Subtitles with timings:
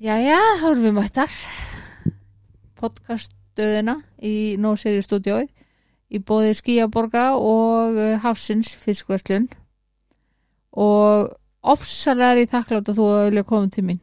[0.00, 1.32] Jæja, þá erum við mættar
[2.80, 5.42] podcaststöðina í No Series Studioi
[6.08, 9.50] í bóði Skíaborga og uh, Hafsins fiskvæslun
[10.72, 14.00] og ofsalega er ég þakklátt að þú vilja koma til mín.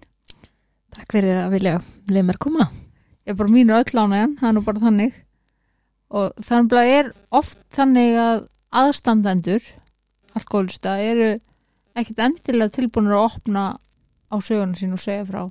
[0.93, 1.75] Takk fyrir að vilja
[2.13, 2.69] leið mér koma.
[3.25, 5.19] ég er bara mínu öll ánægjan, það er nú bara þannig.
[6.13, 8.49] Og þannig að er oft þannig að
[8.85, 9.71] aðstandendur
[10.37, 11.39] alkoholista eru
[11.97, 13.71] ekkit endilega tilbúinur að opna
[14.29, 15.47] á söguna sín og segja frá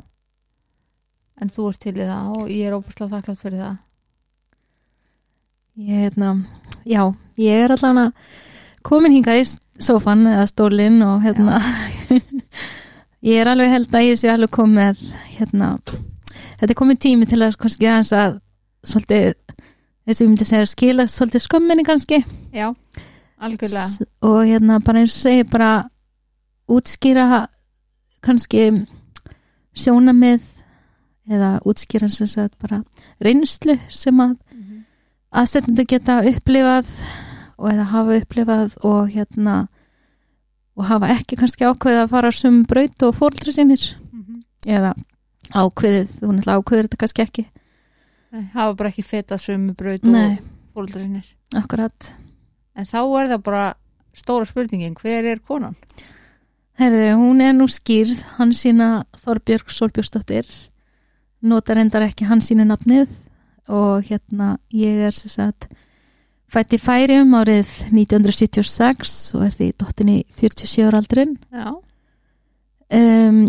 [1.41, 3.77] en þú ert til í það og ég er óbúslega þakklátt fyrir það.
[5.77, 6.31] Ég, hérna,
[6.89, 7.03] já,
[7.37, 8.37] ég er allan að
[8.87, 9.49] komin hingað í
[9.85, 11.59] sófan eða stólinn og hérna,
[13.29, 15.03] ég er alveg held að ég sé alveg komið,
[15.35, 15.75] hérna,
[16.62, 18.39] þetta er komið tími til að kannski aðeins að
[18.87, 19.37] svolítið,
[20.07, 22.23] þess að ég myndi segja skila svolítið skömminni kannski.
[22.57, 22.71] Já,
[23.37, 24.09] algjörlega.
[24.25, 25.71] Og hérna bara eins og segi bara
[26.73, 27.45] útskýra
[28.25, 28.71] kannski
[29.77, 30.55] sjónamið
[31.30, 32.83] eða útskýra sem sagt bara
[33.23, 34.37] reynslu sem að
[35.37, 36.91] aðsetnendur geta upplifað
[37.56, 39.56] og eða hafa upplifað og hérna
[40.77, 43.95] og hafa ekki kannski ákveðið að fara sem braut og fóldri sínir.
[44.12, 44.42] Mhm.
[44.67, 44.95] eða
[45.55, 47.45] ákveðið, þú náttúrulega ákveðir þetta kannski ekki.
[48.33, 50.39] Nei, hafa bara ekki fetað sömu braut og Nei,
[50.75, 52.15] fóldra sinir akkurat.
[52.75, 53.75] En þá er það bara
[54.15, 55.77] stóra spurningin hver er konan?
[56.77, 60.50] Herðu, hún er nú skýrð hann sína Þorbjörg Solbjörnsdóttir
[61.42, 63.09] notar endar ekki hann sínu nafnið
[63.69, 65.69] og hérna ég er sem sagt
[66.53, 71.75] fætt í færium árið 1976 og er því dottin í 47 ára aldrin Já,
[72.95, 73.41] um,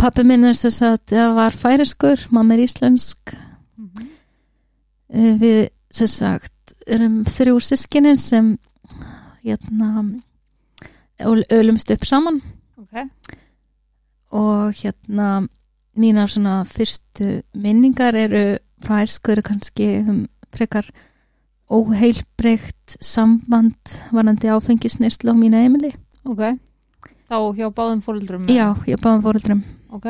[0.00, 3.34] pappi minn er sem sagt eða var færiskur, mamma er íslensk.
[3.76, 4.08] Mhm.
[5.14, 8.54] uh, við sem sagt erum þrjú sískinin sem
[9.44, 9.90] hérna
[11.20, 12.40] öl- ölumst upp saman.
[12.78, 13.04] Ok.
[14.32, 15.46] Og hérna
[15.98, 18.44] mínar svona fyrstu minningar eru
[18.82, 20.88] frá æsku eru kannski um frekar
[21.72, 25.92] óheilbreykt samband varandi áfengisneislu á mínu heimili
[26.24, 26.42] Ok,
[27.28, 30.06] þá hjá báðum fóldrum já, ég báðum fóruldrum Ok,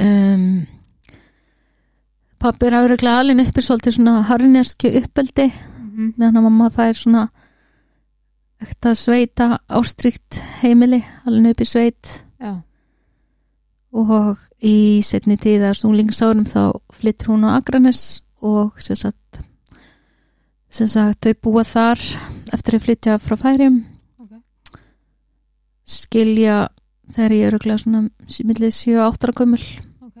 [0.00, 0.66] um,
[2.40, 5.48] pappi er áreglega alin uppi svolítið svona harnjarski uppeldi.
[5.80, 7.22] Mm meðan að mamma fær svona
[8.60, 12.24] ekta sveita ástrykt heimili alin uppi sveit.
[12.40, 12.60] Já
[13.90, 19.40] og í setni tíð að snúlingsárum þá flyttur hún á Akranes og sem sagt,
[20.70, 22.02] sem sagt þau búa þar
[22.54, 23.82] eftir að flytja frá færim
[24.20, 24.36] Ok.
[25.84, 26.68] skilja
[27.10, 28.02] þegar ég er örugglega svona
[28.46, 29.64] millið 7-8 ára gömul.
[30.06, 30.18] Ok,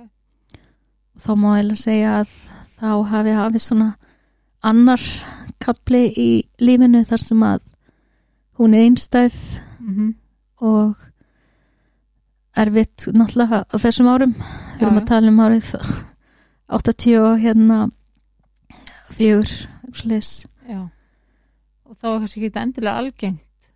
[1.22, 2.32] þá má ég segja að
[2.80, 3.90] þá hafi hafið svona
[4.66, 5.04] annar
[5.60, 7.60] kapli í lífinu þar sem að
[8.58, 9.36] hún er einstæð
[9.78, 10.16] mm
[10.60, 10.96] og
[12.60, 14.34] erfitt náttúrulega á þessum árum.
[14.76, 15.70] Við erum að tala um árið
[16.70, 17.78] 80 og hérna
[19.16, 19.54] fjögur
[19.96, 20.32] slis.
[20.70, 23.70] Og þá var kannski ekki endilega algengt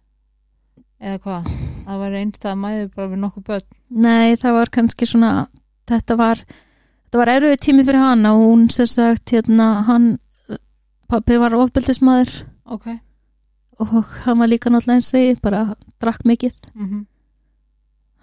[1.05, 1.49] eða hvað?
[1.85, 3.67] Það var einstæða mæður bara við nokkuð börn.
[4.05, 5.33] Nei, það var kannski svona
[5.91, 6.41] þetta var,
[7.05, 10.07] þetta var erfið tími fyrir hann og hún sem sagt hérna hann
[11.11, 12.87] pappi var ofbeldismæður Ok.
[13.83, 16.55] Og hann var líka náttúrulega eins og ég bara drakk mikið.
[16.75, 17.07] Mm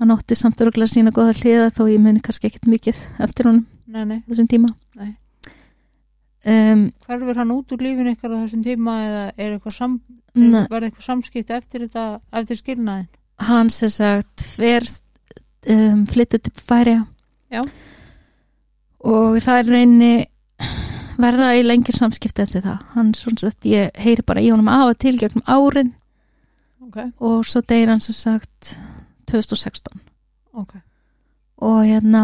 [0.02, 3.66] hann átti samt örgulega sína góða hliða þó ég muni kannski ekkert mikið eftir honum
[3.92, 4.70] Nei, nei, þessum tíma.
[6.48, 9.98] Um, hverfur hann út úr lífinu ykkar á þessum tíma eða er eitthvað sam,
[10.34, 10.64] Nei.
[10.72, 12.06] var eitthvað samskipti eftir þetta,
[12.40, 13.10] eftir skilnaðin
[13.46, 14.86] hann sem sagt fer
[15.70, 16.98] um, flyttu til færi
[17.52, 17.62] Já.
[19.06, 20.12] og það er reyni
[21.22, 22.80] verða í lengir samskipti eftir það.
[22.96, 25.94] Hann svona sagt, ég heyri bara í honum af og til gegnum árin.
[26.82, 28.76] Ok, og svo deyr hann sem sagt
[29.32, 30.02] 2016
[30.54, 30.74] ok.
[31.62, 32.24] Og hérna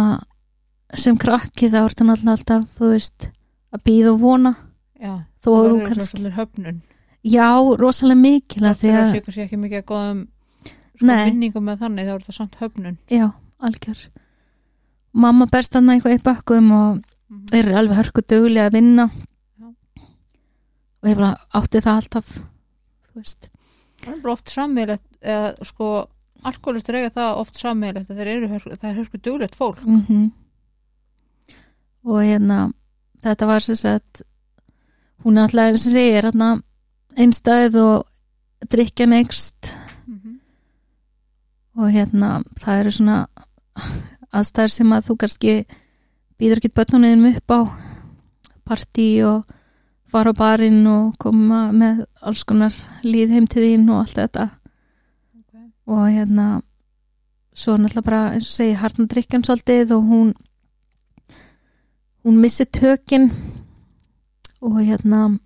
[0.97, 3.27] sem krakki þá er hann alltaf, þú veist
[3.75, 4.53] að býða og vona.
[4.97, 5.13] Já,
[5.43, 6.79] þó að þú kannski kannski höfnun.
[7.27, 7.47] Já,
[7.81, 10.21] rosalega mikil að því þegar að sé kannski ekki mikið að góðum
[10.97, 11.25] sko Nei.
[11.27, 12.97] minningum með þannig þá er það samt höfnun.
[13.11, 13.27] Já,
[13.59, 14.01] algjör.
[15.13, 17.45] Mamma berst hann eitthvað í bökkum og Mhm.
[17.51, 19.09] þeir eru alveg hörku dugli að vinna.
[19.59, 19.67] Já.
[21.03, 23.49] og ég bara átti það alltaf þú veist.
[24.01, 24.49] Það er bara oft
[25.21, 26.07] eða sko
[26.49, 30.31] alkoholistur eiga það oft sammeilegt það er hörsku duglegt fólk mm
[32.07, 32.71] og hérna
[33.23, 34.21] þetta var sem sagt
[35.25, 36.61] hún alltaf eins og segir hérna,
[37.17, 39.73] einstæð og drikja neikst
[40.05, 40.37] mm -hmm.
[41.81, 43.27] og hérna það eru svona
[44.31, 45.65] aðstæður sem að þú kannski
[46.39, 47.59] býður ekki börnunum upp á
[48.67, 49.45] partí og
[50.11, 52.73] fara á barinn og koma með alls konar
[53.03, 54.49] líð heim til þín og allt þetta.
[55.87, 56.47] Og hérna
[57.57, 60.33] svo náttúrulega bara eins og segi hartna drikkan svolítið og hún
[62.27, 63.31] hún missi tökin.
[64.61, 65.39] Og hérna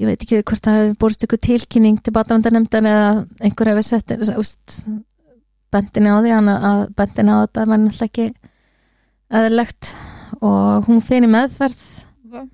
[0.00, 3.10] ég veit ekki hvort það hefur borist ykkur tilkynning til batavendanemndan eða
[3.44, 4.78] einhver hefur sett úst,
[5.72, 8.26] bendinni á því að bendinni á þetta var náttúrulega ekki
[9.42, 9.92] eðlegt
[10.42, 11.82] og hún fyrir meðferð.
[12.32, 12.48] Ok.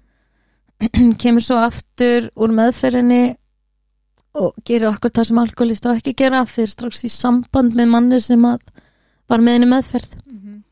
[1.23, 3.23] kemur svo aftur úr meðferðinni
[4.38, 8.20] og gerir okkur það sem alkoholist á ekki gera fyrir strax í samband með manni
[8.23, 10.62] sem var með henni meðferð Mhm.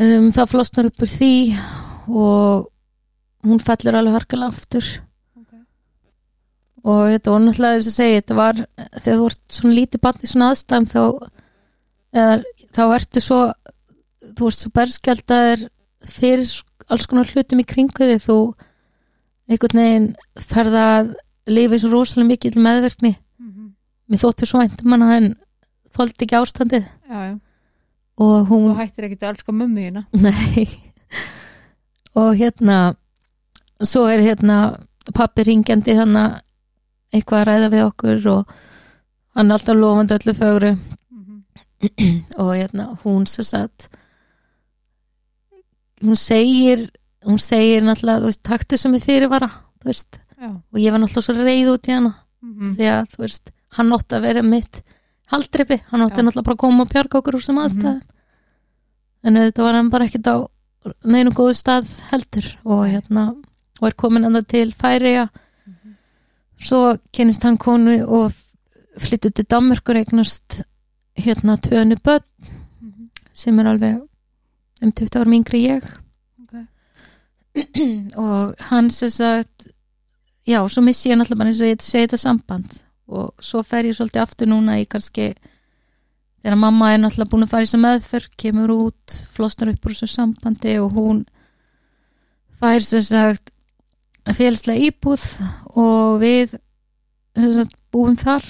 [0.00, 1.32] um, það flosnar upp úr því
[2.08, 2.68] og
[3.48, 4.86] hún fellur alveg harkalega aftur
[5.38, 5.52] Ok.
[6.84, 8.54] og þetta var náttúrulega þess að segja þetta var,
[9.02, 11.02] þegar þú ert svona lítið í svona aðstæðum þá
[12.14, 12.42] eða,
[12.74, 13.40] þá ertu svo
[14.38, 15.66] þú ert svo berskjaldaður
[16.08, 16.48] fyrir
[16.88, 18.38] alls konar hlutum í kringu þig þú
[19.48, 20.08] einhvern veginn
[20.38, 20.84] ferða
[21.48, 23.68] að lifa svo rosalega mikið meðverkni Mhm.
[24.10, 25.28] mér þóttu svo væntum hana en
[25.96, 27.40] þóldi ekki ástandið Já, já.
[28.18, 30.06] og hún Þú hættir ekkert að elska mömmu þína.
[30.24, 30.66] Nei
[32.18, 32.96] og hérna
[33.82, 34.56] svo er hérna
[35.14, 36.40] pappi ringjandi þannig
[37.14, 38.50] eitthvað að ræða við okkur og
[39.36, 40.72] hann er alltaf lofandi öllu fögru
[41.10, 41.44] Mhm.
[42.42, 43.88] og hérna hún sem sagt
[46.02, 46.90] hún segir
[47.26, 50.50] hún segir náttúrulega, þú veist, taktu sem er fyrirvara þú veist, Já.
[50.72, 52.76] og ég var náttúrulega svo reyð út í hana Mhm.
[52.76, 54.82] því að, þú veist, hann átti að vera mitt
[55.32, 56.22] haldreipi, hann átti Já.
[56.24, 58.02] náttúrulega bara að koma og bjarga okkur úr sem aðstæð
[59.24, 60.36] en þetta var hann bara ekkert á
[61.04, 63.34] neinu góðu stað heldur og hérna,
[63.80, 65.28] og er komin enda til Færiða
[65.66, 65.96] Mhm.
[66.60, 68.32] svo kynist hann konu og
[68.98, 70.62] flyttu til Danmörkur eignast
[71.16, 72.22] hérna tvönu börn
[72.80, 73.10] Mhm.
[73.32, 74.00] sem er alveg
[74.82, 75.84] um 20 árum yngri ég
[76.42, 76.54] Ok.
[78.16, 79.66] og hann sem sagt
[80.48, 82.78] já, svo missi ég náttúrulega bara eins og ég segi þetta samband.
[83.08, 85.30] Og svo fer ég svolítið aftur núna í kannski
[86.42, 89.94] þegar mamma er náttúrulega búin að fara í þess meðferð kemur út, flosnar upp úr
[89.94, 91.22] þessu sambandi og hún
[92.58, 93.52] fær sem sagt
[94.28, 95.24] félagslega íbúð
[95.78, 96.58] og við
[97.38, 98.44] sem sagt búum þar.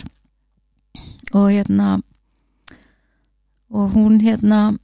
[1.37, 1.99] Og hérna
[3.69, 4.79] og hún hérna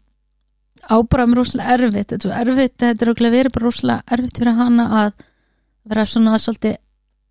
[0.84, 2.16] ábráðum rosalega erfitt.
[2.20, 5.14] Þetta er okkur verið bara rosalega erfitt fyrir hana að
[5.88, 6.76] vera svona svolítið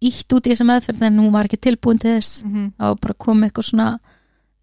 [0.10, 2.74] ítt út í þessa meðferð en hún var ekki tilbúin til þess Mhm.
[2.80, 3.88] þá bara komið eitthvað svona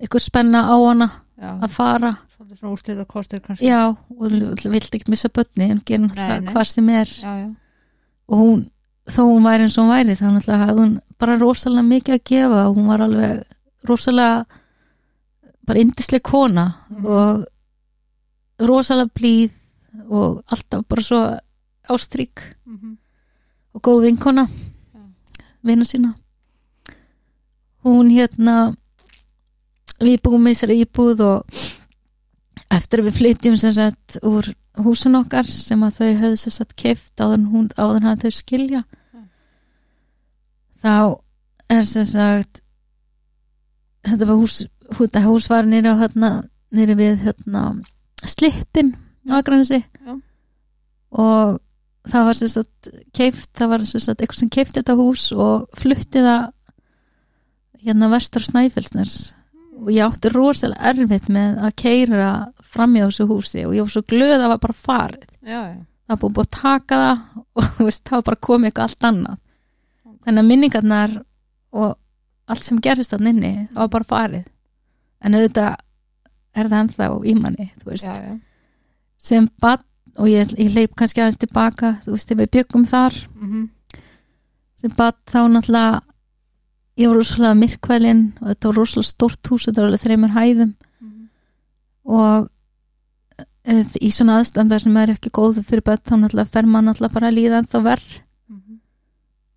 [0.00, 1.10] eitthvað spenna á hana
[1.40, 1.52] Já.
[1.64, 3.64] að fara svona úrslita kostir kannski.
[3.66, 7.54] já, og vilt ekkert missa börni en Nei, náttúrulega hvað sem er Já, já.
[8.28, 8.70] og hún,
[9.08, 12.25] þó hún væri eins og hún væri þá náttúrulega hafði hún bara rosalega mikið að
[12.25, 13.44] gefa og hún var alveg
[13.88, 14.44] rosalega
[15.66, 17.06] bara indisleg kona Mhm.
[17.06, 17.46] og
[18.60, 19.50] rosalega blíð
[20.10, 21.38] og alltaf bara svo
[21.88, 22.96] ástrík Mhm.
[23.75, 24.48] og góð vinkona
[25.66, 26.14] Vina sína
[27.84, 28.56] hún hérna
[30.00, 31.60] við búum með þessari íbúð og
[32.70, 34.50] eftir að við flytjum sem sagt úr
[34.84, 38.36] húsin okkar sem að þau höfðu sem sagt keift áður hún áður en að þau
[38.36, 39.22] skilja Já.
[40.82, 40.94] þá
[41.76, 42.62] er sem sagt
[44.06, 44.60] þetta var hús
[44.90, 46.30] þetta hús var nýri á hérna
[46.70, 47.64] við hérna
[48.24, 48.94] slippin
[49.28, 50.14] á Akranesi Já.
[51.10, 51.58] og
[52.08, 55.69] það var sem sagt keift, það var sem sagt eitthvað sem keifti þetta hús og
[55.76, 56.49] flutti það
[57.81, 59.19] hérna vestur Snæfellsners
[59.81, 62.31] og ég átti rosalega erfitt með að keira
[62.70, 65.30] framjá þessu húsi og ég var svo glöð að það var bara farið.
[65.40, 65.78] Já, já.
[65.80, 67.23] það var búið að taka það
[67.61, 69.38] og veist, það var bara komið eitthvað allt annað.
[70.21, 71.16] Þannig að minningarnar
[71.71, 71.90] og
[72.50, 74.49] allt sem gerist þannig inni það var bara farið.
[75.21, 75.78] En auðvitað
[76.61, 77.69] er það ennþá í manni
[78.02, 78.14] já.
[79.21, 79.85] sem bann
[80.19, 83.69] og ég, ég leip kannski aðeins tilbaka þú veist, þegar við byggum þar Mhm.
[84.81, 86.00] sem bann þá náttúrulega
[86.99, 90.75] ég var rosalega myrkvælin og þetta var rosalega stórt hús þetta var alveg þreymur hæðum
[91.00, 91.29] Mhm.
[92.05, 92.49] og
[93.64, 97.12] eh, í svona aðstandar sem er ekki góð fyrir börn þá náttúrulega fer maður náttúrulega
[97.14, 98.81] bara að líða ennþá verð Mhm.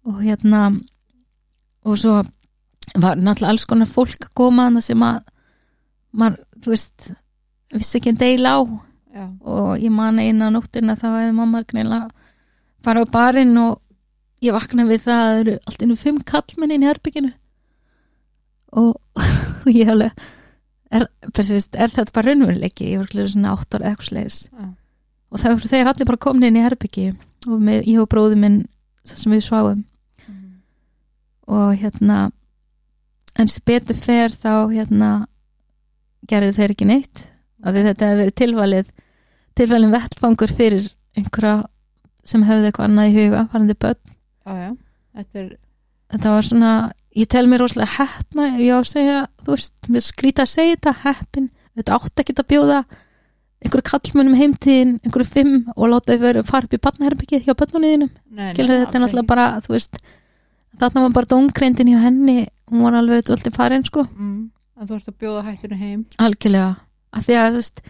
[0.06, 0.82] og hérna
[1.86, 2.24] og svo
[2.96, 5.24] var náttúrulega alls konar fólk að koma þannig sem að
[6.14, 7.12] maður, þú veist
[7.74, 8.62] vissi ekki en deila á
[9.14, 9.28] Já.
[9.46, 12.10] og ég man eina nóttina þá hefði mamma greinlega
[12.84, 13.80] fara á barinn og
[14.42, 17.30] ég vakna við það að það eru allt innum fimm kallmenn inn í herbygginu
[18.74, 18.96] og,
[19.64, 20.12] og ég alveg
[20.94, 24.66] er, er þetta bara raunveruleiki ég ekki svona átt ára eitthvað slegis Já.
[25.34, 27.08] og það voru þeir allir bara komin inn í herbyggi
[27.48, 28.62] og með, ég og bróði minn
[29.08, 29.84] sem við sváum
[30.24, 30.52] Mhm.
[31.52, 32.32] og hérna
[33.36, 35.10] en sem betur fer þá hérna
[36.30, 37.26] gerði þeir ekki neitt
[37.64, 38.92] af því þetta hefði verið tilvalið
[39.58, 41.64] tilvalin vettfangur fyrir einhverja
[42.28, 44.14] sem höfði eitthvað annað í huga varandi börn.
[44.48, 44.70] Já.
[45.14, 45.50] Þetta er,
[46.14, 46.74] þetta var svona,
[47.20, 50.54] ég tel mér rosalega heppna, ef ég á að segja þú veist, mér skrýta að
[50.54, 52.80] segja þetta heppin, þetta átt ekki að bjóða
[53.64, 58.12] einhverju kallmönnum heimtíðin, einhverju fimm og láta þau fara upp í barnaherbyggið hjá börnunniðinum
[58.52, 60.02] skilur þetta náttúrulega bara, þú veist
[60.82, 62.38] þarna var bara dómkreindin hjá henni
[62.72, 64.06] hún var alveg alltaf farin sko.
[64.18, 66.06] Mm, að þú ert að bjóða hættinu heim.
[66.26, 66.72] Algjörlega,
[67.14, 67.84] af því að þú veist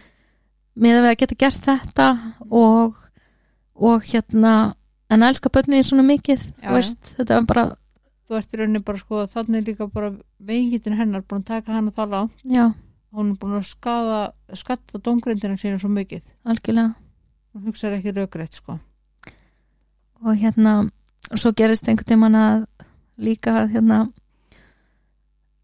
[0.76, 2.06] með að við að geta gert þetta
[2.50, 2.96] og,
[3.74, 4.54] og hérna
[5.12, 7.64] en elska börnið svona mikið Já, veist, þetta var bara,
[8.28, 11.92] þú ert í rauninni bara sko þannig líka bara veikitin hennar búin að taka hana
[11.94, 12.34] það langt.
[12.44, 12.64] Já,
[13.14, 14.18] hún er búin að skada
[14.58, 16.22] skatta dóngrindina sína svo mikið.
[16.44, 16.94] Algjörlega.
[17.54, 18.78] Hún hugsaði ekki raugrætt sko.
[20.24, 20.72] Og hérna
[21.36, 22.64] svo gerist einhvern tímann að
[23.22, 23.98] líka að, hérna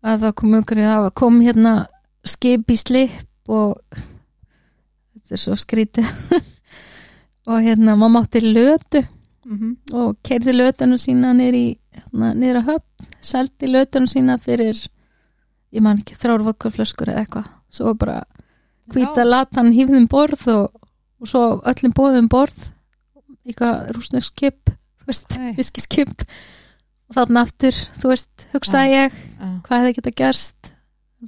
[0.06, 1.72] að það kom einhverju það var- kom hérna
[2.24, 3.80] skip í slip og
[5.30, 6.08] þetta er svo skrítið.
[7.50, 9.04] Og hérna mamma átti lötu
[9.46, 9.94] mm -hmm.
[9.94, 14.76] og keirði lötuna sína niður í hérna, niður að höfn, seldi lötuna sína fyrir
[15.72, 17.46] ég man ekki þrjár vökkurflöskur eða eitthvað.
[17.70, 18.24] Svo bara
[18.90, 20.70] hvíta latan hýfðum borð og,
[21.20, 22.72] og svo öllum bóðum borð
[23.46, 24.70] eitthvað rúsnesk skip
[25.00, 25.54] þú veist, Nei.
[25.56, 26.26] viskiskip.
[27.08, 29.12] Og þarna aftur, þú veist, hugsaði ég
[29.66, 30.74] hvað hefði geta gerst?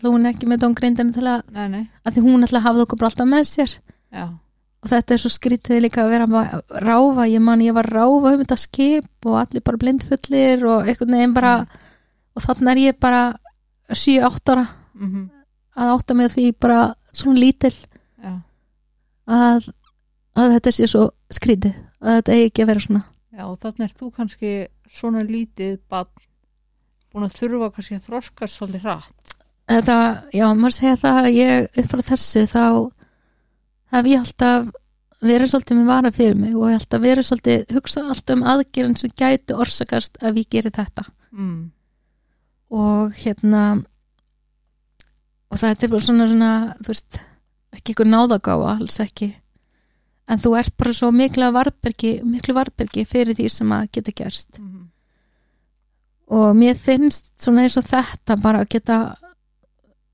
[0.03, 3.29] Hún ekki með dóngrindinu til að, nei, nei, að því hún alltaf hafði okkur alltaf
[3.29, 3.75] með sér
[4.13, 4.27] já,
[4.83, 8.33] og þetta er svo skrítið líka að vera að ráfa, ég man ég var ráfa
[8.35, 11.79] um þetta skip og allir bara blindfullir og einhvern veginn bara Mm.
[12.37, 13.23] og þannig er ég bara
[13.93, 14.67] 7-8 ára.
[14.95, 15.31] Mm
[15.73, 16.81] að átta með því bara
[17.17, 18.33] svona lítil já,
[19.27, 19.69] að,
[20.37, 23.03] að þetta sé svo skrítið að þetta eigi ekki að vera svona.
[23.33, 24.51] Já þannig er þú kannski
[24.93, 26.11] svona lítið bann
[27.13, 29.33] búin að þurfa kannski að þroskast svolítið hratt.
[29.73, 29.97] Þetta,
[30.37, 32.65] já, maður segja það að ég upp frá þessu þá
[33.93, 34.71] hef ég alltaf
[35.23, 38.99] verið svolítið með vara fyrir mig og ég alltaf verið svolítið hugsa alltaf um aðgerðin
[38.99, 41.61] sem gæti orsakast ef ég gerir þetta mm.
[42.75, 43.63] og hérna
[45.53, 47.21] og þetta er bara svona, svona þú veist,
[47.77, 49.31] ekki ykkur náðagáfa alls ekki
[50.33, 54.59] en þú ert bara svo mikla varbergi miklu varbergi fyrir því sem að geta gerst
[54.59, 54.89] Mm.
[56.33, 58.99] og mér finnst svona eins og þetta bara að geta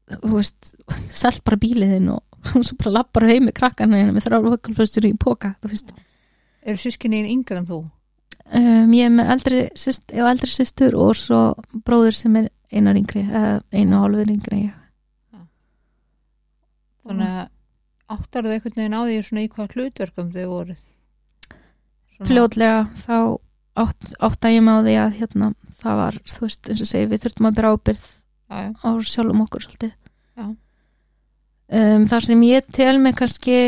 [0.09, 0.75] þú veist,
[1.13, 2.23] selt bara bíliðinn og
[2.67, 5.95] svo bara lappar heim með krakkarna hérna með þrjáru höggalföstur í póka þú veist.
[6.65, 7.81] Eru sískinni yngre en þú?
[8.49, 11.41] Um, ég er með eldri, syst, ég eldri systur og svo
[11.85, 14.77] bróður sem er einar yngri, einu og hálfur yngri ég.
[17.09, 17.49] Þannig að
[18.09, 20.87] áttar þau einhvern veginn á því svona í hvað hlutverkum þau voruð
[22.27, 23.17] fljótlega þá
[23.79, 27.11] átt, átta ég með á því að hérna, það var, þú veist, eins og segi
[27.11, 29.93] við þurftum að byrja ábyrð já, já, á sjálfum okkur svolítið.
[30.39, 30.47] Já.
[31.73, 33.59] Um, þar sem ég tel mig kannski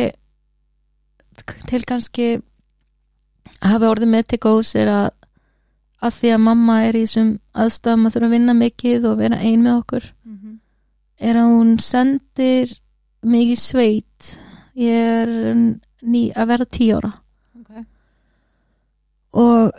[1.70, 2.28] til kannski
[3.60, 5.08] að hafa orðið með til góðs er að
[6.00, 9.40] að því að mamma er í þessum aðstæðum að þurfa að vinna mikið og vera
[9.44, 10.36] ein með okkur mm
[11.20, 12.72] er að hún sendir
[13.20, 14.32] í sveit.
[14.80, 15.30] Ég er
[16.00, 17.12] ný, að vera tíu ára.
[17.60, 17.84] Ok.
[19.40, 19.76] Og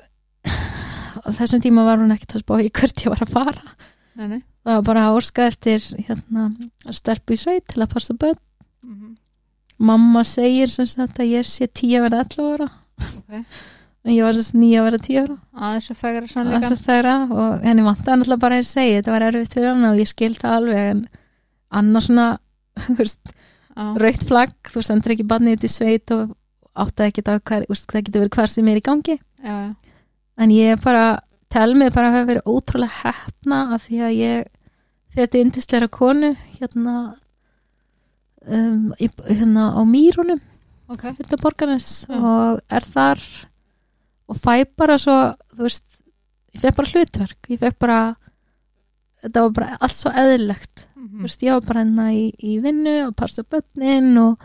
[1.22, 3.76] á þessum tíma var hún ekkert að spá í hvert ég var að fara.
[4.20, 4.42] Nei, nei.
[4.62, 6.48] Það var bara að orska eftir hérna,
[6.86, 8.40] að stelpu í sveit til að passa börn.
[8.86, 9.16] Mm -hmm.
[9.78, 12.70] mamma segir sem sagt að ég sé tíu að vera 11 ára.
[13.18, 13.46] Ok.
[14.04, 15.38] En ég var þess nýja að vera tíu ára.
[15.54, 19.22] Aðeins að Þess sannleika að þeirra, og henni vantaði náttúrulega bara að segja þetta var
[19.22, 21.08] erfitt fyrir hann og ég skil það alveg en
[21.70, 22.40] annars svona
[23.00, 23.34] veist,
[23.76, 26.36] rautt flagg, þú sendur ekki barnið þitt í sveit og
[26.74, 27.22] áttaði ekki
[27.70, 29.18] veist, það getur verið hvar sem er í gangi.
[29.42, 29.76] Já, já,
[30.38, 34.50] en ég bara tel mig bara að hafa verið ótrúlega hefna af því að ég
[35.16, 36.96] þetta indisleira konu hérna
[38.48, 40.42] um, hérna á Mýrunum
[40.92, 41.08] ok.
[41.18, 42.16] fyrir borgarnes Já.
[42.18, 43.24] og er þar
[44.32, 45.18] og fæ bara svo
[45.52, 45.88] þú veist,
[46.56, 48.00] ég fekk bara hlutverk ég fekk bara
[49.22, 50.88] þetta var bara allt svo eðlilegt.
[50.96, 54.42] Mm þú veist, ég var bara hérna í, í vinnu og passa börnin og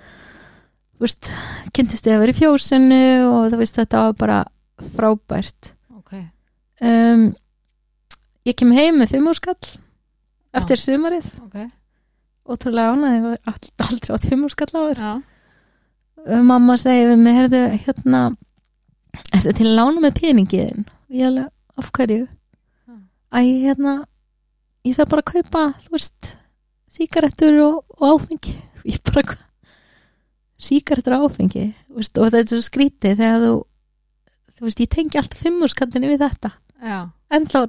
[1.00, 1.30] veist,
[1.72, 4.38] kynntist ég að vera í fjósinu og þú veist, þetta var bara
[4.96, 5.75] frábært
[6.84, 7.24] um,
[8.46, 9.56] ég kem heim með fimm úr skall
[10.56, 11.28] eftir sumarið.
[11.44, 11.56] Ok.
[12.46, 15.00] Ótrúlega ég all- aldrei átt fimm úr skall áður.
[16.26, 18.20] Já, mamma segi við mig, heyrðu, hérna
[19.32, 22.26] er þetta til að lána með peningiðin ég alveg, af hverju?
[22.26, 22.94] Já.
[23.34, 23.92] æ, hérna
[24.86, 26.30] ég þarf bara að kaupa, þú veist
[26.96, 28.54] sígarettur og, og áfengi.
[28.86, 29.42] Ég bara, hvað?
[30.62, 31.64] Sígarettur og áfengi,
[31.98, 33.54] veist, og þetta er svo skrítið þegar þú
[34.56, 36.52] þú veist, ég tengi alltaf fimmúrskandinni við þetta
[37.30, 37.60] en þá,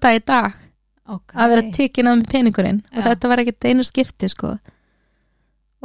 [0.00, 0.56] dag í dag.
[1.08, 1.32] Ok.
[1.34, 1.64] Að vera
[2.10, 2.82] af með peningurinn.
[2.92, 3.06] Og Já.
[3.10, 4.58] þetta var ekkert einu skipti sko.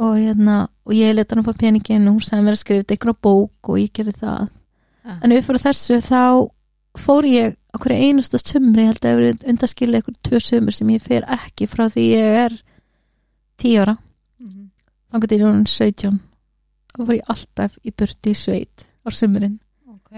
[0.04, 2.82] Og hérna og ég leta hann að fá peningin og hún sagði mér að skrifa
[2.82, 4.52] þetta ykkur á bók og ég gerði það.
[5.04, 5.14] Já.
[5.20, 6.22] en upp frá þessu þá
[7.04, 7.56] fór ég
[7.92, 11.84] einasta sumri ég held að það undaskilja ykkur tvö sumur sem ég fer ekki frá
[11.92, 12.54] því ég er
[13.60, 13.96] 10 ára.
[15.14, 16.20] Ég er orðin 17
[16.98, 19.58] og fór ég alltaf í burti í sveit á sumurinn
[19.90, 20.10] ok,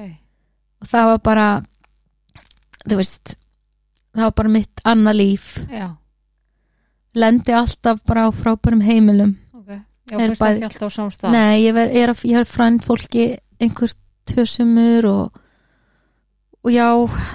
[0.83, 1.47] og það var bara
[2.87, 3.37] þú veist
[4.17, 5.49] það var bara mitt annað líf.
[5.71, 5.89] Já,
[7.17, 9.37] lendi alltaf bara á frábærum heimilum.
[9.57, 9.73] Ok.
[10.13, 13.93] Já, Er samstað nei, ég, er, ég er frænd fólki einhver
[14.27, 15.43] tvö sumur og
[16.67, 16.87] og já,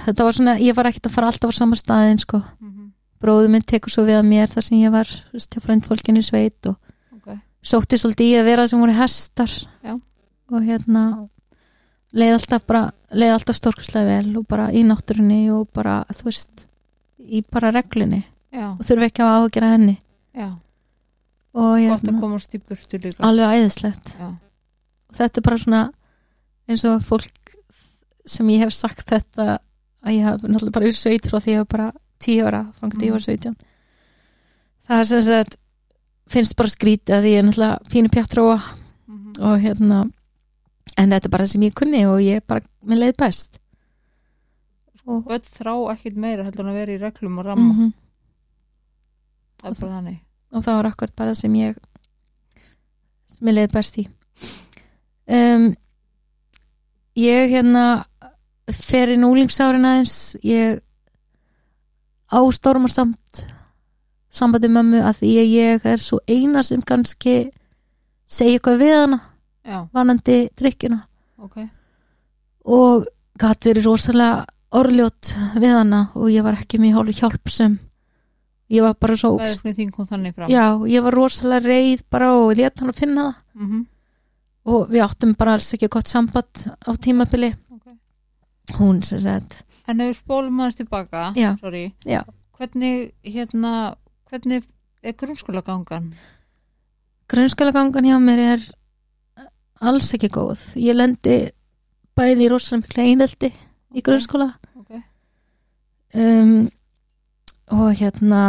[0.06, 2.42] þetta var svona ég var ekkert að fara alltaf á sama staðin sko.
[2.60, 2.90] Mhm,
[3.22, 6.26] bróður minn tekur svo við að mér þar sem ég var veist, hjá frændfólkinu í
[6.26, 6.76] sveit og
[7.16, 9.52] ok, sótti svolítið í að vera sem voru hestar.
[9.82, 9.94] Já.
[10.52, 11.28] og hérna
[12.12, 16.66] leið alltaf bara leið alltaf stórkustlega vel og bara í náttúrunni og bara, þú veist
[17.18, 18.22] í bara reglunni.
[18.52, 19.96] Já, og þurfi ekki að ágjöra henni.
[20.36, 20.48] Já.
[21.52, 23.20] Og gott að hérna, komast í burtu líka.
[23.24, 24.14] alveg æðislegt.
[24.18, 24.28] Já,
[25.08, 25.82] og þetta er bara svona
[26.68, 27.56] eins og fólk
[28.26, 29.58] sem ég hef sagt þetta
[30.04, 31.88] að ég hef náttúrulega bara verið sveit frá því ég var bara
[32.22, 33.56] tíu ára, frá ég var 17
[34.88, 35.56] það er sem sagt
[36.32, 38.56] finnst bara skrítið að ég er náttúrulega pínu pjáttróa
[39.08, 39.32] Mhm.
[39.42, 39.98] og hérna
[40.96, 43.58] en þetta er bara sem ég kunni og ég bara með leið best.
[45.02, 47.72] Og, börn þrá ekkit meira heldur en að vera í reglum og ramma.
[47.74, 47.92] Mm
[49.62, 50.18] það er bara þannig.
[50.52, 51.76] Og það var akkurat bara sem ég
[53.30, 54.06] sem ég leið best í.
[55.32, 55.68] Um,
[57.18, 57.84] ég hérna
[58.72, 60.36] fer í núlingsárin aðeins.
[60.42, 60.82] Ég
[62.32, 63.44] ástormar samt
[64.32, 67.36] sambandi mömmu að því að ég er svo eina sem kannski
[68.26, 69.18] segja eitthvað við hana
[69.92, 71.00] vanandi drikkjuna
[71.38, 71.56] ok,
[72.64, 73.06] og
[73.38, 77.78] gætt verið rosalega orðljót við hana og ég var ekki mjög hálf hjálpsum
[78.72, 79.34] ég var bara svo
[80.48, 83.40] já, ég var rosalega reið bara og létt hann að finna það.
[83.54, 83.86] Mhm,
[84.64, 87.54] og við áttum bara alls ekki gott samband á tímabili.
[87.72, 87.86] Ok.
[88.78, 91.56] hún sem sagt en ef við spólum aðeins tilbaka Já.
[91.60, 92.22] sorry, Já.
[92.58, 93.96] hvernig hérna,
[94.30, 94.64] hvernig
[95.02, 96.14] er grunnskóla gangan
[97.28, 98.60] grunnskóla gangan hjá mér er
[99.82, 100.62] alls ekki góð.
[100.78, 101.38] Ég lendi
[102.18, 103.50] bæði í rosalega mikla eineldi
[103.92, 104.48] í grunnskóla.
[104.78, 104.96] Ok,
[106.22, 106.56] um,
[107.72, 108.42] og hérna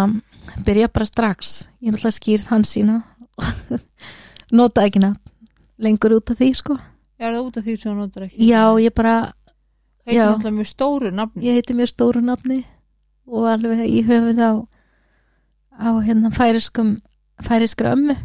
[0.68, 1.54] byrja bara strax.
[1.82, 3.02] Ég er alltaf skýrð hans sína.
[4.58, 5.24] Nota ekki nafn
[5.84, 6.78] lengur út af því sko.
[7.20, 8.46] Er það út af því sem þú notar ekki?
[8.48, 9.16] Já, ég bara,
[10.06, 11.46] heitir náttúrulega mjög stóru nafni.
[11.48, 12.60] Ég heiti mér stóru nafni
[13.30, 14.52] og alveg í höfuð á
[15.74, 16.98] á hérna færiskum
[17.42, 18.16] færiskra ömmu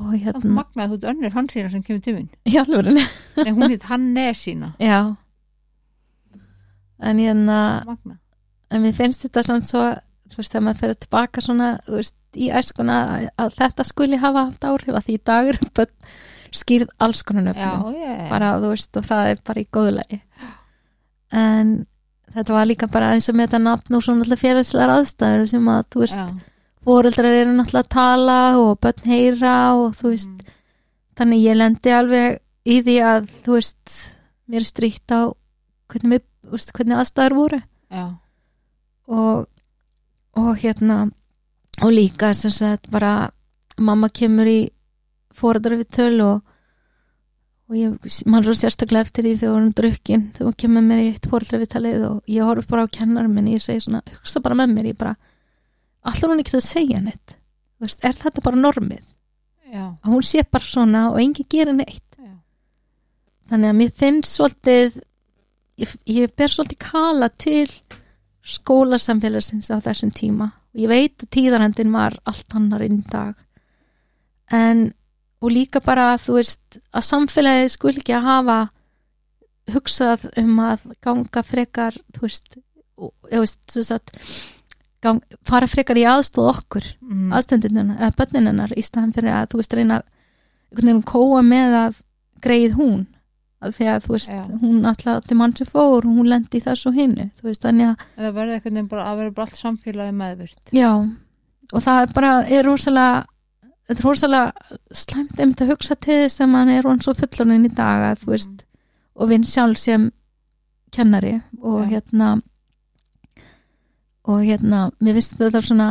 [0.00, 2.30] og hérna magnaði þú ert önnur hansína sem kemur mín.
[2.50, 4.74] Í alveg nei, hún heit Hannesína.
[4.82, 5.14] Já.
[7.04, 8.18] En hérna magna,
[8.70, 9.86] en mér finnst þetta samt svo
[10.34, 14.46] þú veist, þegar maður fyrir tilbaka svona veist, í æskuna að, að þetta skuli hafa
[14.48, 16.14] haft áhrif að því í dag börn
[16.54, 20.20] skýrð alls konar já, nöfnum ég bara, þú veist, og það er bara í góðulegi
[21.34, 21.74] en
[22.34, 25.70] þetta var líka bara eins og með þetta nafn og svona alltaf félagslegar aðstæður sem
[25.74, 26.53] að, þú veist, já,
[26.84, 30.52] fóreldrar eru náttúrulega að tala og börn heyra og þú veist, Mhm.
[31.16, 34.18] þannig ég lendi alveg í því að, þú veist
[34.50, 35.32] mér stríkt á
[35.88, 38.04] hvernig, mér, veist, hvernig aðstæður voru já,
[39.08, 39.46] og,
[40.36, 41.10] og hérna
[41.82, 43.30] og líka sem sagt bara
[43.78, 44.70] mamma kemur í
[45.34, 46.42] fóreldrar við töl og
[47.64, 51.06] og ég mann svo sérstaklega eftir því þegar hún drukkin þegar hún kemur mér í
[51.14, 54.42] eitt fóreldrar við talið og ég horf bara á kennar minn ég segi svona, hugsa
[54.44, 55.14] bara með mér ég bara,
[56.10, 57.36] allar hún ekki að segja neitt?
[57.82, 59.04] Veist, er þetta bara normið?
[59.74, 62.02] Já, að hún sé bara svona og engi gerir neitt?
[62.18, 62.32] Já.
[63.50, 65.00] þannig að mér finnst svolítið
[65.82, 67.68] ég, ég ber svolítið kala til
[68.44, 70.50] skólasamfélagsins á þessum tíma.
[70.74, 73.34] Og ég veit að tíðarhendin var allt annar inn dag.
[74.52, 74.90] En
[75.44, 78.58] og líka bara að þú veist að samfélagið skul ekki að hafa
[79.74, 82.58] hugsað um að ganga frekar þú veist,
[83.00, 84.14] og, veist að
[85.04, 87.32] gang, fara frekar í aðstóð okkur Mm.
[87.36, 91.98] aðstendinuna, eða bönninunnar í staðan fyrir að þú veist reyna einhvern veginn kóa með að
[92.44, 93.02] greið hún
[93.64, 94.42] að því að þú veist, Já.
[94.60, 98.02] hún alltaf til mann sem fór, hún lendi í þessu hinnu, þú veist, þannig að
[98.18, 100.90] eða verði eitthvað nefn bara að vera bara allt samfélagi meðvirt já,
[101.72, 103.24] og það er bara er rosalega
[103.88, 104.52] þetta er rosalega
[104.92, 108.20] slæmt einmitt að hugsa til þess að mann er hann svo fullorinn í dag að
[108.24, 108.64] þú veist,
[109.16, 110.10] og vinn sjálf sem
[110.92, 111.88] kennari og Já.
[111.96, 112.42] hérna
[114.24, 115.88] og hérna, mér finnst þetta svona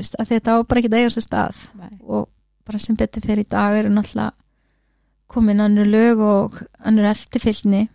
[0.00, 1.64] að þetta á bara ekki að eiga sér stað.
[1.76, 1.96] Nei.
[2.00, 2.28] og
[2.66, 4.32] bara sem betur fyrir í dag eru náttúrulega
[5.30, 7.88] komin annur lög og annur eftirfylgni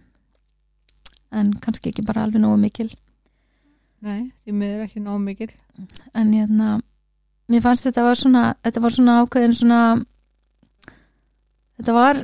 [1.35, 2.89] en kannski ekki bara alveg nógu mikil.
[4.05, 5.49] Nei, því miður ekki nóg mikil.
[6.13, 6.77] En hérna
[7.51, 9.79] mér fannst þetta var svona þetta var svona ákveðin svona
[11.79, 12.21] þetta var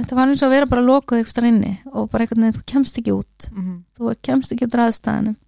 [0.00, 2.66] þetta var eins og að vera bara lokuð eitthvað inni og bara einhvern veginn þú
[2.74, 3.50] kemst ekki út.
[3.52, 5.38] Mm þú kemst ekki út ræðstæðanum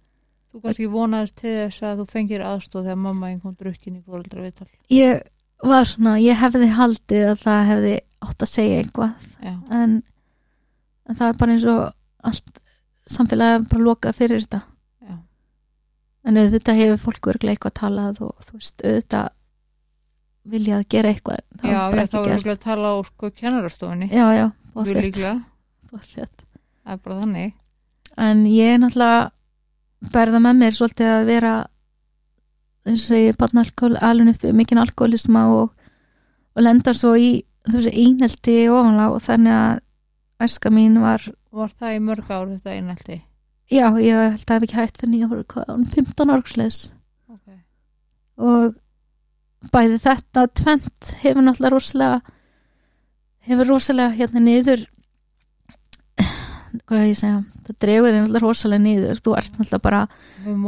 [0.53, 4.03] Þú kannski vonaðist til þess að þú fengir aðstóð þegar mamma einn kom drukkin í
[4.05, 5.23] fóreldra viðtal ég
[5.63, 9.29] var svona, ég hefði haldið að það hefði átt að segja eitthvað.
[9.43, 9.95] Já, en,
[11.07, 11.81] en það er bara eins og
[12.29, 12.61] allt
[13.13, 14.61] samfélagið bara lokað fyrir þetta.
[15.03, 15.15] Já,
[16.29, 19.31] en auðvitað hefur fólk örglega eitthvað talað og þú veist, auðvitað
[20.53, 24.09] viljað gera eitthvað það já, þá ekki var ekki að tala á sko kennarastofunni.
[24.11, 26.43] Já, já, pottþétt.
[26.83, 27.53] það er bara þannig.
[28.23, 29.21] En ég er náttúrulega
[30.11, 31.53] berða með mér svolítið að vera
[32.83, 35.69] eins og ég barna alkohol, alveg mikinn alkoholisma og,
[36.55, 37.29] og lenda svo í
[37.69, 42.73] þessu einelti ofanlag og þannig að æska mín var Var það í mörg ár þetta
[42.73, 43.21] einaldi?
[43.71, 46.33] já, ég held að það hef ekki hægt fyrir nýja voru hvað, hún er 15
[46.35, 46.79] árksleis
[47.31, 47.53] Ok,
[48.43, 52.19] og bæði þetta tvent hefur náttúrulega rosalega
[53.47, 54.83] hefur rosalega hérna niður
[56.83, 59.21] hvað er ég að segja það dregur þig náttúrulega rosalega niður.
[59.23, 60.01] Þú ert náttúrulega bara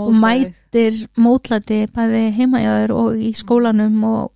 [0.06, 4.30] og mætir mótlæti bæði heimajáður og í skólanum og,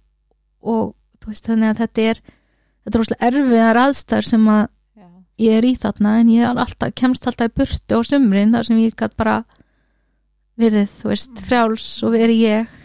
[0.61, 4.65] og þú veist þannig að þetta er þetta er rosalega erfiðar aðstæður sem að
[4.99, 5.07] Já,
[5.45, 8.83] ég er í þarna en ég alltaf, kemst alltaf í burtu á sumrin þar sem
[8.83, 9.39] ég gætt bara
[10.59, 12.77] verið, þú veist, frjáls og verið ég.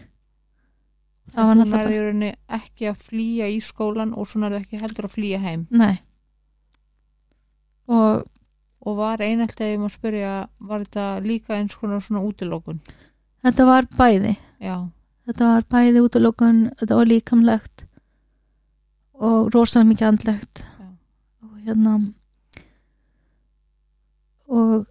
[1.35, 4.83] Það var en þú náttúrulega nærði ekki að flýja í skólan og svo nærði ekki
[4.83, 5.65] heldur að flýja heim.
[5.75, 5.97] Nei.
[7.91, 8.23] Og
[8.85, 12.81] og var ef ég má spyrja var þetta líka eins konar svona útilókun
[13.44, 14.37] þetta var bæði.
[14.62, 14.77] Já,
[15.29, 17.87] þetta var bæði út af lókun þetta var líkamlegt
[19.14, 20.64] og rosalega mikið andlegt.
[20.64, 20.88] Já.
[21.44, 21.94] og hérna
[24.49, 24.87] og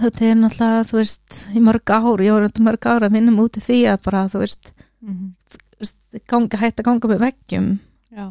[0.00, 3.40] þetta er náttúrulega þú veist, í mörg ár ég voru þetta mörg ár að vinnum
[3.42, 5.28] út í því að bara þú veist, mm
[6.28, 7.66] ganga, hætt að ganga með veggjum.
[8.10, 8.24] Já,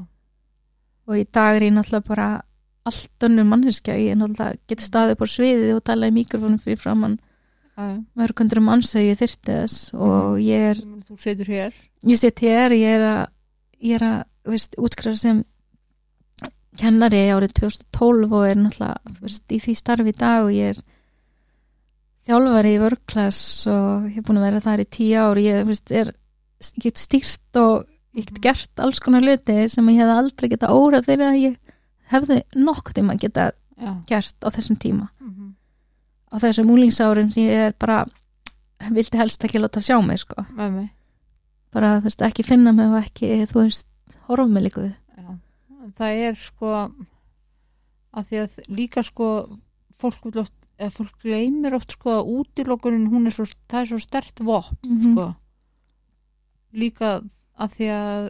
[1.08, 2.28] og í dag er ég náttúrulega bara
[2.90, 6.62] allt önnur manneskja, ég er náttúrulega get staðið upp á sviðið og tala í mikrofónum
[6.62, 7.18] fyrir framann
[7.78, 8.00] já.
[8.20, 11.78] mörgundur manns að ég þyrti þess og ég er Þú setur hér.
[12.06, 13.22] Ég sitt hér, ég er að
[13.80, 15.42] ég er að, útskrifa sem
[16.80, 20.82] kennari árið 2012 og er náttúrulega, veist, í því starfi í dag og ég er
[22.30, 25.42] þjálfari í vörklass og ég er búin að vera þar í tíu ár.
[25.42, 30.02] Ég, veist, er ég get stýrt og ég get gert alls konar hluti sem ég
[30.04, 31.76] hef aldrei geta órað fyrir að ég
[32.10, 35.10] hefði nokkuð tíma geta Já, gert á þessum tíma.
[35.22, 35.56] Mm
[36.30, 38.04] á þessum úlingsárum sem ég er bara
[38.94, 40.46] vildi helst ekki láta sjá mig sko.
[40.56, 40.92] Mig.
[41.74, 43.88] Bara þú veist ekki finna mig og ekki þú veist
[44.30, 44.96] horfa mig líka við.
[45.98, 46.74] Það er sko
[48.10, 49.28] að því að líka sko
[50.00, 53.90] fólk vil oft, eða fólk gleymir oft sko að útilokunin hún er svo, það er
[53.92, 55.28] svo stert vopn mm sko.
[56.78, 57.12] Líka
[57.58, 58.30] að því að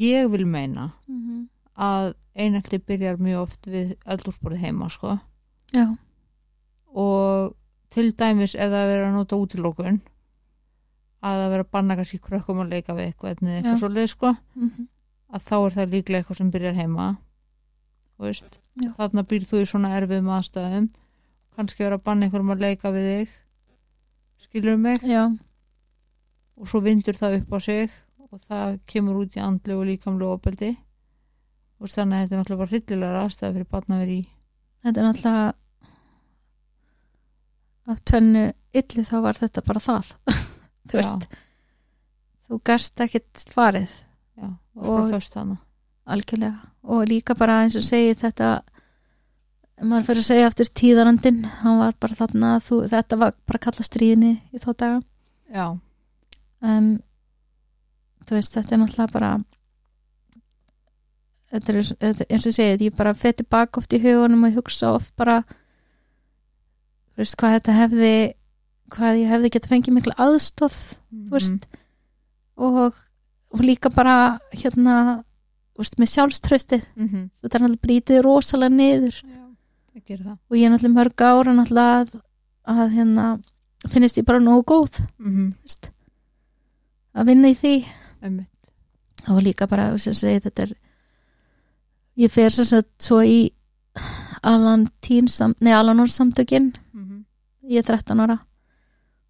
[0.00, 1.46] ég vil meina -hmm.
[1.80, 5.16] Að einhelti byrjar mjög oft við eldúrsborðið heima sko.
[5.74, 5.86] Já,
[6.90, 7.54] og
[7.90, 10.00] til dæmis ef það er verið að nota útilokun
[11.20, 13.80] að það vera að banna kannski krökkum að leika við eitthvað eða eitthvað Já.
[13.82, 14.88] svo leið sko mm
[15.30, 17.04] að þá er það líklega eitthvað sem byrjar heima
[18.20, 18.90] Já.
[18.96, 20.88] þarna býr þú í svona erfiðum aðstæðum.
[21.56, 23.36] Kannski vera að banna einhverjum að leika við þig
[24.44, 25.04] skilur mig?
[25.06, 25.22] Já,
[26.56, 27.94] og svo vindur það upp á sig
[28.30, 30.74] og það kemur út í andlu og líkamlu opeldi
[31.80, 34.22] og þannig að þetta er náttúrulega bara hryllilega aðstæða fyrir barn að vera í.
[34.84, 35.46] Þetta er náttúrulega
[37.90, 38.42] af tönnu
[38.80, 40.10] illi þá var þetta bara það.
[40.90, 41.24] Þú veist
[42.50, 43.92] þú gast ekkit farið.
[44.40, 45.10] Já, og, Og-
[46.82, 48.48] og líka bara eins og segi þetta
[49.80, 53.84] maður fyrir að segja eftir tíðarandin hann var bara þarna þú, þetta var bara kalla
[53.86, 54.98] stríðinni í þá daga.
[55.54, 55.66] Já,
[56.66, 56.88] en
[58.26, 59.30] þú veist þetta er náttúrulega bara
[61.50, 64.94] þetta er eins og ég segi ég bara fyrir tilbaka oft í hugunum og hugsa
[64.94, 65.42] oft bara
[67.18, 68.12] veist hvað þetta hefði
[68.90, 70.76] hvað ég hefði geta fengið mikla aðstóð
[71.10, 71.66] þú veist.
[72.60, 72.96] Og,
[73.54, 74.96] og líka bara hérna
[75.78, 77.28] veist með sjálfströsti mm -hmm.
[77.40, 79.16] þetta er náttúrulega brítið rosalega niður.
[79.24, 79.44] Já,
[79.94, 82.20] ég og ég er náttúrulega mörg ára náttúrulega að,
[82.64, 83.26] að hérna
[83.88, 85.90] finnist ég bara nógu góð mm -hmm.
[87.14, 87.86] að vinna í því.
[89.28, 90.72] Og líka bara sem segi þetta er
[92.16, 93.50] ég fer sem sagt svo í
[94.42, 94.88] Alan
[95.74, 96.72] Alanor samtökin.
[96.92, 97.24] Mm -hmm.
[97.70, 98.38] ég er 13 ára.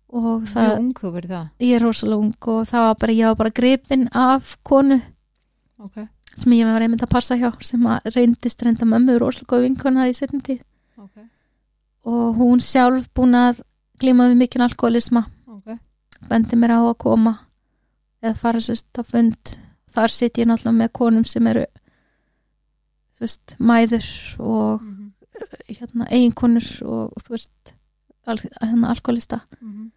[0.08, 1.48] Og það, ung það.
[1.60, 5.00] Ég er rosalega ung og það var bara, ég var bara gripin af konu.
[5.78, 9.62] Ok, sem ég var einmitt að passa hjá sem að reyndist reynda mömmu rosalega góð
[9.62, 10.64] vinkona í setjum tíð.
[10.98, 11.16] Ok,
[12.10, 13.62] og hún sjálf búin að
[14.00, 15.78] glíma við mikinn alkoholisma ok.
[16.28, 17.38] Bendi mér á að koma
[18.20, 19.58] eða fara sérst á fund.
[19.90, 21.64] Þar sitt ég náttúrulega með konum sem eru
[23.20, 25.76] veist, mæður og mm -hmm.
[25.78, 27.74] hérna eiginkonur og þú veist
[28.26, 29.90] al, hérna alkoholista Mm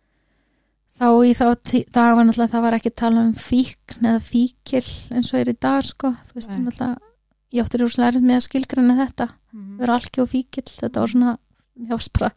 [0.99, 1.45] þá í þá
[1.93, 5.55] dag var náttúrulega það var ekki tala um fíkn eða fíkil eins og er í
[5.59, 6.97] dag sko þú veist, náttúrulega
[7.53, 9.77] ég átti rúslega erfitt með að skilgræna þetta Mhm.
[9.77, 11.37] vera alki og fíkil þetta var svona,
[11.89, 12.31] varst bara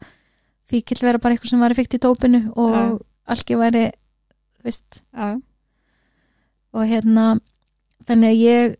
[0.69, 2.99] fíkil vera bara eitthvað sem var fíkt í dópinu og Já.
[3.29, 3.93] alki væri
[4.65, 5.41] veist, Já, já.
[6.75, 7.41] og hérna
[8.07, 8.77] þannig að ég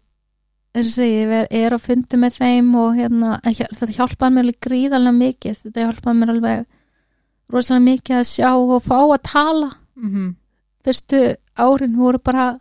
[0.77, 4.59] eins og segi, ég er á fundi með þeim og hérna, þetta hjálpaði mér alveg
[4.67, 6.67] gríðarlega mikið, þetta hjálpaði mér alveg
[7.53, 9.71] rosalega mikið að sjá og fá að tala.
[9.97, 10.35] Mhm.
[10.87, 11.19] fyrstu
[11.59, 12.61] árin voru bara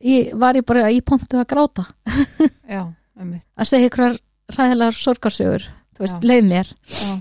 [0.00, 1.84] ég, var ég bara í pontu að gráta.
[2.74, 2.86] Já,
[3.18, 4.16] að segja ykkur
[4.54, 5.66] ræðilegar sorgarsögur
[5.98, 6.28] þú veist, Já.
[6.30, 6.70] leið mér.
[6.88, 7.18] Já,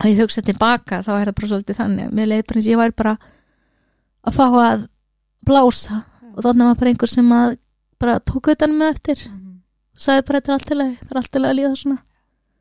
[0.00, 2.14] að ég hugsa tilbaka þá er það bara svolítið þannig.
[2.14, 3.14] Mér leið bara eins ég væri bara
[4.24, 4.86] að fá að
[5.44, 6.00] blása.
[6.34, 7.58] Og þannig var bara einhver sem að
[8.04, 9.54] bara tók utan með eftir Mhm.
[9.94, 11.98] og sagði bara þetta er allt til að það er allt til að líða svona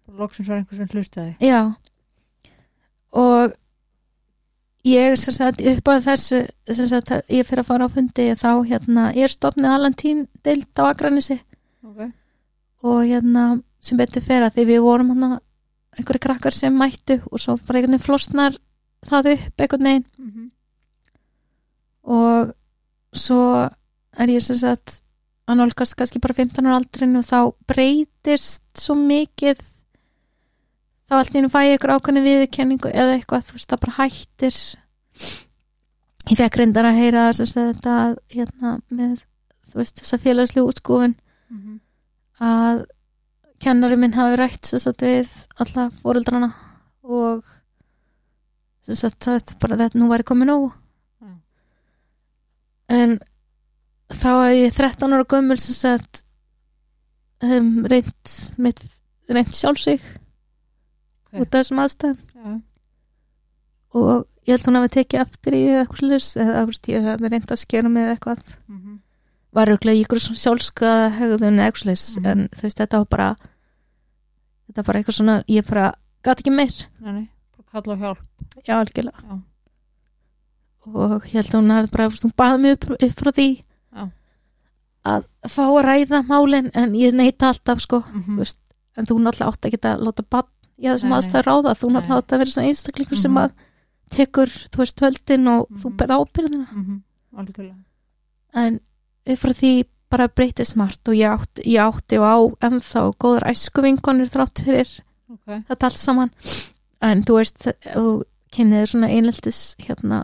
[0.08, 1.36] Bara Loksins var einhver sem hlustaði.
[1.40, 1.76] já
[3.14, 3.54] og
[4.86, 6.40] ég sem sagt upp á þessu
[6.74, 10.90] sem sagt ég fyrir að fara á fundi þá hérna er stofnið Alantín deild á
[10.92, 11.40] Akranesi
[11.86, 12.12] Ok.
[12.84, 15.40] og hérna sem betur fyrir að því við vorum hérna
[15.98, 18.58] einhverju krakkar sem mættu og svo bara einhvern veginn flosnar
[19.06, 20.50] það upp einhvern veginn Mhm.
[22.04, 22.54] og
[23.14, 23.70] svo
[24.18, 25.02] er ég sem sagt
[25.48, 29.60] að nálgast kannski bara 15 ára aldrin og þá breytist svo mikið
[31.10, 33.98] þá allt í einu fæ ég ykkur ákveðni viðurkenningu eða eitthvað, þú veist, það bara
[33.98, 34.60] hættir
[36.32, 37.96] ég fekk reyndar að heyra sem sagt þetta
[38.32, 39.18] hérna með,
[39.72, 41.16] þú veist, þessa félagslu útskúfin
[41.54, 41.80] Mhm.
[42.42, 42.86] að
[43.60, 45.30] kennari minn hafi rætt sem sagt við
[45.60, 46.54] alla fóreldrana
[47.04, 47.44] og
[48.82, 50.72] sem sagt þetta bara þetta nú væri komið nóg
[51.22, 51.30] Já.
[52.90, 53.20] en
[54.12, 56.24] þá að ég 13 ára gömul sem sagt
[57.44, 58.84] um, reynt mitt
[59.30, 61.40] reynt sjálfsig Ok.
[61.42, 62.62] út af þessum aðstæðum Já,
[63.94, 67.52] og ég held hún hafi tekið eftir í eitthvað slis eða veist, ég hafi reynt
[67.54, 69.00] að skera mig eða eitthvað Mhm.
[69.54, 72.26] var auðvitað í ykkur sjálfskaða hegðun eða eitthvað slis Mhm.
[72.28, 73.36] en þú veist þetta var bara
[74.68, 77.30] þetta var bara eitthvað svona ég bara gat ekki meir nei,
[77.72, 78.20] kalla hjálp.
[78.68, 79.42] já algjörlega Já.
[80.86, 83.64] og ég held að hún hafi bara þú veist, hún baði mig upp, frá því.
[85.06, 88.24] Að fá að ræða málin en ég neita alltaf sko Mhm.
[88.36, 88.60] þú veist,
[88.98, 90.48] en þú náttúrulega átt að geta láta bann
[90.80, 91.94] í þessum aðstæður ráða þú Nei.
[92.02, 93.44] náttúrulega átt að vera svona einstaklingur sem Mhm.
[93.44, 93.52] að
[94.10, 95.98] tekur, þú veist, völdin og þú Mhm.
[95.98, 97.02] berð ábyrðina Mhm.
[98.56, 98.80] En
[99.26, 102.38] upp frá því bara breytist margt og ég átti, ég átti og á
[102.70, 105.00] ennþá góðar æskuvinkonir þrátt fyrir
[105.32, 105.64] Ok.
[105.68, 106.32] þetta allt saman
[107.02, 110.24] en þú veist, og kynniður svona eineltis hérna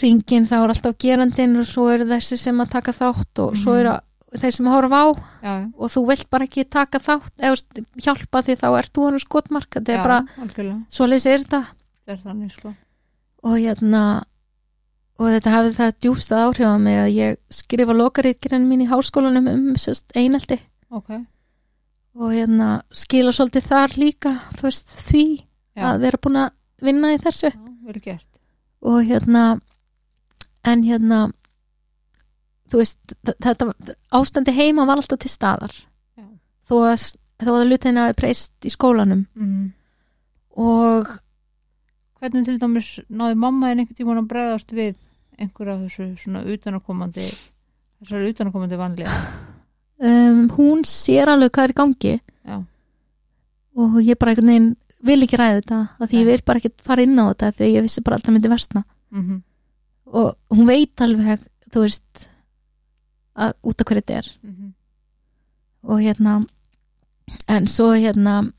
[0.00, 3.74] ringin þá er alltaf gerandinn og svo eru þessi sem að taka þátt og svo
[3.74, 3.80] Mhm.
[3.80, 3.98] eru
[4.38, 5.06] þeir sem horfa á
[5.42, 9.18] Já, og þú vilt bara ekki taka þátt eða hjálpa því þá ert þú hann
[9.18, 10.86] skotmark þetta er bara, Algjörlega.
[10.88, 11.66] svoleiðis er þetta
[12.06, 12.74] Það er þannig, sko.
[13.42, 14.02] og hérna
[15.20, 19.48] og þetta hafði það djústað áhrif á mig að ég skrifa lokarítkirinn mín í háskólanum
[19.52, 21.10] um sérst einelti Ok.
[22.14, 25.24] og hérna skila svolítið þar líka þú veist því
[25.76, 25.82] Já.
[25.90, 26.50] að vera búin að
[26.80, 28.18] vinna í þessu Já,
[28.82, 29.60] og hérna
[30.64, 31.20] en hérna
[32.70, 33.72] þú veist, þetta
[34.14, 35.72] ástandi heima var alltaf til staðar.
[36.18, 36.26] Já.
[36.68, 37.06] þó að,
[37.42, 39.26] þó að lutin hafi breyst í skólanum.
[39.34, 39.72] Mhm.
[40.60, 41.18] og
[42.20, 44.90] Hvernig til dæmis náði mamma en einhvern tímann að bregðast við
[45.40, 47.24] einhver af þessu svona utanakomandi
[48.02, 49.14] þessari utanakomandi vanlega
[50.04, 52.12] um, hún sér alveg hvað er í gangi.
[52.44, 52.58] Já,
[53.80, 54.68] og ég bara einhvern veginn
[55.00, 56.30] vil ekki ræða þetta af því ég Nei.
[56.34, 58.84] vil bara ekki fara inn á þetta því ég vissi bara alltaf myndi versna.
[59.16, 59.40] Mhm,
[60.10, 62.26] og hún veit alveg þú veist
[63.40, 64.70] að út af hverju þetta er mhm
[65.82, 66.40] og hérna
[67.48, 68.52] en svo hérna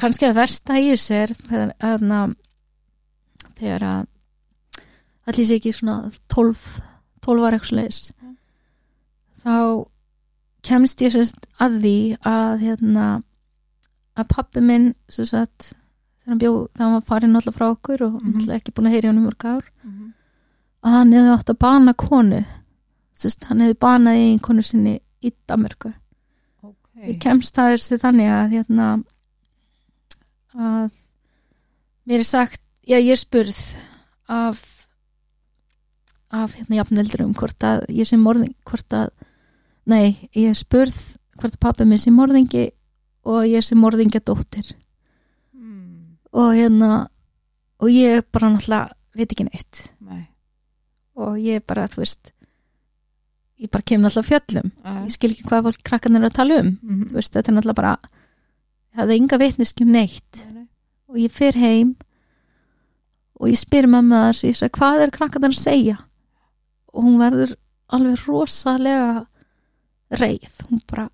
[0.00, 1.34] kannski að versta í þessu er
[1.82, 2.20] hérna
[3.58, 4.06] þegar að
[5.28, 6.62] allir sé ekki svona 12
[7.26, 8.30] 12 var eitthvað leis Já.
[9.44, 9.56] þá
[10.64, 13.10] kemst ég sérst að því að hérna
[14.16, 18.16] að pappi minn sagt þegar hann bjó, þegar hann var farin alltaf frá okkur og
[18.22, 20.08] mm ekki búin að heyra í hann um mörg ár mhm.
[20.80, 22.40] Að hann hefði átt að bana konu.
[23.20, 25.92] Sérst, hann hefði banað í konu sinni í Danmarku
[26.64, 28.88] Ok, ég kemst það þessi þannig að hérna
[30.56, 30.98] að
[32.08, 33.60] mér er sagt, já ég er spurð
[34.30, 34.62] af
[36.30, 39.10] af hérna jafneldur um hvort að ég sé morðing, hvort að
[39.90, 40.96] nei, ég er spurð
[41.40, 42.68] hvort að pappi minn sé morðingi
[43.28, 44.72] og ég sé morðingja dóttir.
[45.52, 46.92] Mm, og hérna
[47.80, 49.86] og ég bara náttúrulega veit ekki neitt.
[50.00, 50.29] Nei
[51.16, 52.32] og ég bara, þú veist
[53.60, 54.70] ég bara kem náttúrulega fjöllum.
[54.84, 56.70] Uh, ég skil ekki hvað fólk krakkan er að tala um.
[56.80, 60.44] Mhm, þú veist, þetta er náttúrulega bara ég hafði enga vitneskjum neitt.
[60.46, 60.66] Nei, nei.
[61.10, 61.96] og ég fer heim
[63.40, 65.96] og ég spyr mamma þess ég segi, hvað er krakkan að segja?
[66.92, 67.54] Og hún verður
[67.90, 69.26] alveg rosalega
[70.20, 71.08] reið, hún bara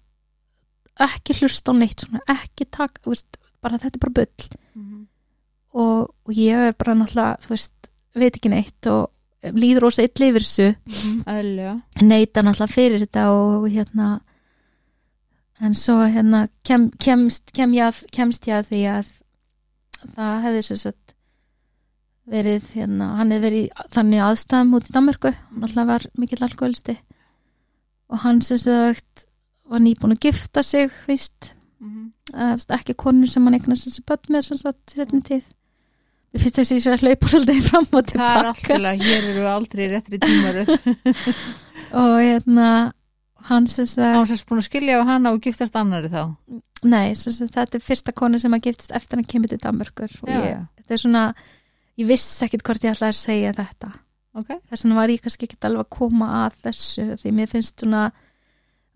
[1.06, 4.48] ekki hlusta á neitt svona, ekki taka, veist, bara þetta er bara bull.
[4.76, 5.06] Mhm.
[5.76, 9.10] og, og ég er bara náttúrulega, þú veist, veit ekki neitt og
[9.54, 11.22] líður ósa illa yfir þessu Mhm.
[11.26, 11.82] Eðlilega.
[12.02, 14.20] neita náttúrulega fyrir þetta og hérna
[15.60, 19.12] en svo hérna kem, kemst, kem ég að, kemst ég að því að
[20.16, 21.14] það hefði sem sagt
[22.26, 26.98] verið hérna, hann hefði verið þannig aðstæðum út í Danmörku hann alltaf var mikill alkoholisti
[28.10, 29.26] og hann sem sagt
[29.66, 32.12] var nýbúin að gifta sig víst, Mhm.
[32.34, 35.44] efst, ekki konu sem hann eignast þessi börn með sem sagt í setni tíð
[36.36, 39.28] við finnst þessi að hlaupa svolítið fram og Það er allt tilbaka til að hér
[39.32, 40.64] eru aldrei réttri tímaru.
[42.02, 42.68] og hérna
[43.48, 46.22] hann sem sagt Hann sérst búin að skilja af hana og giftast annari þá.
[46.86, 50.66] Nei, þetta er fyrsta konu sem að giftist eftir að hann kemur til Danmörkur ég,
[50.80, 51.22] þetta er svona
[51.96, 53.92] ég vissi ekkit hvort ég ætlaði að segja þetta
[54.36, 54.50] Ok.
[54.68, 58.02] þess vegna var ég kannski ekkit alveg að koma að þessu því mér finnst svona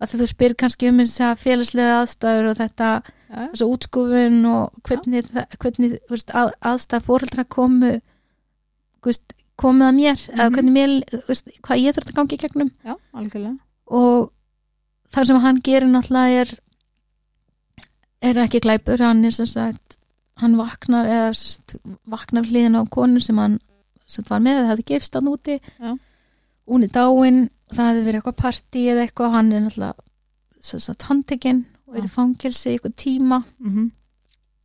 [0.01, 2.91] að þú spyr kannski um þess að félagslega aðstæður og þetta.
[3.31, 7.91] Þessu útskúfun og hvernig, það, hvernig veist, að, aðstæð fóreldra komu
[9.05, 10.53] veist, komið að mér eða Mhm.
[10.55, 13.57] hvernig mér, veist, hvað ég þurfti að gangi í gegnum Já, algjörlega.
[13.87, 14.31] og
[15.13, 16.59] það sem hann gerir náttúrulega er
[18.21, 19.97] er ekki glæpur hann er sem sagt
[20.41, 21.75] hann vaknar eða sagt,
[22.09, 23.59] vaknar við hliðina á konu sem hann
[24.05, 25.97] sem var með, það hefði gefst hann úti Já.
[26.67, 31.97] hún er dáin það hefði verið eitthvað partí eða eitthvað hann er náttúrulega handtekinn og
[31.99, 33.89] er í fangelsi í eitthvað tíma Mm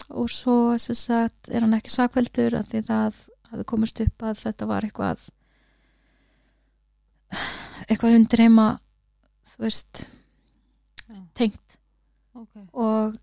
[0.07, 3.17] og svo sagt er hann ekki sakveldur af því það
[3.51, 5.25] hafði komist upp að þetta var eitthvað
[7.91, 8.67] eitthvað undreima
[9.57, 10.05] þú veist
[11.09, 11.19] Já.
[11.39, 11.77] tengt
[12.37, 12.55] Ok.
[12.73, 13.17] og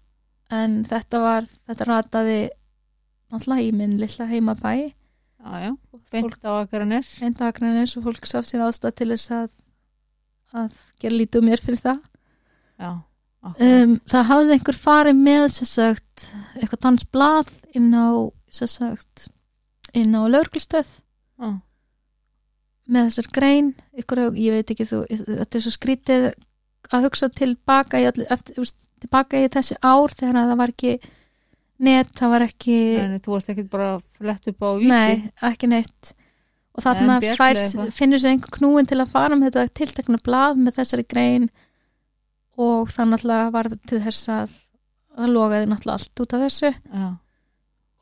[0.54, 2.38] en þetta var þetta rataði
[3.32, 5.72] náttúrulega í minn lilla heimabæ Já, já.
[6.12, 7.14] Beint á Akranes.
[7.24, 9.50] eindagrannis og fólk sá sér ástæð til þess að
[10.54, 12.00] að gera lítið um mér fyrir það
[12.80, 12.92] Já.
[13.44, 16.30] Um, það hafði einhver farið með sagt,
[16.60, 18.08] eitthvað dansblað inn á
[18.54, 19.28] sagt,
[19.98, 20.88] inn á laurglustöð
[21.42, 21.50] Já.
[22.88, 26.30] með þessar grein ykkur, ég veit ekki þú, þetta er svo skrítið
[26.94, 30.96] að hugsa tilbaka í, eftir, tilbaka í þessi ár þegar að það var ekki
[31.84, 34.92] net, það var ekki En þú varst ekkert bara flett upp á vísi.
[34.92, 36.14] nei, ekki neitt
[36.74, 37.92] og fær, eitthvað?
[37.94, 41.50] finnur sér einhver knúin til að fara með þetta tiltekna blað með þessari grein
[42.58, 44.56] og það náttúrulega var til þess að
[45.14, 46.74] það logaði náttúrulega allt út af þessu.
[46.94, 47.08] Já.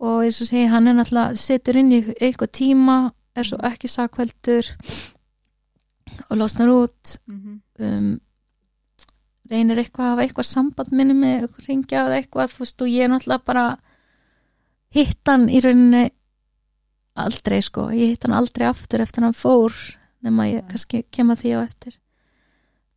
[0.01, 2.97] og eins og segi hann er náttúrulega situr inn í eitthvað tíma
[3.37, 4.71] er svo ekki sakveldur
[6.29, 7.17] og losnar út.
[7.27, 8.11] Mm um,
[9.51, 13.11] reynir eitthvað að hafa eitthvað samband minni með ringja eða eitthvað veist og ég er
[13.11, 13.65] náttúrulega bara
[14.95, 16.05] hitt hann í rauninni
[17.21, 19.75] aldrei sko, ég hitt hann aldrei aftur eftir hann fór
[20.23, 20.69] nema ég Nei.
[20.71, 21.97] kannski kem að því á eftir.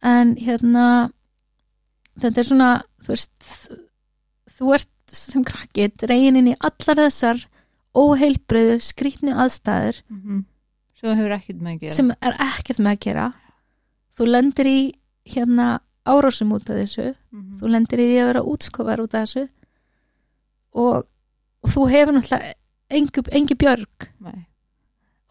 [0.05, 0.87] En hérna
[2.21, 2.69] þetta er svona
[3.05, 3.69] þú veist
[4.59, 7.43] þú ert sem krakkið reynin í allar þessar
[7.95, 10.45] óheilbreyðu skrýtnu aðstæður -hmm.
[11.05, 13.27] Ekkert með að sem er ekkert með að gera
[14.19, 14.93] þú lendir í
[15.27, 17.59] hérna árásum út af þessu Mhm.
[17.61, 19.49] þú lendir í því að vera útskofar út af þessu
[20.75, 21.05] og,
[21.63, 22.53] og þú hefur náttúrulega
[22.91, 24.47] engi, engi björg Nei.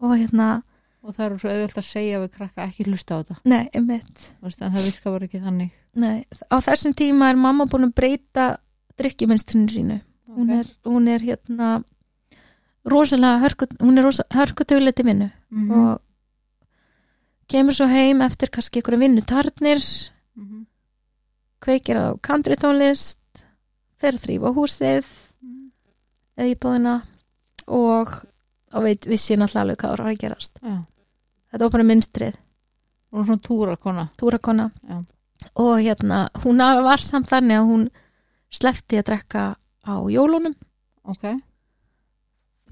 [0.02, 0.64] og hérna,
[1.04, 3.36] Og það er svo auðvöld að segja við krakka ekki hlusta á þetta.
[3.46, 3.70] nei,
[4.72, 5.72] það virka bara ekki þannig.
[5.96, 8.46] Nei, á þessum tíma er mamma búin að breyta
[8.98, 10.60] drikkjuminstrinu sínu hún, Ok.
[10.60, 11.84] er, hún er hérna
[12.86, 15.72] rosalega hörku, hún er rosa, hörkutuglega til vinnu Mhm.
[15.72, 16.02] og
[17.48, 19.82] kemur svo heim eftir kannski einhverja vinnutarnir
[20.36, 20.66] Mhm.
[21.62, 23.18] kveikir á countrytónlist
[23.98, 25.06] fer að þrýfa húsið
[25.42, 25.72] Mhm.
[26.38, 27.04] eða íbúðina
[27.68, 28.08] og
[28.72, 30.86] þá veit vissi náttúrulega alveg hvað var að gerast Já.
[31.52, 32.34] þetta var bara minnstrið,
[33.14, 34.10] Og svona túra kona.
[34.18, 35.06] túrakona Já.
[35.56, 37.90] Og hérna, hún var samt þannig að hún
[38.54, 39.44] slefti að drekka
[39.84, 40.56] á jólunum
[41.04, 41.24] Ok.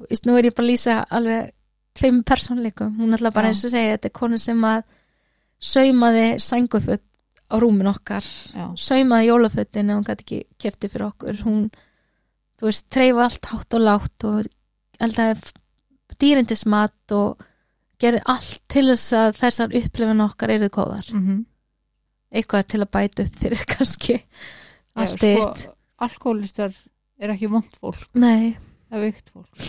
[0.10, 1.52] Vist, nú er ég bara að lýsa alveg
[2.00, 3.52] tveim persónleikum, hún ætla bara Já.
[3.52, 4.83] eins og segja þetta er konu sem að
[5.62, 7.04] saumaði sænguföt
[7.52, 8.23] á rúmin okkar
[8.56, 8.71] Já.
[8.79, 11.69] saumaði jólafötin ef hún gæti ekki kefti fyrir okkur hún,
[12.58, 14.48] þú veist, treyfa allt hátt og látt og
[15.02, 15.52] eldaði
[16.21, 17.44] dýrindismat og
[18.02, 21.46] gerði allt til þess að þessar upplifin okkar eru góðar Mm -hmm.
[22.32, 24.17] Eitthvað til að bæta upp fyrir kannski.
[25.00, 25.65] Allt sko, eitt
[26.02, 26.75] alkoholistar
[27.21, 28.56] er ekki vond fólk, nei,
[28.90, 29.65] það er veikt fólk.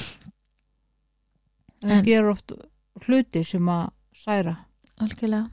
[1.83, 2.55] Það gerur oft
[3.07, 4.57] hluti sem að særa.
[5.03, 5.51] algjörlega.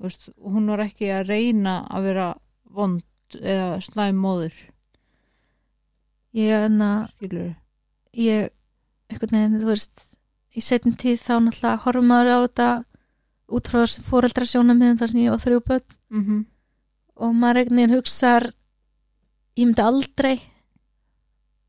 [0.00, 2.28] Og hún var ekki að reyna að vera
[2.72, 4.54] vond eða slæm móður,
[6.34, 7.52] ég, enna, skilur.
[8.16, 8.48] ég
[9.10, 10.06] eitthvað neginn, þú veist
[10.56, 12.68] í setjum tíð þá náttúrulega horfum maður á þetta
[13.50, 16.44] út frá þessi fóreldra sjónum þar sem ég á þrjú börn Mm -hmm.
[17.14, 18.52] og maður einhvern veginn hugsar
[19.56, 20.36] ég myndi aldrei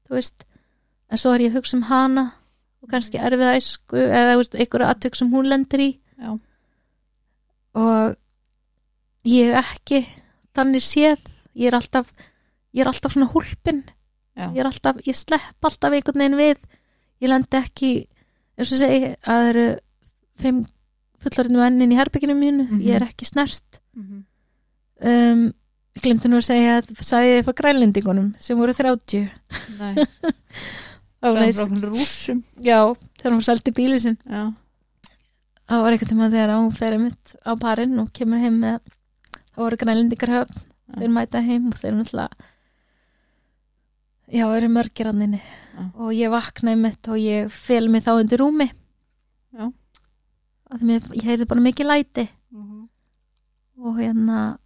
[0.08, 0.46] þú veist.
[1.10, 2.32] En svo er ég að hugsa um hana
[2.82, 6.00] og kannski erfið æsku eða einhverju aðtök sem hún lendir í.
[6.18, 6.40] Já.
[7.74, 8.16] og
[9.24, 10.06] ég ekki
[10.54, 11.20] þannig séð.
[11.56, 12.14] Ég er alltaf,
[12.74, 13.84] ég er alltaf svona húlpin
[14.36, 16.62] ég er alltaf, ég slepp alltaf einhvern veginn við.
[17.22, 17.92] Ég lendi ekki
[18.58, 19.66] eins og segi að það eru
[20.42, 20.62] fimm
[21.22, 22.68] fullorðinu mennin í herbygginu mínu.
[22.70, 22.82] Mhm.
[22.82, 23.82] ég er ekki snert.
[23.96, 24.26] Mhm.
[25.02, 25.44] Um,
[25.98, 29.28] ég glemti nú að segja að sagði ég frá grænlendingunum sem voru 30
[29.80, 30.06] Nei,
[31.22, 32.40] Það var frá rússum.
[32.66, 32.80] Já,
[33.20, 34.16] þegar hún seldi bíli sinn.
[34.26, 34.48] Já,
[35.70, 38.80] það var eitthvað tíma þegar hún fer mitt á parinn og kemur heim með
[39.52, 40.64] það voru grænlendingar höfn.
[40.92, 42.50] Þeir mæta heim og þeir náttúrulega
[44.32, 45.40] já, eru mörgir anninni
[45.96, 48.68] og ég vaknaði mitt og ég fel mig þá undir rúmi.
[49.52, 49.70] Já.
[50.72, 52.28] og mér, ég heyrði bara mikið læti.
[52.52, 52.88] Mhm.
[53.82, 54.58] og hérna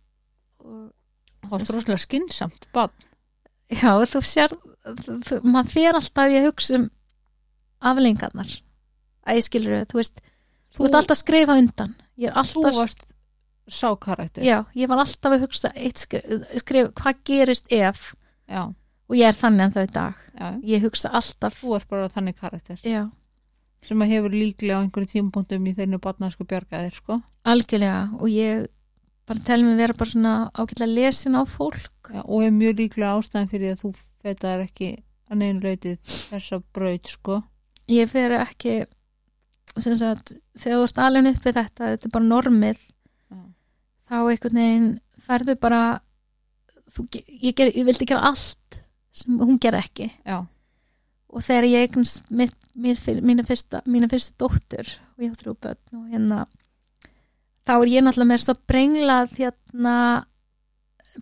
[1.46, 2.94] það var stróslega skynnsamt bann
[3.72, 6.88] já, þú sér þú, maður fer alltaf í að hugsa um
[7.86, 8.56] aflengarnar
[9.26, 10.24] að ég skilur þau, þú veist
[10.76, 11.94] þú ert alltaf að skrifa undan.
[12.16, 13.14] Er Þú alltaf varst
[13.68, 18.14] sá karakter Já, ég var alltaf að hugsa skrif, skrif hvað gerist ef
[18.48, 18.70] Já,
[19.10, 20.24] og ég er þannig en þau dag.
[20.36, 22.80] Já, ég hugsa alltaf þú ert bara þannig karakter.
[22.86, 23.08] Já,
[23.86, 27.20] sem að hefur líklega á einhverjum tímapunktum í þeirnu barnasku bjargaðir sko.
[27.46, 28.68] Algjörlega og ég
[29.26, 32.12] bara tel mig vera bara svona ágætlega lesin á fólk.
[32.14, 33.92] Já, og er mjög líklega ástæðan fyrir að þú
[34.26, 34.90] fetaðir ekki
[35.30, 35.98] að neinu leitið
[36.30, 37.40] þessa braut sko.
[37.90, 38.76] Ég fer ekki
[39.76, 43.40] sagt, þegar þú ert alveg uppi þetta þetta er bara normið Já.
[44.10, 44.90] þá einhvern veginn
[45.26, 45.82] ferðu bara
[46.94, 48.82] þú, ég, ger, ég vildi gera allt
[49.16, 50.10] sem hún ger ekki.
[50.28, 50.44] Já,
[51.36, 56.46] og þegar ég eignast mína, fyrsta, fyrsta dóttur og ég þrjú börn og hérna
[57.66, 59.96] þá er ég náttúrulega með svo brenglað hérna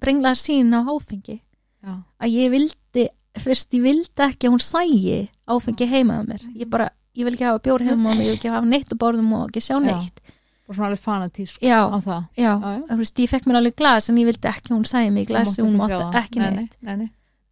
[0.01, 3.05] brenglað sín á áfengi já, að ég vildi
[3.43, 5.17] fyrst ég vildi ekki að hún sægi
[5.49, 6.43] áfengi heima á mér.
[6.55, 8.95] Ég bara, ég vil ekki hafa bjór heima mér ég vil ekki hafa neitt á
[9.01, 9.85] borðum og ekki sjá Já.
[9.87, 10.21] neitt.
[10.69, 12.21] Og svona alveg fanatísk já, á það.
[12.39, 12.83] Já, Já, já.
[12.87, 15.25] þú veist, ég fekk mér alveg glas en ég vildi ekki að hún sægi mig
[15.25, 16.77] í glasi, Þú hún mátt mátti ekki Nei, neitt.
[16.81, 17.09] nei, nei,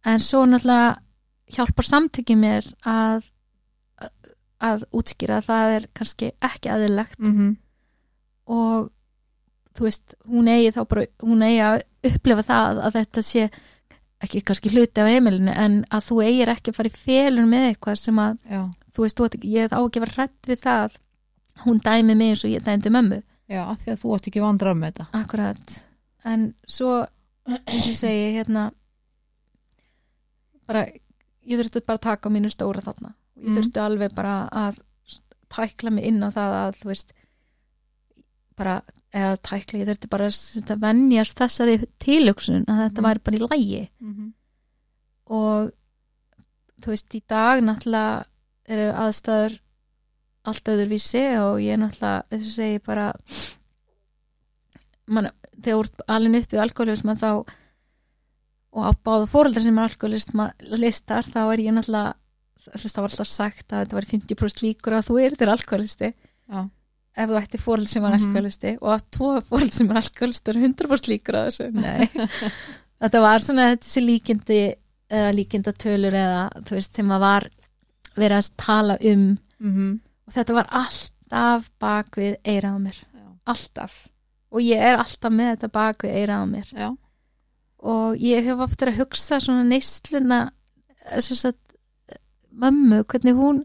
[0.08, 0.96] en svo náttúrulega
[1.52, 3.26] hjálpar samtökið mér að
[4.62, 7.56] að útskýra að það er kannski ekki aðilegt Mm
[8.52, 8.90] og
[9.76, 11.78] þú veist, hún eigi þá bara hún eigi að
[12.12, 13.44] upplefa það að þetta sé
[14.22, 17.64] ekki kannski hluti af heimilinu en að þú eigir ekki að fara í félun með
[17.72, 18.60] eitthvað sem að, Já,
[18.94, 20.98] þú veist, þú, ég á ekki að vera hrætt við það.
[21.52, 23.18] Að hún dæmi mig eins og ég dæmdi mömmu.
[23.52, 25.06] Já, af því að þú átt ekki vandrað með þetta.
[25.18, 25.74] Akkurat,
[26.24, 26.92] en svo
[27.72, 28.68] ég segi hérna
[30.68, 33.14] bara ég þurfti bara að taka á mínu stóra þarna.
[33.42, 33.56] Ég Mm.
[33.58, 34.78] þurfti alveg bara að
[35.52, 37.12] tækla mig inn á það að þú veist
[38.56, 38.80] bara,
[39.12, 43.06] eða tækla, ég þurfti bara að venjast þessari tilöksun að þetta Mm.
[43.08, 44.32] væri bara í lægi mm -hmm.
[45.26, 45.72] og
[46.82, 48.24] þú veist, í dag náttúrulega
[48.68, 49.58] eru aðstæður
[50.44, 53.12] allt öðruvísi og ég náttúrulega, þess að segi bara
[55.06, 55.30] man,
[55.62, 57.30] þegar þú ert alveg upp í alkoholisma þá
[58.72, 62.14] og á báða fóreldrar sem er alkoholistar þá er ég náttúrulega
[62.62, 66.68] það var alltaf sagt að þetta var 50% líkur að þú er þér alkoholisti Já,
[67.16, 68.22] ef þú ætti fóreldrar sem var Mhm.
[68.28, 71.66] alkoholisti og að tvo fóreldrar sem er alkoholisti er 100% líkur að þessu.
[73.02, 74.60] Þetta var svona þessi líkindi
[75.12, 77.48] eða líkindatölur eða þú veist sem að var
[78.16, 79.38] verið að tala um.
[79.60, 83.94] Mm og þetta var alltaf bak við eirað á mér, já, alltaf.
[84.52, 86.68] Og ég er alltaf með þetta bak við eirað á mér.
[86.72, 86.88] Já,
[87.82, 90.38] og ég hef ofta að hugsa svona neysluna
[91.10, 91.56] þess að
[92.52, 93.64] mömmu, hvernig hún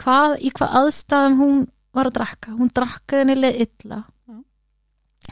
[0.00, 1.60] hvað, í hvað aðstæðum hún
[1.96, 4.02] var að drakka, hún drakka henni leið illa.
[4.28, 4.36] Já.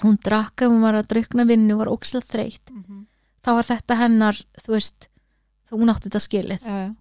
[0.02, 2.70] hún drakka, hún var að drukna vinnu, var ókslega þreytt.
[2.74, 3.02] Mm
[3.44, 5.06] þá var þetta hennar, þú veist
[5.68, 6.94] þú hún átti þetta skilið, já.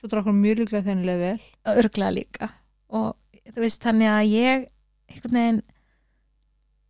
[0.00, 1.42] Svo drakk hún mjög líklega þennilega vel.
[1.70, 2.48] örglega líka.
[2.90, 3.14] Og
[3.46, 4.64] þú veist, þannig að ég
[5.08, 5.60] einhvern veginn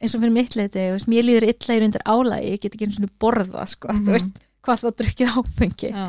[0.00, 2.86] eins og fyrir mitt leiti, veist, mér líður illa í undir álægi, ég get ekki
[2.88, 4.04] eins og borða sko, Mhm.
[4.06, 5.90] þú veist, hvað þá drukkið áfengi.
[5.92, 6.06] Já,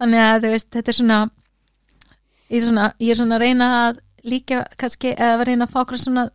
[0.00, 1.20] þannig að þú veist, þetta er svona
[2.50, 5.80] ég er svona, ég er svona að reyna að líka kannski, eða reyna að fá
[5.84, 6.30] okkur svona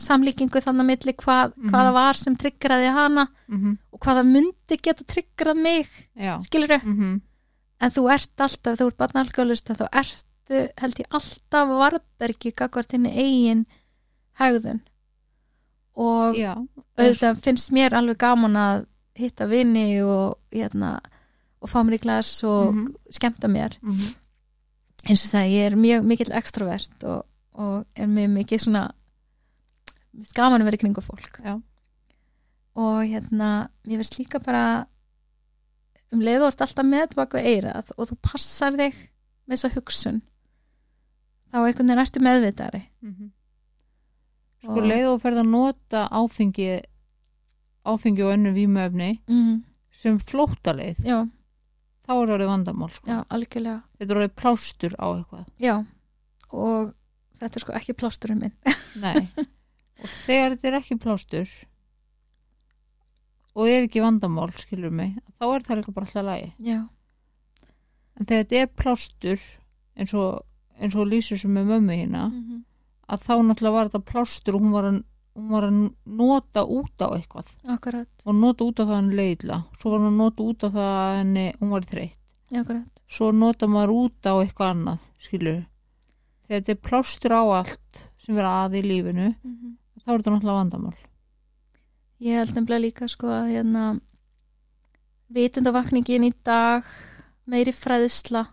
[0.00, 1.70] samlíkingu þannig að milli hvað, Mhm.
[1.70, 6.38] hvaða var sem tryggraði hana mm og hvaða myndi geta tryggrað mig já.
[6.42, 7.20] skilur þau, Mm
[7.82, 13.10] en þú ert alltaf þú ert barnalkoholista, þá ertu held ég alltaf varbergi gagvart henni
[13.16, 13.66] eigin
[14.38, 14.80] hegðun.
[15.96, 16.54] Og Já,
[16.98, 21.00] auðvitað finnst mér alveg gaman að hitta vini og hérna
[21.60, 22.86] og fá mér í glas og Mhm.
[23.10, 23.76] skemmta mér.
[23.82, 24.14] Mm
[25.08, 27.22] eins og það, ég er mjög mikill extrovert og,
[27.56, 28.84] og er mjög mikið svona
[30.36, 31.38] gaman að vera kringu fólk.
[31.44, 31.54] Já.
[32.80, 34.86] og hérna, mér finnst líka bara
[36.12, 38.96] um leið og ert alltaf með baku eirað og þú passar þig
[39.46, 40.20] með þessa hugsun
[41.50, 42.80] þá einhvern veginn ertu meðvitari
[44.62, 46.68] sko Og- leið og ferð að nota áfengi
[47.90, 49.54] áfengi og önnu vímöfni mm,
[50.02, 51.18] sem flóttaleið já,
[52.10, 53.06] þá er orðið vandamál sko.
[53.06, 53.80] já, algjörlega.
[54.00, 55.44] Þetta er orðið plástur á eitthvað.
[55.62, 55.74] Já,
[56.50, 56.92] og
[57.38, 58.76] þetta er sko ekki plásturinn minn.
[59.04, 59.30] Nei.
[60.00, 61.52] og þegar þetta er ekki plástur
[63.54, 66.78] og er ekki vandamál skilur mig, þá er það líka bara alltaf lægi já,
[68.16, 69.46] en þegar þetta er plástur
[70.00, 70.42] eins og,
[70.90, 72.60] og lýsir sem með mömmu hérna mm
[73.10, 74.98] að þá náttúrulega var þetta plástur og hún var að,
[75.40, 75.80] hún var að
[76.20, 77.50] nota út á eitthvað.
[77.74, 78.10] Akkurat.
[78.26, 80.94] Og nota út á það henni leiðla svo var hún að nota út á það
[81.00, 82.16] að henni hún var þreytt.
[82.50, 85.60] Akkurat, svo nota maður út á eitthvað annað skilur
[86.50, 90.32] þegar þetta er plástur á allt sem vera að í lífinu mm þá er þetta
[90.34, 90.96] náttúrulega vandamál.
[92.20, 93.84] Ég held nefnilega líka sko að hérna
[95.30, 96.88] vitundavakningin í dag
[97.50, 98.46] meiri fræðsla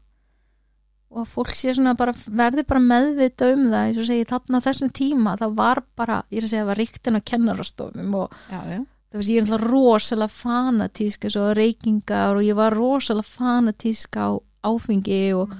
[1.07, 4.59] og að fólk sé svona bara verði bara meðvita um það eins og segi þarna
[4.59, 8.17] á þessum tíma það var bara, ég er að segja það var ríktin á kennarastofum
[8.19, 8.79] og já, já.
[9.15, 14.27] það er alltaf rosalega fanatísk og reykingar og ég var rosalega fanatísk á
[14.67, 15.53] áfengi og,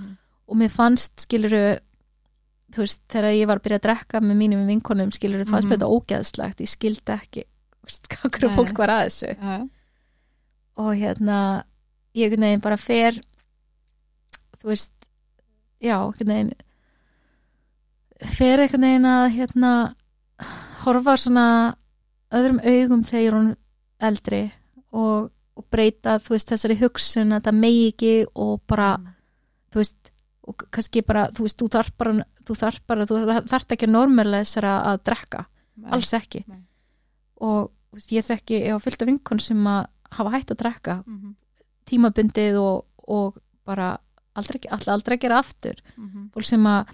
[0.47, 1.77] og mér fannst skiluru
[2.73, 5.79] þú veist þegar ég var að byrja að drekka með mínum vinkonum skiluru fannst mér
[5.79, 6.63] þetta ógeðslegt.
[6.63, 7.45] Ég skildi ekki
[8.35, 9.29] hvað fólk var að þessu.
[9.31, 9.57] Já,
[10.83, 11.39] og hérna
[12.17, 13.21] ég veginn bara fer
[14.59, 14.96] þú veist
[15.83, 16.53] já, einhvern veginn
[18.37, 19.71] fer einhvern veginn að hérna
[20.85, 21.45] horfa svona
[22.33, 23.49] öðrum augum þegar hún
[24.03, 24.41] eldri
[24.91, 28.91] og, og breyta þú veist þessari hugsun að það megi ekki og bara
[29.73, 30.11] þú veist
[30.47, 32.13] og kannski bara, þú veist, þú þarf bara
[32.47, 35.41] þú þarf bara, þú þarf ekki að normalæsara að drekka,
[35.75, 35.89] Nei.
[35.97, 36.61] alls ekki Nei.
[37.43, 40.95] og veist, ég þekki, ég á fullt af vinkun sem að hafa hætt að drekka
[41.05, 41.33] Mhm,
[41.87, 43.97] tímabundið og, og bara
[44.39, 46.29] aldrei, aldrei, aldrei gera aftur mhm.
[46.33, 46.91] fólk sem að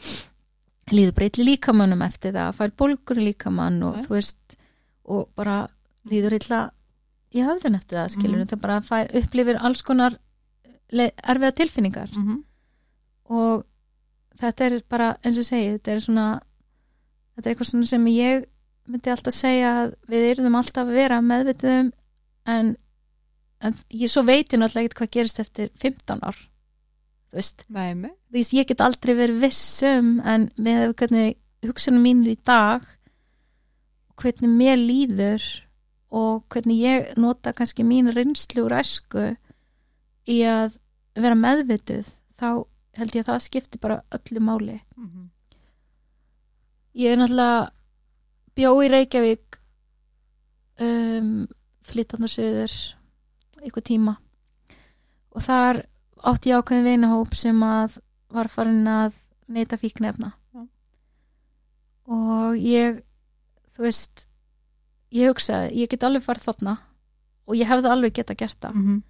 [0.93, 4.05] líður breyt líkamannum eftir það, fær bólgur í líkamann og Ok.
[4.07, 4.57] þú veist
[5.05, 5.57] og bara
[6.09, 6.61] líður illa
[7.33, 8.49] í höfðin eftir það skilur Mhm.
[8.51, 10.17] það bara fær, upplifir alls konar
[10.93, 12.43] erfiða tilfinningar Mhm.
[13.29, 13.65] og
[14.37, 16.27] þetta er bara eins og segi, þetta er svona
[17.35, 18.45] þetta er eitthvað svona sem ég
[18.87, 21.91] myndi alltaf segja að við erum alltaf að vera meðvitið um
[22.45, 22.75] en,
[23.61, 26.35] en ég svo veit ég náttúrulega ekkert hvað gerist eftir 15 ár
[27.33, 27.63] þú veist,
[28.29, 32.85] þú veist ég get aldrei verið viss um en með hvernig hugsunum mínir í dag
[34.21, 35.43] hvernig mér líður
[36.13, 39.31] og hvernig ég nota kannski mín reynslu úr æsku
[40.29, 40.77] í að
[41.17, 42.49] vera meðvituð þá
[42.99, 44.81] held ég að það skipti bara öllu máli.
[44.95, 45.29] Mhm.
[46.93, 47.71] ég er náttúrulega
[48.53, 49.57] bjó í Reykjavík
[50.85, 51.47] um,
[51.81, 52.75] flytandi söður
[53.63, 54.13] eitthvað tíma.
[55.33, 55.81] Og þar
[56.23, 57.97] átti ég ákveðin vinahóp sem að
[58.33, 59.13] var farin að
[59.53, 60.61] neyta fíknefna Já.
[62.07, 63.01] og ég
[63.75, 64.25] þú veist
[65.13, 66.77] ég hugsaði, ég get alveg farið þarna
[67.47, 69.03] og ég hefði alveg geta gert það Mhm.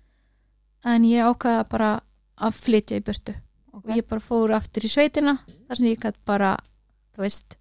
[0.86, 1.92] en ég ákveða bara
[2.38, 3.36] að flytja í burtu
[3.74, 3.86] Ok.
[3.86, 5.38] og ég bara fór aftur í sveitina
[5.68, 6.58] þar sem ég gætt bara
[7.16, 7.56] þú veist,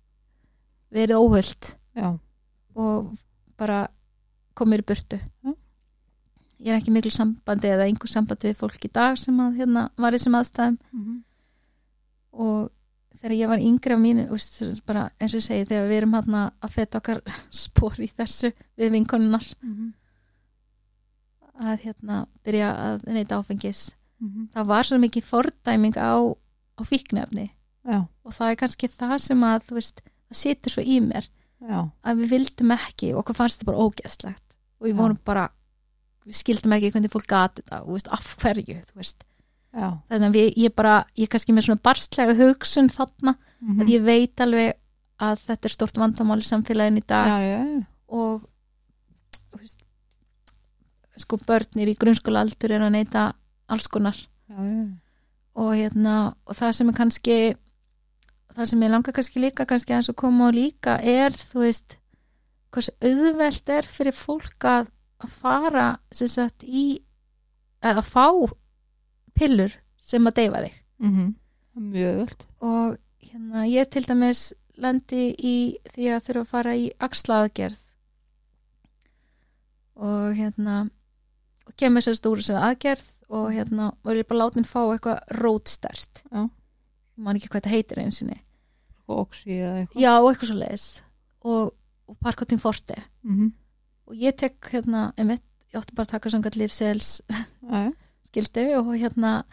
[0.93, 2.19] verið óhullt Já.
[2.75, 3.17] og
[3.57, 3.89] bara
[4.55, 5.55] komir í burtu Já.
[6.63, 9.89] Ég er ekki miklu sambandi eða einhver sambandi við fólk í dag sem að hérna
[9.99, 11.17] var í þessum aðstæðum Mhm.
[12.33, 12.71] og
[13.17, 16.43] þegar ég var yngri á mínu sagt bara, eins og segi þegar við erum hérna
[16.63, 17.21] að feta okkar
[17.65, 19.93] spór í þessu við vinkonunnar Mhm.
[21.63, 23.83] að hérna byrja að neyta áfengis
[24.23, 24.49] Mhm.
[24.55, 26.15] það var svo mikið fordæming á,
[26.79, 27.51] á fíknefni
[27.85, 28.07] Já.
[28.25, 30.01] og það er kannski það sem að veist,
[30.31, 31.27] það situr svo í mér
[31.61, 31.91] Já.
[32.05, 34.99] að við vildum ekki og hvað fannst þetta bara ógeðslegt og við Já.
[35.03, 35.49] vorum bara
[36.27, 38.81] við skildum ekki hvernig fólk gati þetta af hverju
[40.11, 43.81] þannig að við, ég bara, ég er kannski með svona barstlega hugsun þarna Mhm.
[43.81, 44.73] að ég veit alveg
[45.23, 47.27] að þetta er stort vandamál í samfélagin í dag.
[47.29, 47.87] Já, já, já.
[48.09, 48.43] og
[49.55, 49.79] veist,
[51.16, 53.33] sko börnir í grunnskóla aldur er að neyta
[53.68, 54.16] alls konar.
[55.55, 57.37] Og hérna og það sem er kannski
[58.57, 61.97] það sem ég langar kannski líka kannski að koma á líka er þú veist
[62.73, 64.89] hversu auðvelt er fyrir fólk að,
[65.27, 67.03] að fara sem sagt í
[67.83, 68.27] að fá
[69.39, 71.35] pillur sem að deyfa þig Mhm.
[71.75, 72.47] Mjög öll.
[72.61, 75.55] og hérna ég til dæmis lendi í
[75.95, 77.79] því að þurfa að fara í axlaðgerð
[79.97, 80.77] og hérna
[81.66, 86.23] og kemur sérst úr þessari aðgerð og hérna var ég bara látin fá eitthvað rótstert
[86.33, 86.49] Já.
[87.16, 88.39] man ekki hvað þetta heitir einsinni
[89.09, 90.01] Og oxi eða eitthvað.
[90.03, 90.87] já og eitthvað svo leiðis
[91.45, 91.73] og,
[92.09, 93.53] og parkotin forte Mhm.
[94.09, 97.93] Og ég tek hérna, einmitt, ég átti bara að taka lífsels já,
[98.29, 99.45] skildu og hérna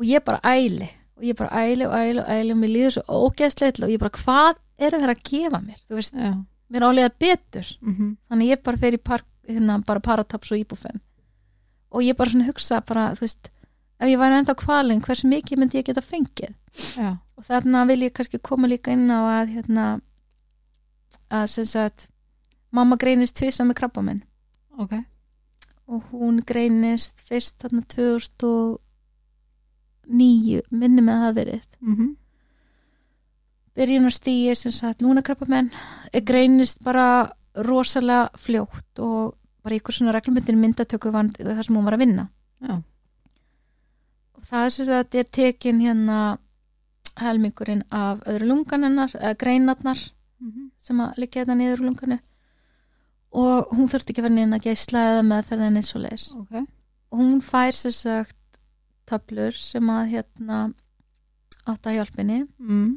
[0.00, 0.88] og ég bara æli.
[1.20, 3.86] Og ég bara æli og æli og æli og mér líður svo ógeðslega illa.
[3.86, 5.80] Og ég bara hvað er að vera að gefa mér?
[5.84, 6.32] Þú veist, já,
[6.72, 7.72] mér álega betur.
[7.84, 11.00] Mhm, þannig ég bara fer í park, hérna, bara parataps og íbúfen.
[11.92, 13.50] Og ég bara svona hugsa bara, þú veist,
[14.00, 16.54] ef ég væri ennþá kvalinn hversu mikið myndi ég geta fengið?
[16.96, 19.86] Já, og þarna vil ég kannski koma líka inn á að hérna
[21.30, 22.09] að sem sagt
[22.70, 24.22] mamma greinist tvisa með krabba minn
[24.80, 24.94] ok,
[25.90, 28.78] og hún greinist fyrst þarna 2009
[30.70, 31.62] minni með að hafa verið.
[31.80, 32.08] Mhm,
[33.78, 35.70] byrjunarstíi sem sagt lúnakrabamenn
[36.26, 41.94] greinist bara rosalega fljótt og bara ykkur svona reglumbyndin myndatöku var það sem hún var
[41.94, 42.28] að vinna.
[42.60, 42.82] Já,
[44.34, 46.38] og það er sem sagt er tekin hérna
[47.20, 49.98] helmingurinn af öðru lungan hennar, eða greinarnar
[50.40, 52.18] mhm, sem að liggja þetta niður lunganu
[53.30, 56.54] og hún þurfti ekki að vera neina að geisla eða meðferðin eins og leis ok,
[57.10, 58.36] og hún fær sem sagt
[59.10, 60.60] töflur sem að hérna
[61.68, 62.90] átt að hjálpinni mm,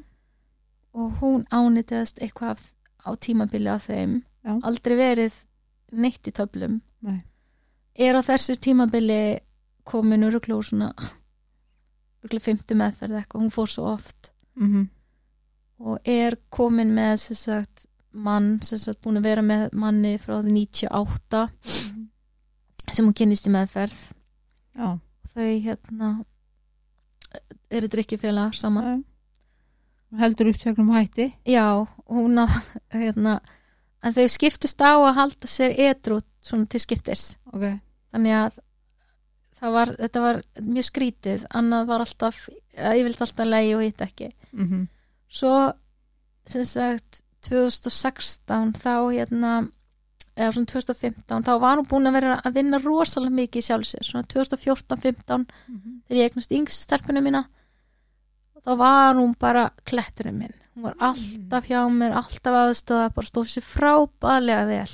[0.97, 2.61] og hún ánýttast eitthvað
[3.03, 4.21] á tímabili af þeim.
[4.43, 4.57] Já.
[4.63, 5.35] aldrei verið
[5.95, 6.81] neitt í töflum.
[7.03, 7.21] Nei,
[7.95, 9.39] er á þessu tímabili
[9.87, 10.93] komin úr svona
[12.23, 14.31] öruglu fymtu meðferð eitthvað, hún fór svo oft.
[14.55, 14.87] Mhm,
[15.83, 20.37] og er komin með sem sagt mann sem sagt búin að vera með manni frá
[20.41, 22.03] því 98 mhm,
[22.89, 23.97] sem hún kynist í meðferð.
[24.77, 24.87] Já,
[25.33, 26.11] þau hérna
[27.73, 29.01] eru drikkjufélag saman.
[29.01, 31.65] Já, heldur upptöknum hætti, já,
[32.05, 32.45] hún á
[32.93, 33.39] hérna,
[34.03, 37.33] en þau skiptist á að halda sér edru svona til skiptis.
[37.49, 37.65] Ok,
[38.13, 38.61] þannig að
[39.73, 41.45] var, þetta var mjög skrítið.
[41.55, 42.41] Annað var alltaf,
[42.75, 44.29] ég vildi alltaf leiði og hitt ekki.
[44.51, 44.87] Mhm,
[45.31, 45.53] svo
[46.45, 49.53] sem sagt 2016 þá hérna
[50.33, 53.89] eða svona 2015 þá var hún búin að vera að vinna rosalega mikið í sjálf
[53.89, 54.07] sér.
[54.07, 57.43] Svona 2014-15 mhm, þegar ég eignast yngst stelpunum mína
[58.63, 60.57] þá var hún bara kletturinn minn.
[60.73, 64.93] Hún var alltaf hjá mér, alltaf aðstöða bara stóð sér frábæðlega vel.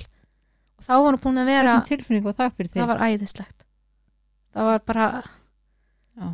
[0.80, 3.66] Og þá var hún búin að vera það fyrir þig, það var æðislegt.
[4.50, 5.08] Það var bara
[6.20, 6.28] já,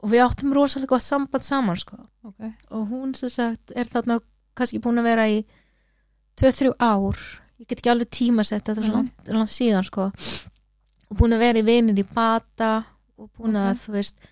[0.00, 1.98] og við áttum rosalega gott samband saman sko.
[2.24, 4.20] Ok, og hún sem sagt er þarna
[4.60, 5.40] kannski búin að vera í
[6.40, 7.18] 2-3 ár
[7.60, 9.00] ég get ekki alveg tímasett þetta er svo Nei.
[9.02, 10.08] langt, langt síðan sko
[11.10, 12.70] og búin að vera í vinir í bata
[13.20, 13.82] og búin að Ok.
[13.84, 14.30] þú veist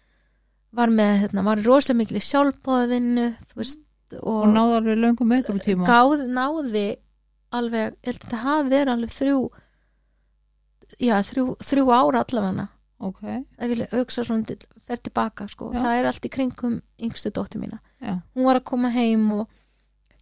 [0.78, 3.84] var með, hérna, var rosalega mikil í sjálfbóðavinnu þú veist
[4.18, 6.86] og, og náðu alveg löngum metru tíma, gáð, náði
[7.56, 9.38] alveg, ég held að þetta hafi verið alveg þrjú
[10.98, 12.66] já, þrjú, þrjú ára allavega
[13.08, 13.22] ok,
[13.62, 14.56] ef ég hugsa svona
[14.88, 15.70] fer tilbaka sko.
[15.74, 15.82] Já.
[15.84, 19.46] það er allt í kringum yngstu dóttir mína já, hún var að koma heim og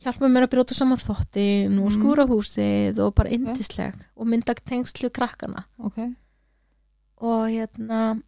[0.05, 1.97] hjálpa mér að brjóta saman þvottin og Mhm.
[1.97, 5.65] skúra húsið og bara yndisleg og mynda tengslu krakkana.
[5.79, 5.99] Ok,
[7.19, 8.23] og hérna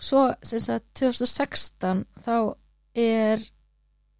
[0.00, 2.54] svo sem sagt 2016 þá
[2.94, 3.38] er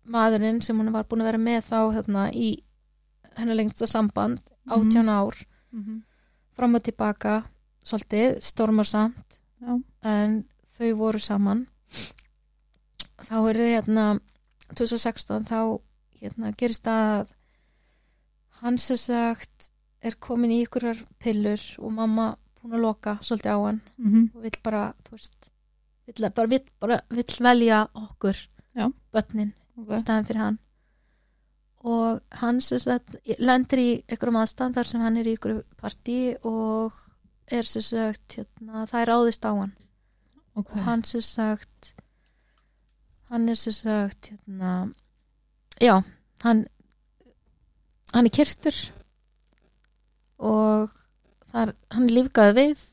[0.07, 2.63] maðurinn sem hún var búin að vera með þá hérna í
[3.37, 4.73] hennar lengsta samband Mhm.
[4.91, 5.35] 18 ár
[5.73, 6.03] mhm,
[6.53, 7.45] fram og tilbaka
[7.85, 10.45] svolítið stormarsamt já, en
[10.79, 11.67] þau voru saman.
[13.19, 14.21] Þá er hérna
[14.75, 15.81] 2016 þá
[16.21, 17.35] hérna, gerist að
[18.63, 19.71] hann sem sagt
[20.05, 24.47] er komin í ykkurar pillur og mamma búin að loka svolítið á hann mhm, og
[24.47, 25.51] vill bara, þú veist
[26.07, 28.43] vill, bara, vill, bara vill velja okkur
[28.77, 28.91] Já.
[29.13, 30.59] börnin ok, í staðin fyrir hann.
[31.87, 36.19] Og hann sem sagt lendir í einhverjum aðstand þar sem hann er í einhverju partí
[36.49, 36.97] og
[37.53, 39.75] er sem sagt hérna, það er ráðist á hann.
[40.57, 41.93] Ok, og hann sem sagt
[43.31, 44.73] hann er sem sagt hérna,
[45.83, 46.03] já,
[46.45, 46.67] hann
[48.15, 48.77] hann er kyrtur
[50.39, 50.93] og
[51.53, 52.85] þar, hann er lífgaði við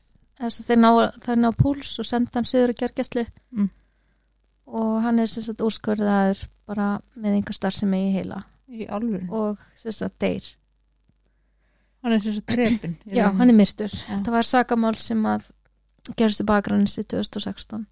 [0.66, 0.90] þeir ná,
[1.22, 3.68] þeir ná púls og senda hann söður að gergjastlu Mm.
[4.66, 8.40] og hann er sem sagt úrskurðaður bara með einhver starfsemi í heila.
[8.66, 8.88] Í
[9.30, 10.42] og sem sagt deyr.
[12.02, 13.92] Hann er að drefin, já, hann er myrtur.
[13.92, 14.18] Já.
[14.24, 15.46] það var sakamál sem að
[16.16, 17.86] gerist í bakgrannis í 2016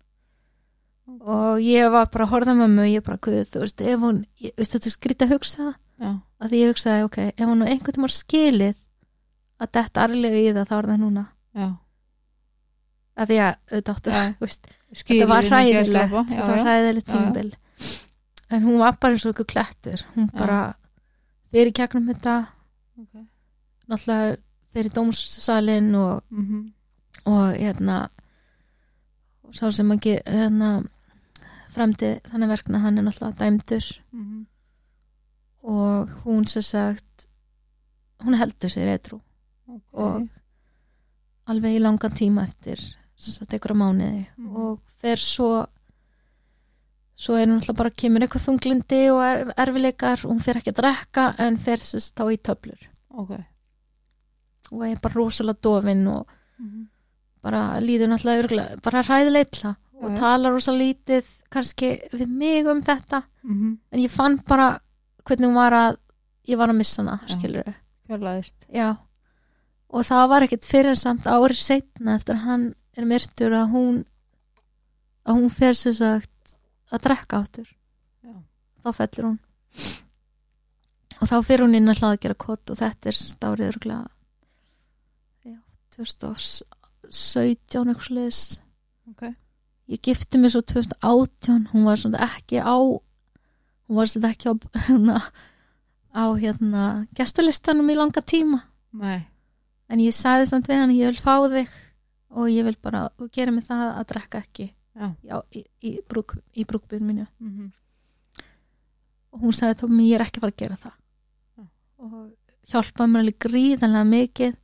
[1.20, 4.20] og ég var bara að horfa með og ég bara, guð, þú veist, ef hún
[4.42, 5.68] ég, veist, þetta skrítið að hugsa.
[6.02, 6.10] Já,
[6.42, 8.76] að því ég hugsaði, ok, ef hún nú einhvern tímann skilið
[9.62, 11.24] að detta arlega í það þá er það núna.
[11.52, 11.68] Já,
[13.16, 13.98] að því að, auðvitað
[15.02, 17.50] þetta var hræðilegt þetta var hræðilegt tímabil.
[18.52, 20.02] En hún var bara eins og ykkur klettur.
[20.16, 20.62] Hún bara
[21.52, 22.34] fyrir kjæknum þetta.
[23.00, 23.22] Ok,
[23.88, 24.34] náttúrulega
[24.72, 26.66] fyrir dómssalinn og, mhm,
[27.28, 28.02] og hérna
[29.52, 30.82] sá sem ekki hérna
[31.72, 33.86] fremdi þannig verkna hann er náttúrulega dæmdur.
[34.12, 34.46] Mhm,
[35.62, 37.26] og hún sem sagt
[38.24, 39.20] hún heldur sér eitthrú
[39.68, 39.82] ok.
[39.92, 40.28] og
[41.50, 42.78] alveg í langan tíma eftir
[43.18, 44.26] þess að tekur á mánuði.
[44.38, 44.56] Mhm.
[44.56, 45.66] og fer svo
[47.16, 51.26] svo er náttúrulega bara kemur eitthvað þunglindi og er, erfileikar hún fer ekki að drekka
[51.38, 52.88] en fer þess þá í töflur.
[53.10, 53.30] Ok.
[54.72, 56.26] Og er bara rosalega dofin og
[56.58, 56.88] Mhm.
[57.42, 60.18] bara líður náttúrulega bara hræðileitla og Já, já.
[60.18, 63.78] talar rosalega lítið kannski við mig um þetta Mhm.
[63.92, 64.80] en ég fann bara
[65.24, 65.96] hvernig hún var að
[66.48, 67.36] ég var að missa hana, Já.
[67.38, 67.74] skilur
[68.72, 68.96] Já,
[69.90, 74.04] og það var ekkert fyrir samt árið setna eftir að hann er myrtur að hún
[75.26, 76.56] að hún fer sér sagt
[76.92, 77.68] að drekka áttur
[78.24, 78.34] Já.
[78.84, 79.38] þá fellur hún
[81.22, 84.08] og þá fer hún inn að hlaða að gera kott og þetta er stárið örgulega
[85.46, 85.58] já,
[85.96, 88.40] 2017 eitthvað sliðis
[89.12, 89.22] ok
[89.92, 94.54] ég gifti mig svo 2018 hún var svona ekki á hún var svona ekki á
[94.88, 95.18] hérna,
[96.16, 96.82] á hérna
[97.16, 98.62] gestalistanum í langa tíma.
[98.92, 99.26] Nei.
[99.92, 101.68] En ég sagði samt við hann ég vil fá þig
[102.32, 104.66] og ég vil bara, þú gerir mig það að drekka ekki
[104.96, 105.08] já.
[105.24, 107.70] Já, í, í, brúk, í brúkbyrn mínu Mhm.
[109.32, 110.96] og hún sagði þá mér ég er ekki fara að gera það.
[111.58, 111.64] Já.
[111.98, 112.32] og
[112.72, 114.56] hjálpaði mér alveg gríðanlega mikið.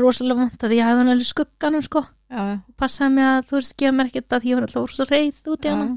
[0.00, 2.44] Rosalega vant að ég hefði hann alveg skugganum sko, já
[2.80, 5.66] passaði mig að þú veist, gefa mér ekkert að ég var alltaf rosa reyð út
[5.68, 5.88] í hana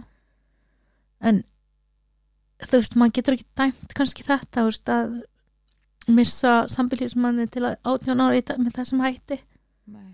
[1.31, 1.39] en
[2.65, 5.15] þú veist, maður getur ekki dæmt kannski þetta, þú veist, að
[6.15, 9.39] missa sambilísmanni til að átján ára í dag með þessum hætti.
[9.89, 10.11] Nei.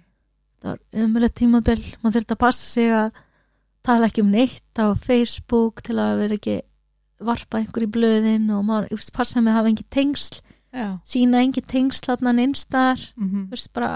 [0.62, 1.82] Það var umöðlega tímabil.
[2.02, 3.20] Maður þurfti að passa sig að
[3.84, 6.56] tala ekki um neitt á Facebook til að vera ekki
[7.22, 10.40] varpa einhver í blöðin og maður þú veist, passa mig að hafa engin tengsl.
[10.72, 10.88] Já.
[11.04, 13.50] Sína engin tengsl þarna neinstar Mhm.
[13.50, 13.92] þú veist bara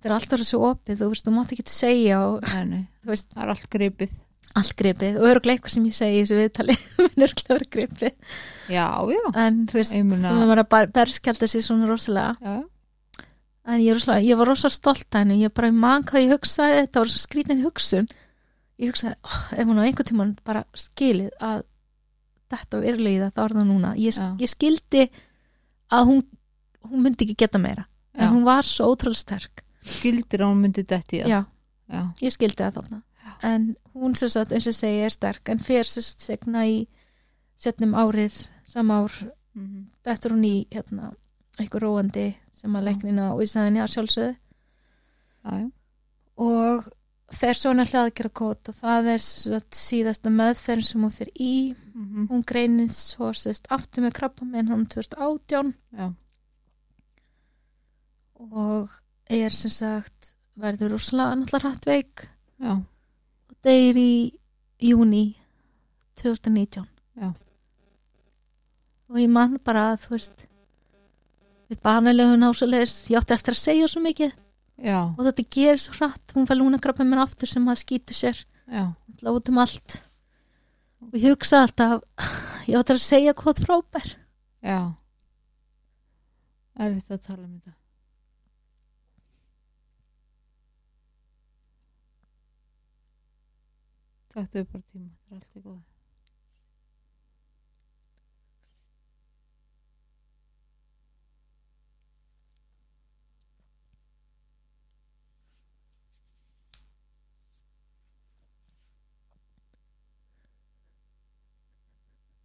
[0.00, 3.44] þetta er alltaf svo opið, þú veist, þú mátt ekki segja og nei veist, það
[3.44, 4.16] er allt gripið.
[4.56, 5.20] allt gripið.
[5.20, 8.34] Og öruglega eitthvað sem ég segi í þessu viðtali minn öruglega verið gripið.
[8.72, 9.22] Já já.
[9.44, 12.36] En þú veist, Ég þú maður bara berskjálta sig svona rosalega.
[12.40, 12.58] Já
[13.70, 15.38] en ég, rosalega, ég var rosalega stolt að henni.
[15.44, 16.80] Ég bara man hvað ég hugsaði.
[16.80, 18.08] Þetta var svo skrítin hugsun.
[18.80, 21.62] Ég hugsaði, oh, ef hún á einhvern tímann bara skilið að
[22.50, 23.94] þetta verðlega þá er það núna.
[24.00, 25.06] Ég, ég skildi
[25.92, 26.22] að hún
[26.88, 27.84] hún myndi ekki geta meira.
[28.16, 28.32] En Já.
[28.32, 31.44] hún var svo ótrúlega sterk skildir að hún myndi detti já,
[31.88, 32.02] já.
[32.22, 33.02] Ég skildi það þarna.
[33.42, 36.86] En hún sem sagt, eins og segi, er sterk en fyrir sem sagt segna í
[37.56, 39.12] setnum árið, sama ár
[39.54, 39.86] Mhm.
[40.04, 41.14] þetta er hún í hérna,
[41.58, 44.36] einhver róandi sem að leiknina og í sæðinni að sjálfsögðu.
[45.44, 45.70] Já já.
[46.38, 46.88] Og
[47.32, 51.76] fer svona hlaðgjara kót og það er síðasta meðferð sem hún fyrir í.
[51.94, 52.28] Mhm.
[52.30, 56.14] hún greinir svo sérst aftur með krabba með hann 2018 já.
[58.40, 58.88] Og
[59.30, 62.26] er sem sagt verður úrslega náttúrulega hratt veik.
[62.60, 62.74] Já.
[63.50, 64.12] Og deyr í
[64.80, 65.24] júni
[66.20, 66.84] 2019
[67.20, 67.30] Já.
[69.08, 70.46] og ég man bara að þú veist
[71.70, 74.36] við banalegum násulegis ég átti eftir að segja svo mikið.
[74.80, 75.00] Já.
[75.14, 78.44] Og þetta gerir svo hratt hún fær lúnakrabba með aftur sem að skýtu sér.
[78.66, 78.86] Já.
[78.90, 79.98] Alltaf út um allt.
[81.00, 82.02] Og ég hugsa alltaf
[82.68, 84.14] ég átti að segja hvað frábær.
[84.64, 84.80] Já.
[86.80, 87.79] Er þetta að tala um þetta
[94.40, 95.80] Taktu upp bara tíma, þetta er allt í góð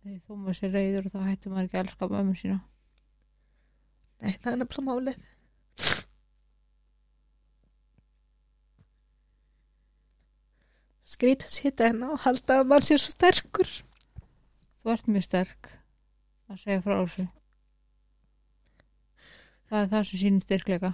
[0.05, 2.59] Þegar þó maður sér reyður þá hættir maður ekki að elska mömmu sína.
[4.19, 5.23] Nei, það er nefnilega málið
[11.05, 13.69] Skrýta sita hérna og halda að mann sér svo sterkur
[14.85, 15.67] Þú ert mjög sterk
[16.45, 17.23] að segja frá þessu.
[19.65, 20.91] Það er það sem sýnir styrkleika.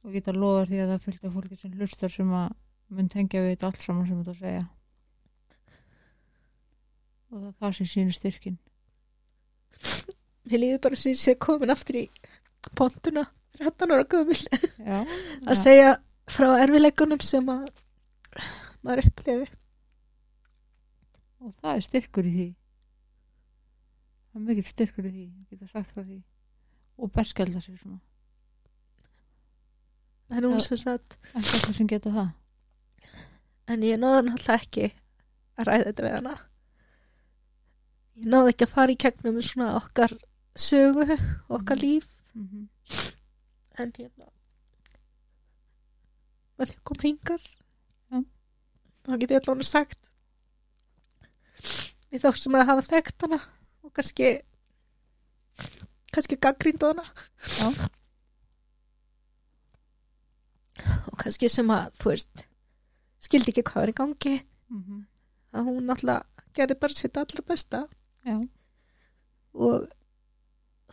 [0.00, 2.54] Og geta lofa því að það fylgta fólki sem hlustar sem að
[2.96, 4.62] mun tengja við þetta allt saman sem þetta segja.
[7.28, 8.56] Og það er það sem sýnir styrkin.
[10.48, 12.06] Mér líður bara sem ég sé komin aftur í
[12.72, 13.26] pontuna
[13.60, 14.40] 13 ára gömul
[14.96, 15.92] að segja
[16.30, 17.68] frá erfileikunum sem að
[18.84, 19.48] maður uppliði
[21.40, 22.46] Og það er styrkur í því.
[24.30, 25.22] Það er mikill styrkur í því.
[25.40, 26.18] að Geta sagt frá því.
[27.00, 28.00] Og berskjálda sig svona.
[30.30, 32.28] en hún sem sagt Ekki eitthvað sem geta það.
[33.68, 34.84] en ég náði náttúrulega ekki
[35.58, 36.34] að ræða þetta við hana
[38.20, 40.14] ég náði ekki að fara í kegnum svona okkar
[40.56, 41.06] sögu
[41.48, 41.82] okkar Mhm.
[41.82, 42.68] líf Mm -hmm.
[43.78, 44.28] en hérna
[46.58, 47.69] með því að koma hingar Já.
[49.06, 50.10] Þá get ég allavega sagt
[52.10, 53.40] við þá sem að hafa þekkt hana
[53.86, 54.30] og kannski
[56.14, 57.06] kannski gaggrínda hana
[57.60, 57.68] Já.
[61.10, 62.44] og kannski sem að þú veist
[63.20, 64.34] skildi ekki hvað er í gangi
[64.70, 64.98] Mhm.
[65.52, 66.24] að hún náttúrulega
[66.54, 67.80] gerði bara sitt allra besta
[68.24, 68.36] Já.
[69.54, 69.88] og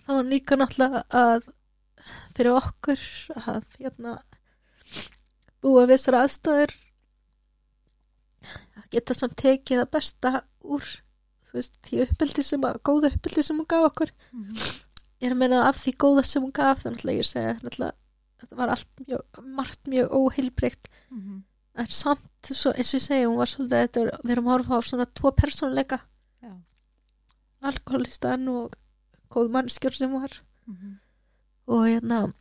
[0.01, 1.47] það var líka náttúrulega að
[2.35, 3.03] fyrir okkur
[3.35, 4.15] að hérna
[5.61, 6.86] búa við þessar aðstæður að
[8.91, 10.31] geta samt tekið það besta
[10.63, 10.83] úr
[11.53, 14.55] veist, því uppbyldi sem að góða uppbyldi sem hún gaf okkur Mhm.
[15.21, 17.93] ég er að meina af því góða sem hún gaf þannig að ég segja náttúrulega
[18.39, 21.43] þetta var allt mjög, margt mjög óheilbreykt Mhm.
[21.75, 24.77] en samt svo, eins og ég segja, hún var svolítið þetta, við erum að horfa
[24.77, 25.99] á svona tvo persónuleika
[26.43, 26.51] Já.
[27.63, 28.75] alkoholistan og
[29.31, 30.31] góð mannskjör sem var
[30.67, 30.99] Mhm.
[31.67, 32.33] og hérna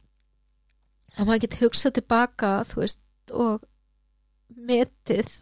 [1.16, 3.01] að maður geti hugsað tilbaka þú veist
[3.32, 3.62] og
[4.57, 5.40] metið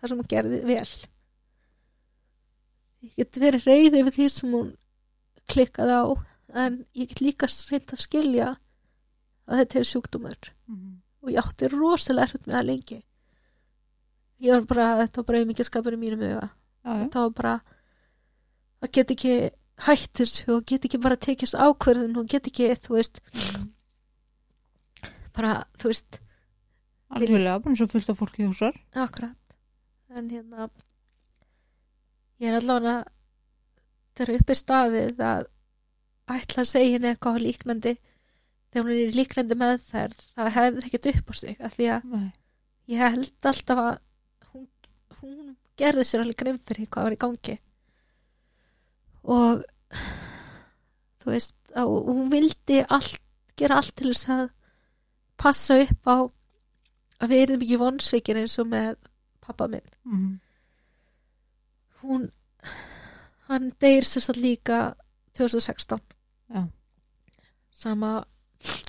[0.00, 0.88] það sem hún gerði vel.
[3.00, 4.72] Ég get verið reyði yfir því sem hún
[5.50, 6.04] klikkaði á
[6.64, 8.48] en ég get líka reynd að skilja
[9.50, 10.50] að þetta er sjúkdómur.
[10.68, 10.96] Mhm.
[11.20, 12.96] og ég átti rosalega erfitt með það lengi.
[14.40, 16.46] Ég var bara, þetta var bara mikið skapur í mínum huga.
[16.84, 17.52] Þetta var bara
[18.80, 19.34] að get ekki
[19.84, 23.20] hætt þessu og get ekki bara tekist ákverðin og get ekki, þú veist.
[23.34, 23.68] Mhm.
[25.36, 26.18] bara, þú veist,
[27.10, 28.74] Algjörlega, bara eins og fullt af fólki húsar.
[28.94, 29.36] akkurat
[30.18, 30.68] en hérna
[32.40, 32.96] ég er allavega
[34.16, 35.48] þegar uppi staðið að
[36.30, 37.94] ætla að segja henni eitthvað líknandi
[38.70, 42.28] þegar hún er líknandi meðferð það hefði ekkert upp á sig af því að Nei.
[42.92, 43.92] ég held alltaf að
[44.50, 44.66] hún,
[45.20, 47.56] hún gerði sér alveg grein fyrir hvað var í gangi
[49.36, 49.64] og
[51.20, 53.20] þú veist og hún vildi allt,
[53.58, 54.46] gera allt til þess að
[55.40, 56.18] passa upp á
[57.20, 58.96] að við erum ekki vonsvikir eins og með
[59.50, 59.86] pappa minn.
[60.04, 60.38] Mhm.
[62.00, 62.30] hún
[63.48, 64.94] hann deyr sér satt líka
[65.36, 66.00] 2016
[66.54, 66.68] Já.
[67.72, 68.24] sama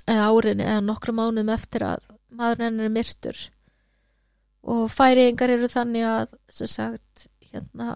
[0.06, 3.38] eða árinni eða nokkru mánum eftir að maður hennar er myrtur.
[4.62, 7.96] Og færiðingar eru þannig að sem sagt hérna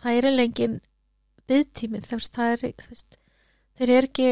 [0.00, 0.80] það er lengin
[1.46, 1.64] er
[2.82, 3.18] þú veist,
[3.78, 4.30] þeir eru ekki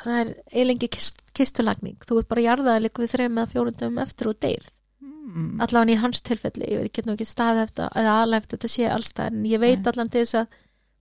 [0.00, 1.98] það er eilengi kist, kistulagning.
[2.06, 4.70] Þú ert bara jarðaði líka við þreim eða fjórundum eftir og deyr
[5.30, 5.60] Mhm.
[5.60, 8.68] allan í hans tilfelli, ég veit ekki nú ekki staði eftir eða alveg eftir þetta
[8.74, 10.46] sé allstað en ég veit allan til þess að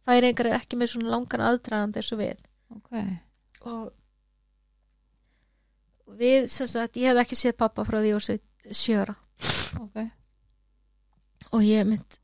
[0.05, 2.37] færingar er ekki með svona langan aðdragandi eins og við
[2.75, 2.91] Ok.
[3.61, 3.91] og
[6.07, 9.15] og við sem sagt, ég hef ekki séð pappa frá því ég var sjöra
[9.79, 9.97] Ok.
[11.53, 12.19] og ég mynd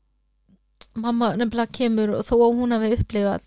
[0.96, 3.42] mamma nefnilega kemur og þó að hún hafi upplifað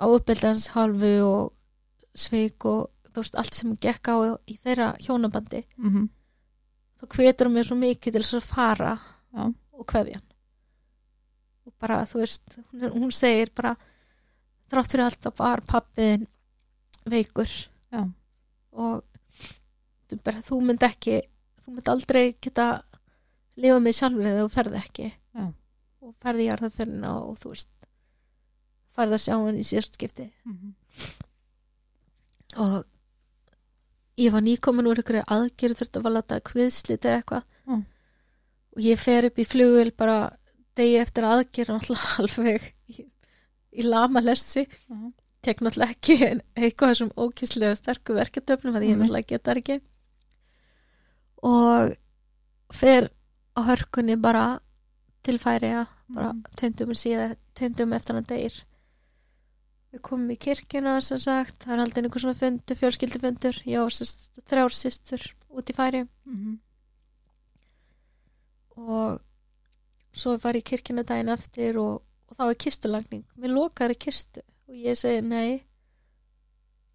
[0.00, 1.52] á uppeldans halvu og
[2.14, 4.16] sveik og þú veist allt sem gekk á
[4.48, 6.08] í þeirra hjónabandi Mhm.
[7.00, 8.92] Þá hvetur hún mér svo mikið til þess að fara
[9.32, 9.44] Já.
[9.72, 10.26] og kveðja hann
[11.66, 13.74] og bara þú veist hún, er- hún segir bara
[14.70, 16.26] þrátt fyrir alltaf var pappiðin
[17.10, 17.48] veikur
[17.92, 18.04] Já.
[18.72, 19.02] og
[20.10, 21.20] þú, bara, þú mynd ekki
[21.64, 22.68] þú mynd aldrei geta
[23.60, 25.44] lifa með sjálfur eða þú ferð ekki Já.
[26.00, 27.70] og ferði í jarðaförina og þú veist
[28.96, 30.74] farði að sjá hann í síðast skipti Mhm.
[32.58, 32.84] og
[34.20, 37.84] ég var nýkomin úr einhverju aðgerð þurfti að var láta kviðslit eða eitthvað Mm.
[38.76, 40.16] og ég fer upp í flugul bara
[40.76, 41.70] degi eftir aðgerð
[42.18, 43.04] alveg í,
[43.72, 44.96] í lama lessi Já.
[45.42, 46.16] tek náttúrulega ekki
[46.56, 49.00] eitthvað sem ókýrslega sterku verketöfnum að ég Mhm.
[49.04, 49.80] náttúrulega geta ekki
[51.42, 51.94] og
[52.72, 53.08] fer
[53.56, 54.60] á hörkunni bara
[55.22, 55.38] til
[56.08, 56.42] bara Mhm.
[56.56, 58.64] tveimdum síðan tveimdum eftir hann degir
[59.92, 63.90] við komum í kirkjuna sem sagt, það er aldrei einhver svona fundur, fjölskyldufundur ég og
[63.90, 66.58] sest, þrjár systur út í færi Mhm.
[68.76, 69.20] og
[70.16, 73.98] svo var ég í kirkjuna daginn eftir og, og þá er kistulagning mér lokar í
[73.98, 75.62] kistu og ég segi nei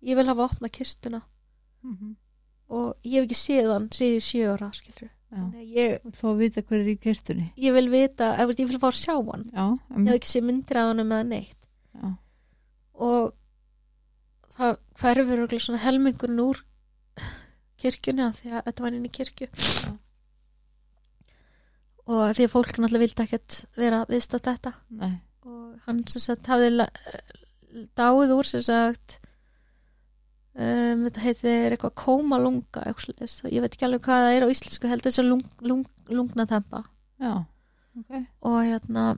[0.06, 1.22] ég vil hafa opna kistuna
[1.86, 2.16] Mhm.
[2.70, 5.12] og ég hef ekki séð hann síðu sjö ára skilur
[5.62, 7.52] ég, Þú fá að vita hver er í kistunni.
[7.58, 9.78] ég vil vita, ég vil fá að sjá hann Já.
[10.00, 11.58] ég hef ekki séð myndir af hann með neitt
[11.94, 12.18] Já.
[12.96, 13.34] Og
[14.56, 16.62] það hverfur örugglega svona helmingurinn úr
[17.82, 19.92] kirkjunni af því að þetta var inn í kirkju Já.
[22.06, 25.14] og því að fólk náttúrulega vildi ekkert vera viðstátt þetta Nei.
[25.46, 26.88] og hann sem sagt hafði
[28.00, 29.20] dáið úr sem sagt
[30.56, 35.06] um, þetta heitir eitthvað kómalunga ég veit ekki alveg hvað það er á íslensku held
[35.06, 36.86] þess að lung, lung, lungnatempa
[37.20, 37.44] Já.
[38.00, 38.22] Ok.
[38.48, 39.10] og hérna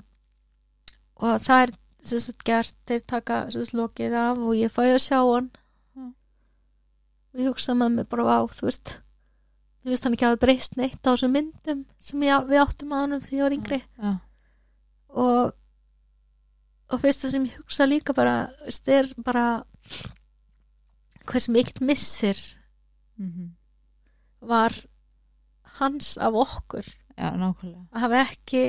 [1.17, 1.77] og það er
[2.11, 5.49] sagt gert þeir taka sagt lokið af og ég fæði að sjá hann.
[5.97, 6.05] Já.
[7.33, 8.95] og ég hugsa með mig bara á þú veist
[9.83, 13.03] ég veist hann ekki hafa breyst neitt á þessum myndum sem ég, við áttum að
[13.05, 13.81] hann því ég var yngri.
[14.01, 14.11] Já.
[15.09, 15.55] og
[16.87, 19.47] og fyrsta sem ég hugsa líka bara veist, er bara
[21.27, 22.39] hversu mikill missir
[23.19, 23.53] mm
[24.47, 24.73] var
[25.79, 26.85] hans af okkur.
[27.17, 27.87] Nákvæmlega.
[27.91, 28.63] Að hafa ekki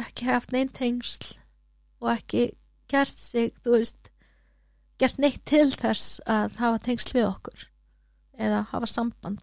[0.00, 1.36] ekki haft neinn tengsl
[2.02, 2.52] og ekki
[2.90, 4.10] gert sig, þú veist
[5.00, 7.66] gert neitt til þess að hafa tengsl við okkur
[8.42, 9.42] eða hafa samband.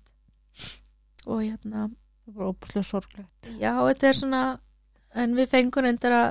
[1.28, 3.50] Og hérna það var óbúslega sorglegt.
[3.60, 4.44] já, þetta er svona
[5.20, 6.30] en við fengum reyndar að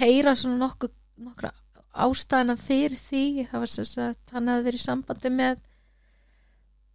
[0.00, 1.52] heyra svona nokkuð nokkra
[1.90, 3.24] ástæðana fyrir því.
[3.50, 5.62] Það var sem sagt, hann hafði verið í sambandi með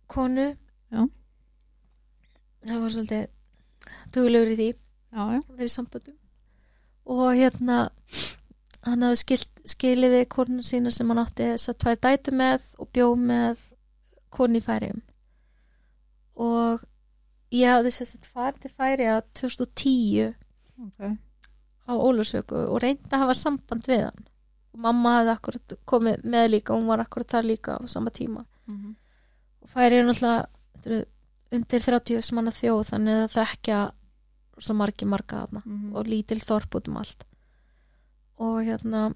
[0.07, 0.47] konu.
[0.93, 1.01] Já.
[2.65, 3.25] það var svolítið
[4.15, 4.69] duglegur í því.
[5.15, 6.21] Já, já, verið í samböndum
[7.05, 7.89] og hérna
[8.85, 12.67] hann hafði skilt, skilið við konu sína sem hann átti þess að tvær dætu með
[12.81, 13.63] og bjó með
[14.35, 15.01] konu í færium
[16.35, 16.83] og
[17.55, 20.33] ég hafði sérst að farið til færi að 2010
[20.85, 21.15] ok.
[21.87, 24.25] á Ólusvöku og reyndi að hafa samband við hann.
[24.75, 28.43] Og mamma hafði akkurat komið með líka hún var akkurat þar líka á sama tíma.
[28.67, 28.95] Mm
[29.65, 31.05] og færi er náttúrulega
[31.55, 33.73] undir 30 manna þjóð þannig að það ekki
[34.59, 35.95] svo margi marga þarna -hmm.
[35.95, 37.23] og lítil þorp út um allt.
[38.37, 39.13] Og hérna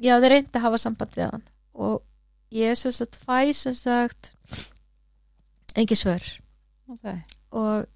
[0.00, 1.42] já þeir reyndi að hafa samband við hann.
[1.74, 2.02] Og
[2.50, 4.34] ég sem sagt fæ sem sagt
[5.76, 6.40] engi svör.
[6.88, 7.06] Ok,
[7.50, 7.86] og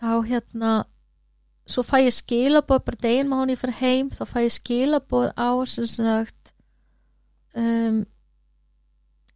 [0.00, 0.84] þá hérna
[1.66, 5.32] svo fæ ég skilaboð bara deginn má hann ég fyrir heim þá fæ ég skilaboð
[5.36, 6.54] á sem sagt
[7.54, 8.06] um,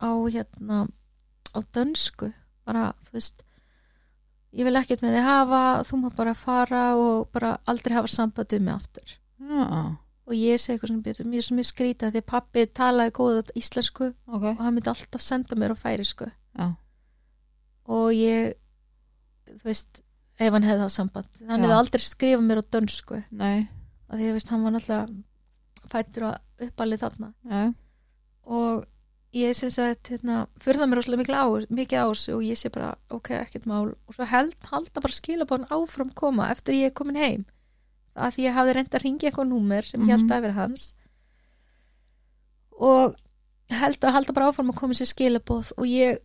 [0.00, 0.88] á hérna
[1.52, 2.32] á dönsku.
[2.64, 3.44] Bara þú veist
[4.56, 8.54] ég vil ekkert með þið hafa þú má bara fara og bara aldrei hafa samband
[8.54, 9.16] við mig aftur.
[9.40, 9.96] Já,
[10.30, 14.44] og ég segi eitthvað mér sem ég skrýta því að pappi talaði góða íslensku ok.
[14.52, 16.30] og hann myndi alltaf senda mér á færisku.
[16.58, 16.68] Já,
[17.90, 18.54] og ég
[19.50, 20.02] þú veist,
[20.38, 21.42] ef hann hefði það samband.
[21.48, 23.20] Hann hefði aldrei skrifað mér á dönsku.
[23.30, 23.68] Nei,
[24.08, 27.32] af því að veist, hann var náttúrulega fættur og uppalið þarna.
[27.50, 27.62] Já,
[28.50, 28.84] og
[29.36, 31.46] ég sem sagt hérna, fyrir það mér rosalega mikið á,
[31.78, 33.92] mikið á þessu og ég sé bara, ok, ekkert mál.
[34.10, 37.44] Og svo held, halda bara skilabóðan áfram koma eftir ég er komin heim.
[38.18, 40.88] Af því ég hafði reynd að ringi eitthvað númer sem ég held að vera hans.
[42.74, 43.14] Og
[43.70, 46.18] held að halda bara áfram að koma sér skilabóð og ég,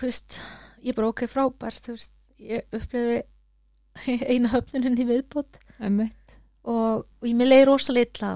[0.00, 0.40] veist
[0.82, 3.22] ég bara ok, frábært, þú veist ég upplifi
[4.32, 5.62] eina höfnunin í viðbót.
[6.68, 8.34] Og, og ég mér leiði rosalega illa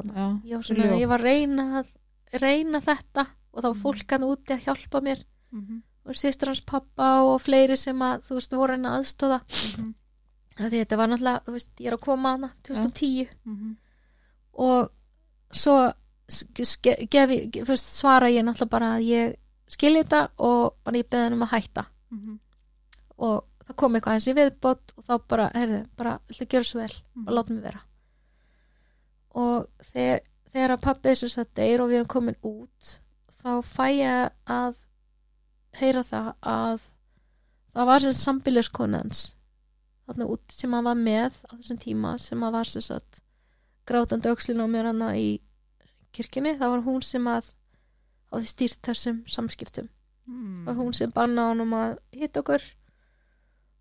[1.02, 3.82] ég var, að reyna, að reyna þetta og þá var Mhm.
[3.82, 5.24] fólk hann úti að hjálpa mér.
[5.52, 9.40] Mhm, og sýstur hans pappa og fleiri sem að þú veist voru hann að aðstóða
[9.78, 9.94] mhm,
[10.56, 13.76] því þetta var náttúrulega, þú veist, ég er að koma hana 2010 mhm,
[14.54, 14.90] og
[15.52, 15.92] svo
[17.10, 19.36] gefi, ge- fyrst svara ég náttúrulega bara að ég
[19.68, 21.86] skilji þetta og bara ég beði hann um að hætta.
[22.10, 22.38] Mhm,
[23.18, 26.80] og það kom eitthvað eins í viðbót og þá bara, heyrðu, bara, viltu gera svo
[26.80, 26.92] vel?
[27.14, 27.24] Mhm.
[27.24, 27.80] bara láta mig vera.
[29.34, 30.20] Og þegar,
[30.52, 32.98] þegar að pappi þess að deyr og við erum komin út
[33.42, 34.78] þá fæ ég að
[35.80, 36.88] heyra það að
[37.72, 39.22] það var sem sambiljaskonans
[40.06, 43.22] þarna út sem hann var með á þessum tíma sem að var sem sagt
[43.88, 45.40] grátandi aukslin á mér hana í
[46.14, 47.50] kirkjunni, það var hún sem að
[48.32, 49.88] hafði stýrt þessum samskiptum.
[50.22, 50.66] Mm.
[50.68, 52.62] var hún sem banna honum að hitta okkur.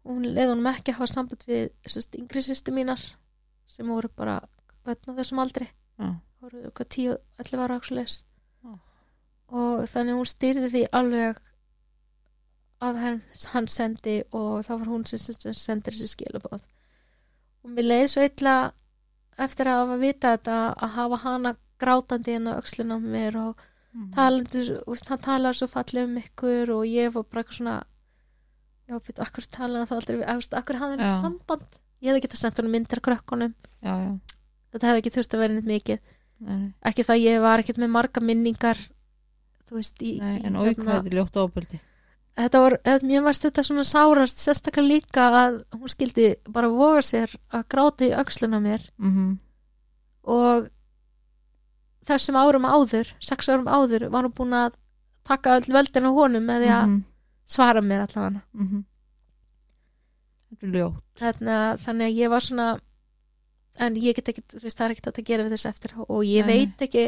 [0.01, 3.03] Og hún leiði honum ekki að hafa samband við sérst, yngri sýstu mínar
[3.69, 5.67] sem voru bara á þessum aldri.
[6.01, 8.15] Já, voru eitthvað 10-11 ára áksleis
[8.65, 8.73] Já.
[9.51, 11.41] Og þannig hún stýrði því alveg
[12.81, 15.19] af hann, sendi og þá var hún sem,
[15.53, 18.55] sendir þessi skilabóð og mér leiði svo illa
[19.41, 23.61] eftir að hafa vita þetta að hafa hana grátandi inn á öxlina á mér og
[23.93, 24.09] mhm.
[24.15, 24.65] talandi,
[25.09, 27.77] hann talar svo fallið um ykkur og ég var bara eitthvað svona
[28.91, 31.77] já, býttu, akkur talaði það aldrei við- akkur hafði hann samband?
[32.01, 33.53] Ég hefði getað sendt honum myndir krökkunum.
[33.85, 34.11] Já, já,
[34.73, 35.99] þetta hefði ekki þurft að vera neitt mikið.
[36.41, 38.79] Nei, ekki það ég var ekkert með marga minningar
[39.77, 41.79] veist í, nei en hérna- þetta er ljótt ofbeldi.
[42.41, 47.33] Þetta var, mér varst þetta svona sárast sérstaklega líka að hún skildi bara voga sér
[47.51, 48.85] að gráta í á mér.
[48.97, 49.39] Mhm,
[50.23, 50.69] og
[52.07, 54.77] þessum árum áður sex árum áður var hún búin að
[55.27, 57.03] taka öll veldin á honum með því að mhm,
[57.45, 58.41] svara mér allavega.
[58.53, 58.85] Mhm.
[60.51, 61.03] Þetta er ljótt.
[61.19, 62.79] Þarna, þannig að ég var svona
[63.79, 66.65] en ég get ekki, það er ekkert að gera við þessu eftir og ég nei.
[66.65, 67.05] veit ekki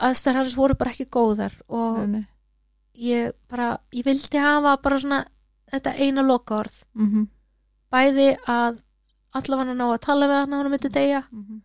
[0.00, 2.26] aðstæður hans voru bara ekki góðar og nei, nei,
[3.10, 5.20] ég bara, ég vildi hafa bara svona
[5.70, 6.84] þetta eina lokaorð.
[6.98, 7.26] Mhm,
[7.90, 8.80] bæði að
[9.36, 11.60] allavega ná að tala við hann á hann myndi deyja mhm.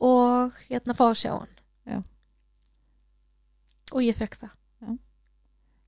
[0.00, 1.50] og hérna fá að sjá hann.
[1.84, 1.98] Já.
[3.92, 4.54] og ég fekk það.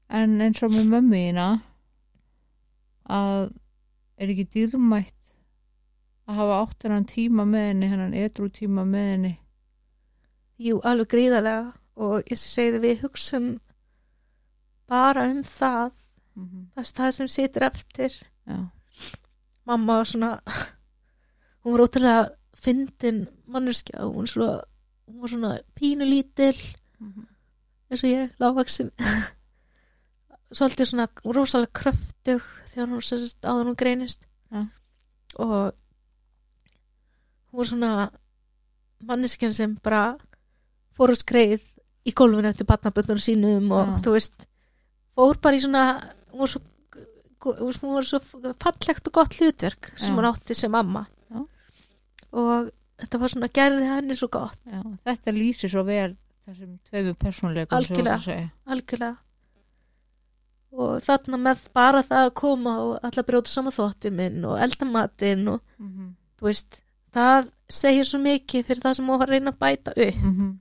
[0.07, 1.47] En eins og með mömmu þína
[3.11, 3.49] að
[4.17, 5.33] er ekki dýrmætt
[6.27, 9.33] að hafa átt hennan tíma með henni hennan edru tíma með henni
[10.59, 13.49] jú, alveg gríðarlega og ég segi við hugsum
[14.87, 15.93] bara um það
[16.37, 16.65] mm -hmm.
[16.75, 18.13] það er það sem situr eftir
[18.47, 18.71] já,
[19.65, 20.41] mamma var svona
[21.63, 24.61] hún var ótrúlega fyndin manneskja hún, var svo,
[25.07, 26.59] hún var svona pínulítil
[26.99, 27.27] mm -hmm.
[27.91, 28.91] eins og ég, lágvaksin
[30.53, 34.67] svolítið svona rosalega kröftug þegar hún sérst áður hún greinist Já.
[35.39, 35.73] og
[37.51, 38.11] hún var svona
[39.01, 40.17] manneskjan sem bara
[40.97, 41.63] fór og skreið
[42.07, 43.97] í gólfinu eftir batnaböndunum sínum og Já.
[44.07, 44.47] þú veist
[45.17, 45.83] fór bara í svona
[46.33, 46.61] hún var svo,
[47.83, 48.21] hún var svo
[48.63, 50.17] fallegt og gott hlutverk sem Já.
[50.19, 51.43] hún átti sem mamma Já.
[52.33, 56.17] og þetta var svona gerði henni svo gott já, þetta lýsir svo vel
[56.47, 58.51] þessum tveimu þú Algjörlega.
[58.67, 59.17] algjörlega
[60.77, 65.49] og þarna með bara það að koma og alla brjóta saman þótti minn og eldamatinn
[65.49, 66.15] og Mhm.
[66.39, 66.81] þú veist,
[67.15, 70.59] það segir svo mikið fyrir það sem þú var að reyna að bæta upp Mhm.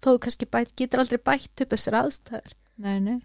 [0.00, 3.18] Þó kannski bæt, getur aldrei bætt upp þessar aðstæður nei, nei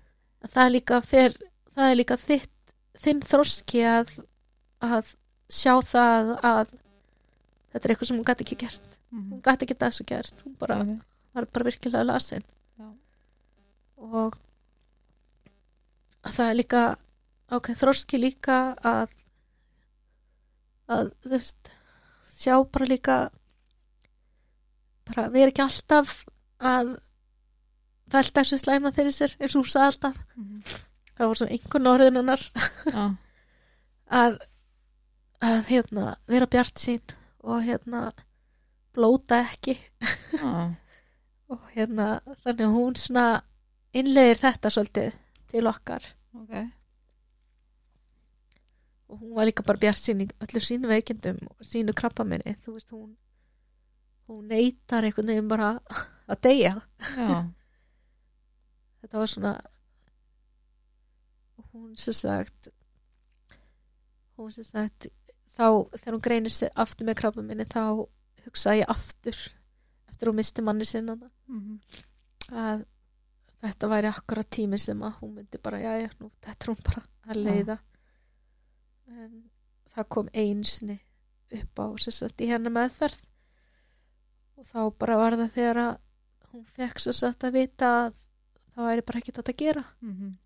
[0.43, 1.35] að það er líka fyrr,
[1.75, 2.73] það er líka þitt
[3.05, 4.11] þinn þroski að
[4.85, 5.13] að
[5.49, 6.73] sjá það að
[7.71, 9.29] þetta er eitthvað sem hún gæti ekki gert Mhm.
[9.31, 10.99] hún gæti ekki þessu gert hún bara, Ok.
[11.33, 12.43] var bara virkilega lasin
[12.79, 12.87] Já.
[13.97, 14.35] og
[16.25, 16.81] að það er líka
[17.51, 19.09] ok, þroski líka að
[20.89, 21.71] að þú veist
[22.35, 23.17] sjá bara líka
[25.05, 26.25] bara vera ekki alltaf
[26.59, 26.95] að
[28.11, 30.19] velta þessu slæma fyrir sér eins og hún sagði alltaf.
[30.35, 30.61] Mhm.
[31.15, 32.41] það var svona einhvern orðin hennar.
[32.91, 33.03] Já,
[34.21, 34.39] að,
[35.41, 38.01] að hérna vera bjart sín og hérna
[38.95, 39.77] blóta ekki.
[40.35, 40.75] Já,
[41.51, 43.27] og hérna þannig að hún svona
[43.95, 46.03] innlegir þetta svolítið til okkar.
[46.35, 46.55] Ok.
[49.07, 52.73] Og hún var líka bara bjart sín í öllu sínu veikindum og sínu krabbaminni þú
[52.75, 53.13] veist hún
[54.29, 55.73] hún neytar einhvern veginn bara
[56.27, 56.73] að deyja.
[59.01, 59.53] Þetta var svona
[61.73, 62.69] hún sem sagt
[64.37, 65.07] hún sem sagt
[65.55, 67.81] þá þegar hún greinir sig aftur með krabbaminni þá
[68.47, 69.37] hugsaði ég aftur
[70.11, 71.15] eftir hún misti manni sinna
[71.47, 71.79] Mhm.
[72.51, 72.85] að
[73.61, 76.83] þetta væri akkurat tíminn sem að hún myndi bara, já, já, nú, þetta er hún
[76.85, 77.77] bara að leiða.
[79.07, 79.43] En
[79.93, 80.99] það kom einsni
[81.53, 83.21] upp á sagt í hennar meðferð
[84.57, 85.97] og þá bara var það þegar að
[86.53, 88.13] hún fekk svo sagt að vita að
[88.75, 90.37] það væri bara hægt að gera Mhm.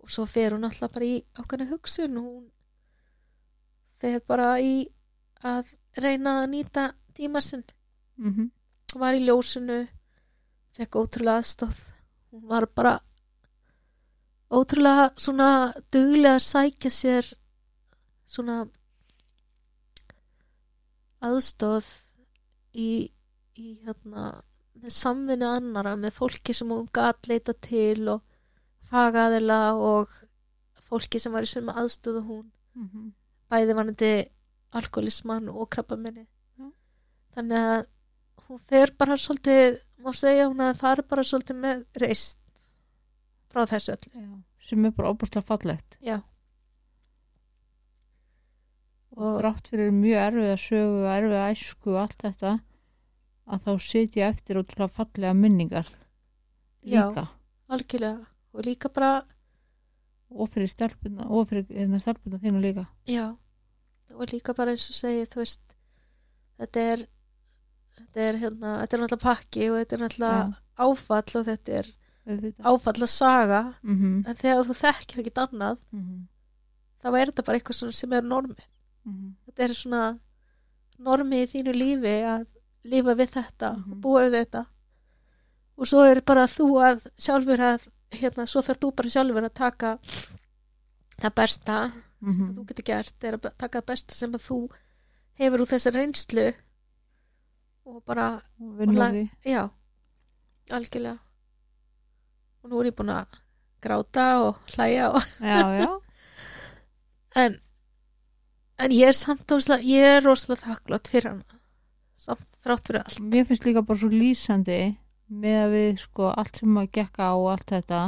[0.00, 2.50] og svo fer hún alltaf bara í ákveðna hugsun og hún
[3.98, 4.88] fer bara í
[5.44, 7.64] að reyna að nýta tíma sinn
[8.16, 8.50] Mhm.
[8.94, 9.88] var í ljósinu
[10.76, 11.90] fekk ótrúlega aðstóð
[12.32, 13.00] hún var bara
[14.50, 17.34] ótrúlega svona duglega að sækja sér
[18.26, 18.68] svona
[21.22, 21.84] aðstóð
[22.78, 23.10] í,
[23.58, 24.30] í hérna
[24.78, 28.22] með samvinnu annara með fólki sem hún gat leita til og
[28.88, 30.12] fagaðila og
[30.88, 32.46] fólki sem var í sömu aðstóð og hún.
[32.78, 33.12] Mhm.
[33.48, 34.10] bæði vanandi
[34.76, 36.26] alkoholisman og krabbamenni
[36.60, 36.66] Já.
[37.34, 37.86] þannig að
[38.44, 42.38] hún fer bara svolítið má segja hún að fara bara svolítið með reist
[43.48, 44.12] frá þessu öllu.
[44.12, 45.96] Já, sem er bara óbúrslega fallegt.
[46.04, 46.20] Já,
[49.18, 52.52] og rátt fyrir mjög erfiða sögu og erfiða æsku og allt þetta
[53.48, 55.88] að þá sitja eftir ótrúlega fallega minningar
[56.84, 57.08] Já.
[57.08, 57.26] líka.
[57.68, 58.26] algjörlega.
[58.54, 59.22] Og líka bara,
[60.30, 62.86] og fyrir stelpuna og fyrir hérna stelpuna þínu líka.
[63.06, 63.36] Já.
[64.14, 65.60] Og líka bara eins og segi þú veist
[66.58, 67.06] þetta er
[67.98, 70.42] þetta er hérna, þetta er náttúrulega pakki og þetta er náttúrulega
[70.78, 71.92] áfall og þetta er
[72.68, 76.26] áfall að saga Mhm, en þegar þú þekkir ekkert annað mhm,
[77.02, 78.66] þá er þetta bara eitthvað sem er normið.
[79.04, 79.34] Mhm.
[79.46, 80.02] þetta er svona
[80.98, 82.46] normið í þínu lífi að
[82.88, 83.92] lifa við þetta Mhm.
[83.92, 84.66] og búa við þetta.
[85.78, 89.54] Og svo er bara þú að sjálfur að hérna, svo þarf þú bara sjálfur að
[89.54, 89.98] taka
[91.20, 92.54] það besta sem Mhm.
[92.56, 93.24] þú getur gert.
[93.24, 94.70] Er að taka það besta sem að þú
[95.38, 96.54] hefur úr þessar reynslu
[97.86, 99.30] og bara, og vinna Og því.
[99.44, 99.70] Já
[100.70, 101.18] algjörlega.
[102.64, 103.26] Og nú er ég búin að
[103.80, 106.00] gráta og hlæja og já, já,
[107.36, 107.60] en,
[108.78, 111.44] en ég er samt óslega, ég er rosalega þakklátt fyrir hana
[112.28, 113.20] samt þrátt fyrir allt.
[113.24, 114.80] Mér finnst líka bara svo lýsandi
[115.28, 118.00] með að við sko allt sem að gekka á og allt þetta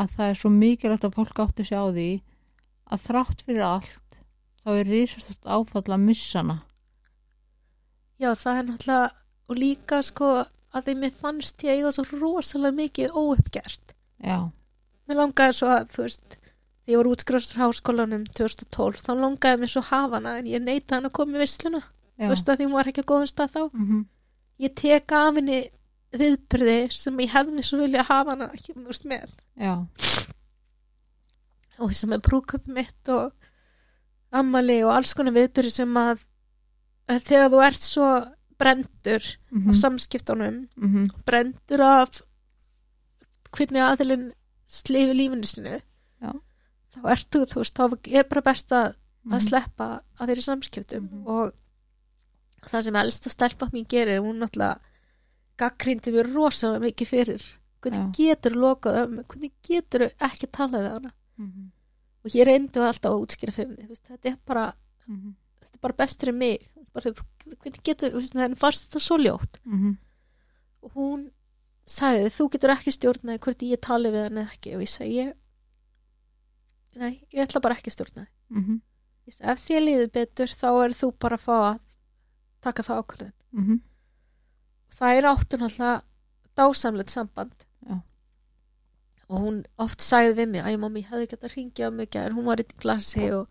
[0.00, 2.10] að það er svo mikilvægt að fólk átti sig á því
[2.90, 4.18] að þrátt fyrir allt
[4.60, 6.58] þá er risastótt áfall að missa hana.
[8.20, 9.10] Já, það er náttúrulega
[9.50, 10.30] og líka sko
[10.70, 13.94] að því mér fannst ég eiga svo rosalega mikið óuppgert.
[14.22, 14.50] já,
[15.08, 16.36] Mér langaði svo að, þú veist,
[16.84, 20.62] þegar ég var útskrifastur háskólanum 2012 þá longaði mér svo að hafa hana en ég
[20.62, 21.80] neita hann að koma í vissluna
[22.26, 23.62] þú veist að því hún var ekki að góðum stað þá.
[23.72, 24.00] Mhm,
[24.60, 25.60] ég tek af henni
[26.20, 29.30] viðbyrði sem ég hefði svo vilja hafa hana ekki þú með.
[29.56, 29.74] Já,
[31.80, 33.30] og sem er brúköp mitt og
[34.36, 36.26] ammali og alls konar viðbyrði sem að,
[37.10, 38.08] að þegar þú ert svo
[38.60, 42.20] brendur á mhm, samskiptunum mhm, brendur af
[43.56, 44.26] hvernig aðilinn
[44.70, 45.78] slifi lífinu sinu
[46.20, 46.34] Já.
[46.94, 48.92] þá ertu, þú veist, þá er bara best að,
[49.24, 49.88] að mhm, sleppa
[50.20, 51.24] að vera í samskiptum Mhm.
[51.26, 51.56] og
[52.66, 54.80] það sem elsta stelpa mín gerir, hún náttúrulega
[55.60, 57.46] gaggrindi mér rosalega mikið fyrir.
[57.80, 61.12] Hvernig getur lokað um hvernig getur ekki talað við hana?
[61.40, 61.70] Mhm,
[62.24, 64.66] og ég reyndi alltaf að útskýra fyrir mig þetta er bara,
[65.08, 66.70] mhm, þetta er bara best fyrir mig.
[66.92, 69.60] Bara, hvernig getur, það fannst þetta svo ljótt.
[69.64, 69.96] Mhm,
[70.82, 71.30] og hún
[71.86, 74.74] sagði þú getur ekki stjórnaði hvort ég tali við hann eða ekki.
[74.76, 75.34] Og ég segi ég
[76.98, 78.80] nei, ég ætla bara ekki að stjórna þig mhm,
[79.28, 81.89] Ég segi, ef þér líður betur þá er þú bara að fá að
[82.64, 83.80] taka það ákvörðin mhm,
[85.00, 86.02] það er áttu náttúrulega
[86.60, 87.66] dásamlegt samband.
[87.88, 87.96] Já.
[89.30, 92.16] og hún oft sagði við mig að mamma ég hefði gett að ringja á mig
[92.20, 93.48] en hún var í glasi og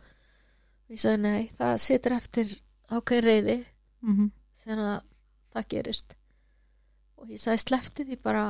[0.92, 2.52] ég sagði nei, það situr eftir
[2.90, 3.58] ákveðin reyði
[4.02, 4.30] mhm,
[4.64, 5.02] þegar
[5.54, 6.16] það gerist.
[7.20, 8.44] Og ég sagði slefti því bara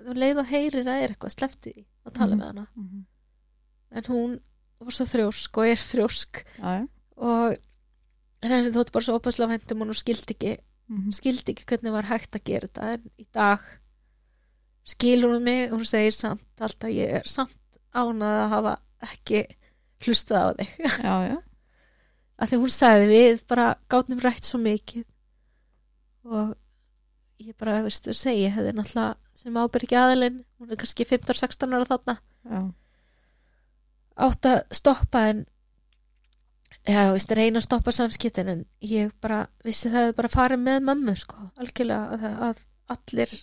[0.00, 2.40] þú leið og heyrir að er eitthvað slefti því að tala Mhm.
[2.40, 2.66] með hana.
[2.74, 3.04] Mhm,
[3.90, 4.40] en hún
[4.80, 6.42] var svo þrjósk og er þrjósk.
[6.58, 6.86] Já, já,
[8.40, 10.54] og henni þótt bara svo opaslega vendum og hún skildi ekki
[10.90, 12.92] mhm, skildi ekki hvernig var hægt að gera þetta.
[12.94, 13.66] En í dag
[14.88, 18.74] skilur hún mig og hún segir samt alltaf ég er samt ánað að hafa
[19.10, 19.44] ekki
[20.04, 20.74] hlustað á þig.
[21.06, 21.38] Já, já,
[22.40, 25.04] af því hún sagði við bara gátum rætt svo mikið.
[26.30, 26.54] Og
[27.40, 30.42] ég bara, veist, segi ég hefði náttúrulega sem ábyrgi aðilinn.
[30.60, 32.16] Hún er kannski 15-16 ára þarna.
[32.48, 32.60] Já,
[34.28, 35.44] átt að stoppa en
[36.88, 40.80] já, veist, reyna að stoppa samskiptin en ég bara vissi það hefði bara farið með
[40.88, 42.62] mömmu sko, algjörlega að, að
[42.96, 43.34] allir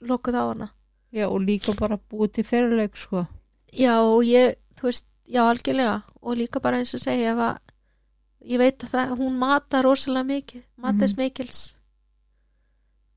[0.00, 0.68] lokuð á hana.
[1.12, 3.26] Já, og líka bara búið til fyrirleik, sko,
[3.74, 7.58] já, ég, þú veist, já, algjörlega og líka bara eins og segja að
[8.46, 11.18] ég veit að það, hún matar rosalega mikið, matas Mhm.
[11.20, 11.74] mikils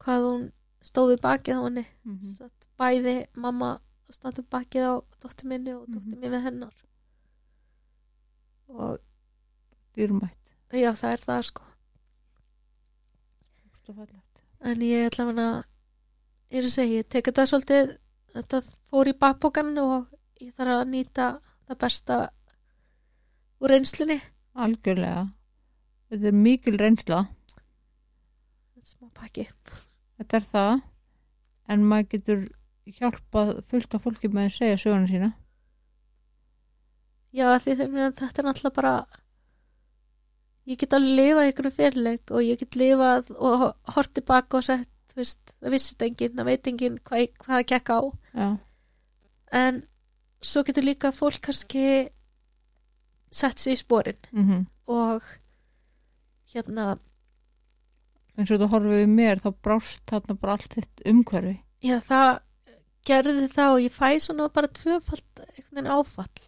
[0.03, 0.51] hvað hún
[0.84, 1.85] stóði bakið á henni.
[2.03, 3.80] Mhm, Satt bæði mamma
[4.11, 4.93] standum bakið á
[5.23, 6.19] dóttur minni og dóttur Mhm.
[6.21, 6.73] mín með hennar.
[8.67, 8.99] Og
[9.98, 10.40] dýrmætt,
[10.74, 11.70] já, það er það sko.
[14.64, 15.40] En ég ætla að
[16.53, 17.94] ég er að segja, ég tek þetta svolítið
[18.34, 19.95] þetta fór í bakbókan og
[20.41, 21.28] ég þarf að nýta
[21.68, 22.18] það besta
[23.64, 24.20] úr reynslunni.
[24.53, 25.28] Algjörlega,
[26.14, 29.48] þetta er mikil reynsla, þetta er smá pakki.
[30.22, 30.84] Þetta er það,
[31.74, 32.44] en maður getur
[32.99, 35.32] hjálpað fullt af fólki með að segja söguna sína,
[37.34, 38.94] já, því þegar þetta er náttúrulega bara
[40.69, 43.65] ég get alveg lifað í einhverju fyrirleik og ég get lifað og
[43.95, 47.56] hort tilbaka og sett, þú veist, það vissi þetta enginn það veit enginn hvað, hvað
[47.56, 47.99] það gekk á.
[48.34, 48.49] Já,
[49.64, 49.81] en
[50.44, 51.88] svo getur líka fólk kannski
[53.34, 55.26] sett sig í sporin mhm, og
[56.53, 56.95] hérna
[58.38, 62.31] eins og þú horfið mér, þá brást þarna bara allt þitt umhverfi, já það
[63.07, 66.45] gerði það og ég fæ svona bara tvöfald veginn áfall.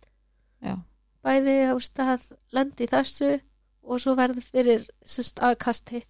[0.64, 0.80] Já,
[1.26, 3.36] bæði á stað lendi þessu
[3.86, 6.02] og svo verður fyrir sérst aðkasti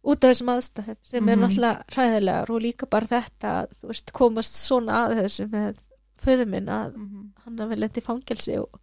[0.00, 1.42] út af þessum aðstæðum sem er Mhm.
[1.44, 5.80] náttúrulega hræðilegar og líka bara þetta að þú veist komast svona að þessu með
[6.20, 8.80] föðu minn að mhm, hann hafi lendi í fangelsi og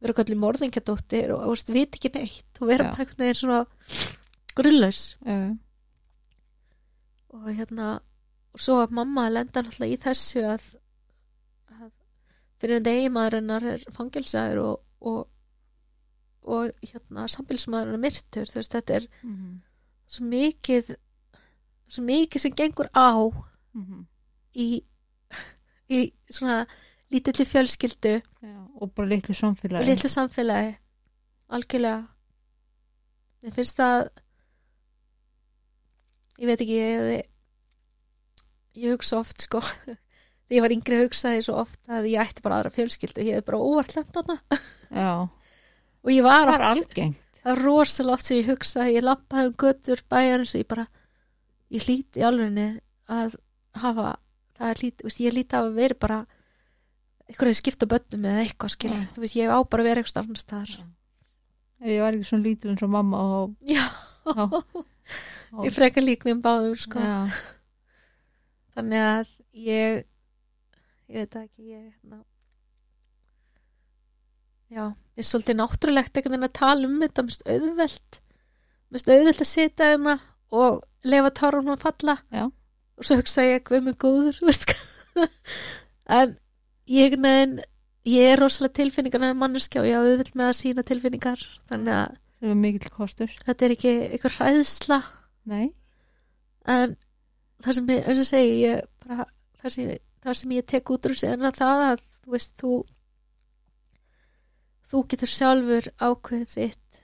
[0.00, 2.90] vera kallið morðingjadóttir og þú veist, veit ekki neitt og vera Já.
[2.90, 3.60] bara einhvern veginn svona
[4.58, 5.38] grunnlaus já,
[7.34, 7.88] og hérna
[8.54, 10.62] og svo að mamma lenda náttúrulega í þessu að,
[11.76, 11.90] að
[12.60, 15.26] fyrir en eiginmaðurinnar er fangelsaður og, og,
[16.48, 19.54] og hérna sambilsmaðurinn er myrtur þú veist þetta er mhm,
[20.08, 20.92] svo mikið
[21.88, 23.28] svo mikið sem gengur á
[23.76, 24.04] mhm,
[24.56, 24.68] í,
[25.88, 26.62] í svona
[27.12, 28.18] lítilli fjölskyldu.
[28.44, 30.74] Já, og bara litlu samfélagi, litlu samfélagi
[31.48, 32.02] algjörlega.
[33.42, 34.08] Mér finnst það
[36.38, 37.24] ég veit ekki ég,
[38.78, 42.44] ég hugsa oft sko þegar ég var yngri hugsaði ég svo oft að ég ætti
[42.44, 44.38] bara aðra fjölskyldu ég hefði bara óvart lent þarna.
[44.90, 45.10] Já,
[46.04, 49.50] og ég var það er algengt, það var rosalega oft sem ég hugsaði ég lappaði
[49.50, 50.86] um göttur bæjarins og ég bara
[51.74, 52.68] ég hlíti alvegni
[53.08, 53.36] að
[53.82, 54.08] hafa
[54.58, 56.20] það er lít, veist, ég líti að vera bara
[57.28, 59.10] einhverju skipta bönnum eða eitthvað skilur, Já.
[59.14, 60.76] þú veist, ég á bara að vera eitthvað annars staðar
[61.78, 63.84] ef ég var ekki svona lítil eins og mamma og, Já,
[64.26, 64.46] Já.
[65.66, 67.00] ég frekar lík þeim báðum sko.
[67.00, 67.28] já,
[68.76, 69.30] þannig að
[69.68, 70.02] ég
[71.08, 72.18] ég veit ekki ég, hérna,
[74.72, 74.84] já,
[75.16, 78.20] ég er svolítið náttúrulegt einhvern veginn að tala um þetta mest auðvelt.
[78.94, 80.18] Mest auðvelt að sita hérna
[80.54, 82.18] og lefa tárunum að falla.
[82.34, 82.44] Já.
[82.98, 84.38] og svo hugsa ég hvað mér góður
[86.18, 86.32] en
[86.90, 87.58] ég veginn
[88.08, 91.44] ég er rosalega tilfinningarna manneskja og ég á auðvelt með að sína tilfinningar.
[91.68, 94.98] Þannig að er þetta er ekki eitthvað hræðsla.
[95.48, 95.72] Nei,
[96.68, 96.94] en
[97.64, 99.26] það sem ég, eins og segi ég bara,
[99.62, 99.90] það sem,
[100.24, 102.72] það sem ég tek út úr sér er það að þú veist, þú
[104.88, 107.00] þú getur sjálfur ákveðið þitt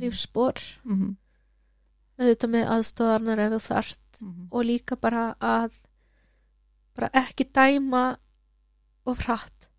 [0.00, 0.60] lífsspor.
[0.84, 1.16] Mm -hmm.
[2.18, 4.22] auðvitað með aðstóðarnar ef þú þarft.
[4.50, 5.82] Og líka bara að
[6.94, 8.16] bara ekki dæma
[9.04, 9.70] of hratt.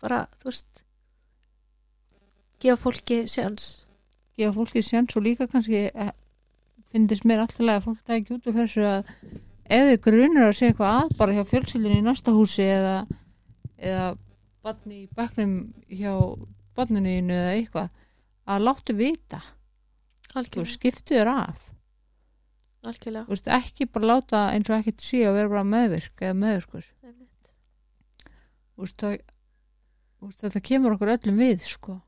[0.00, 0.84] Bara, þú veist
[2.62, 3.86] gefa fólki sjans
[4.38, 6.12] gefa fólki séns og líka kannski eh,
[6.92, 9.12] finnist mér alltaf að fólk það ekki út úr þessu að
[9.72, 12.96] ef þið grunir að segja eitthvað að bara hjá fjölskyldinu í næsta húsi eða,
[13.78, 14.08] eða
[14.62, 15.54] barni í bekknum
[15.90, 16.14] hjá
[16.76, 17.90] barninu eða eitthvað
[18.52, 19.42] að láttu vita.
[20.32, 21.30] Algjörlega, skiptu þér
[22.82, 26.86] þú veist ekki bara láta eins og ekkert sé að vera bara meðvirk eða meðvirkur.
[28.82, 29.20] Veist, það,
[30.18, 31.98] þú veist þetta kemur okkur öllum við sko.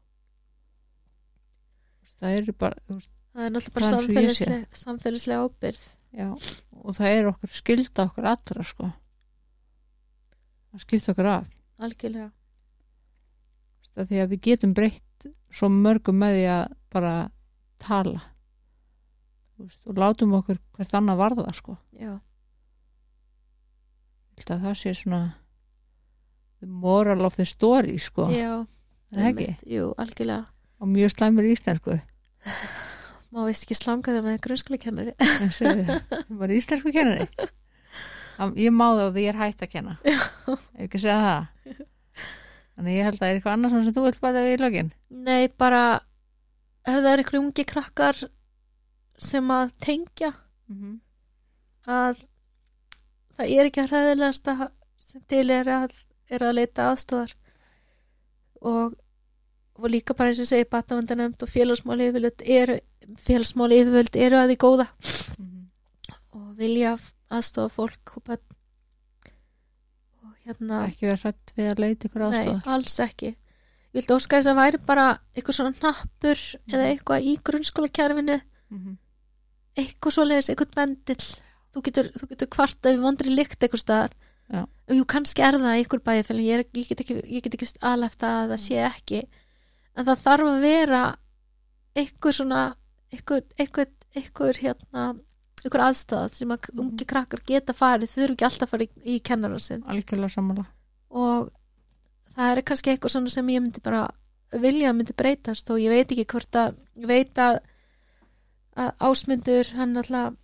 [2.19, 5.85] Það er bara það er náttúrulega bara Það og samfélagslega samfélagslega ábyrð
[6.15, 6.29] já,
[6.81, 8.91] og það er okkur skilda okkur allra sko.
[10.75, 11.51] Að skipta okkur af.
[11.85, 12.31] Algjörlega,
[13.95, 17.15] veist, að því að við getum breytt svo mörgum með því að bara
[17.83, 18.23] tala.
[19.61, 21.77] Veist, og látum okkur hvert annað varða sko.
[21.95, 22.19] Já,
[24.45, 25.23] það sé svona
[26.61, 28.29] the moral of the story sko.
[28.33, 28.67] Já
[29.15, 29.45] Er það ekki?
[29.47, 30.45] einmitt, jú, algjörlega.
[30.83, 31.99] Og mjög slæmur íslensku.
[33.35, 35.15] Má veist ekki slanga það með grunnskólakennari?
[35.23, 37.29] En segðu það, var íslensku kennari.
[38.59, 39.93] Ég má það og því ég er hætt að kenna.
[40.03, 41.85] Ef ekki segja það
[42.75, 44.93] þannig ég held að það er eitthvað annars sem þú vilt bæta við í lögin
[45.09, 45.83] nei, bara
[46.85, 48.23] ef það er einhverju ungi krakkar
[49.19, 50.97] sem að tengja mm -hmm.
[51.87, 52.25] að
[53.37, 55.95] það er ekki að hræðilegasta sem til er að,
[56.31, 57.35] er að leita aðstóðar
[58.65, 58.95] og,
[59.77, 62.79] og líka bara eins og segi batavendanemt og félagsmáli yfirvöld eru
[63.21, 64.87] félagsmáli yfirvöld eru að því góða.
[66.35, 66.97] Og vilja
[67.35, 68.54] aðstofa fólk og og
[70.49, 70.83] hérna.
[70.89, 73.31] Ekki verið hrætt við að leita ykkur nei, aðstofar alls ekki.
[73.95, 78.39] Ég vildi óska þess að væri bara eitthvað svona hnappur eða eitthvað í grunnskólakerfinu.
[78.75, 78.97] Mm -hmm.
[79.79, 81.27] eitthvað svoleiðis, eitthvað bendill
[81.75, 84.15] þú getur, þú getur kvartað við vondri lykt eitthvað staðar.
[84.45, 84.61] Já.
[84.69, 87.15] og jú, kannski er það einhver bæjarfélum, ég, ég get ekki
[87.49, 89.21] ekki aleft að það sé ekki.
[89.97, 91.05] En það þarf að vera
[91.97, 92.65] eitthvað svona
[93.15, 95.05] eitthvað, eitthvað, eitthvað hérna
[95.65, 96.81] eitthvað aðstæða sem að Mhm.
[96.81, 100.67] ungi krakkar geta farið, þau eru ekki alltaf fara í, kennaran sinn algjörlega sammála
[101.11, 101.51] og
[102.37, 104.09] það er kannski eitthvað svona sem ég myndi bara
[104.53, 107.59] vilja að myndi breytast og ég veit ekki hvort að ég veit að,
[108.77, 110.37] að ásmundur hann alltaf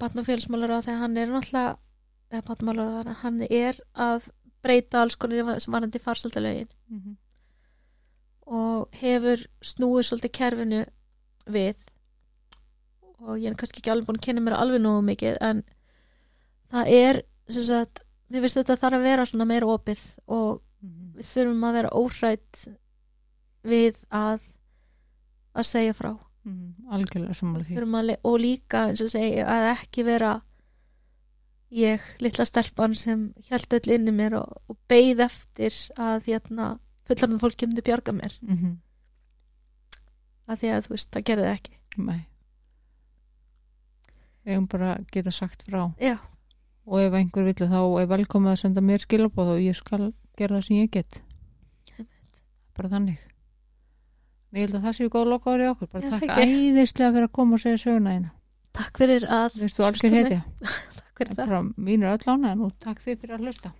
[0.00, 4.30] batn og félagsmálar á þegar hann er á hann er að
[4.62, 7.16] breyta alls konar sem varandi farsaldalögin mm -hmm.
[8.46, 10.84] og hefur snúið svolítið kerfinu
[11.46, 11.76] við
[13.20, 15.62] og ég er kannski ekki alveg búin að kynna mér alveg nógu mikið en
[16.70, 20.60] það er sem sagt, mér finnst þetta þarf að vera svona meira opið og
[21.18, 22.60] við þurfum að vera óhrætt
[23.66, 24.46] við að
[25.50, 26.12] að segja frá.
[26.94, 27.36] Algjörlega
[27.74, 30.30] Þurfum að le- og líka segja að ekki vera
[31.70, 37.42] ég, litla stelpan sem held öll inni mér og, og beið eftir að hérna fullarinn
[37.42, 38.38] fólk kemur bjarga mér.
[38.40, 38.74] Mm -hmm.
[40.46, 41.78] að því að þú veist, það gerði ekki.
[41.98, 42.29] Nei
[44.44, 45.82] við eigum bara geta sagt frá.
[46.00, 46.16] Já,
[46.86, 50.58] og ef einhver vill þá er velkomið að senda mér skilabóð og ég skal gera
[50.58, 51.20] það sem ég get.
[52.76, 53.18] Bara þannig.
[54.50, 55.90] Ég held að það séu góð lokaður í okkur.
[55.92, 58.32] Bara Já, takk æðislega fyrir að koma og segja söguna þína.
[58.80, 60.40] Takk fyrir að hetja.
[61.20, 61.44] Takk fyrir það.
[61.44, 63.72] bara mín er öll ána og takk þið fyrir að hlusta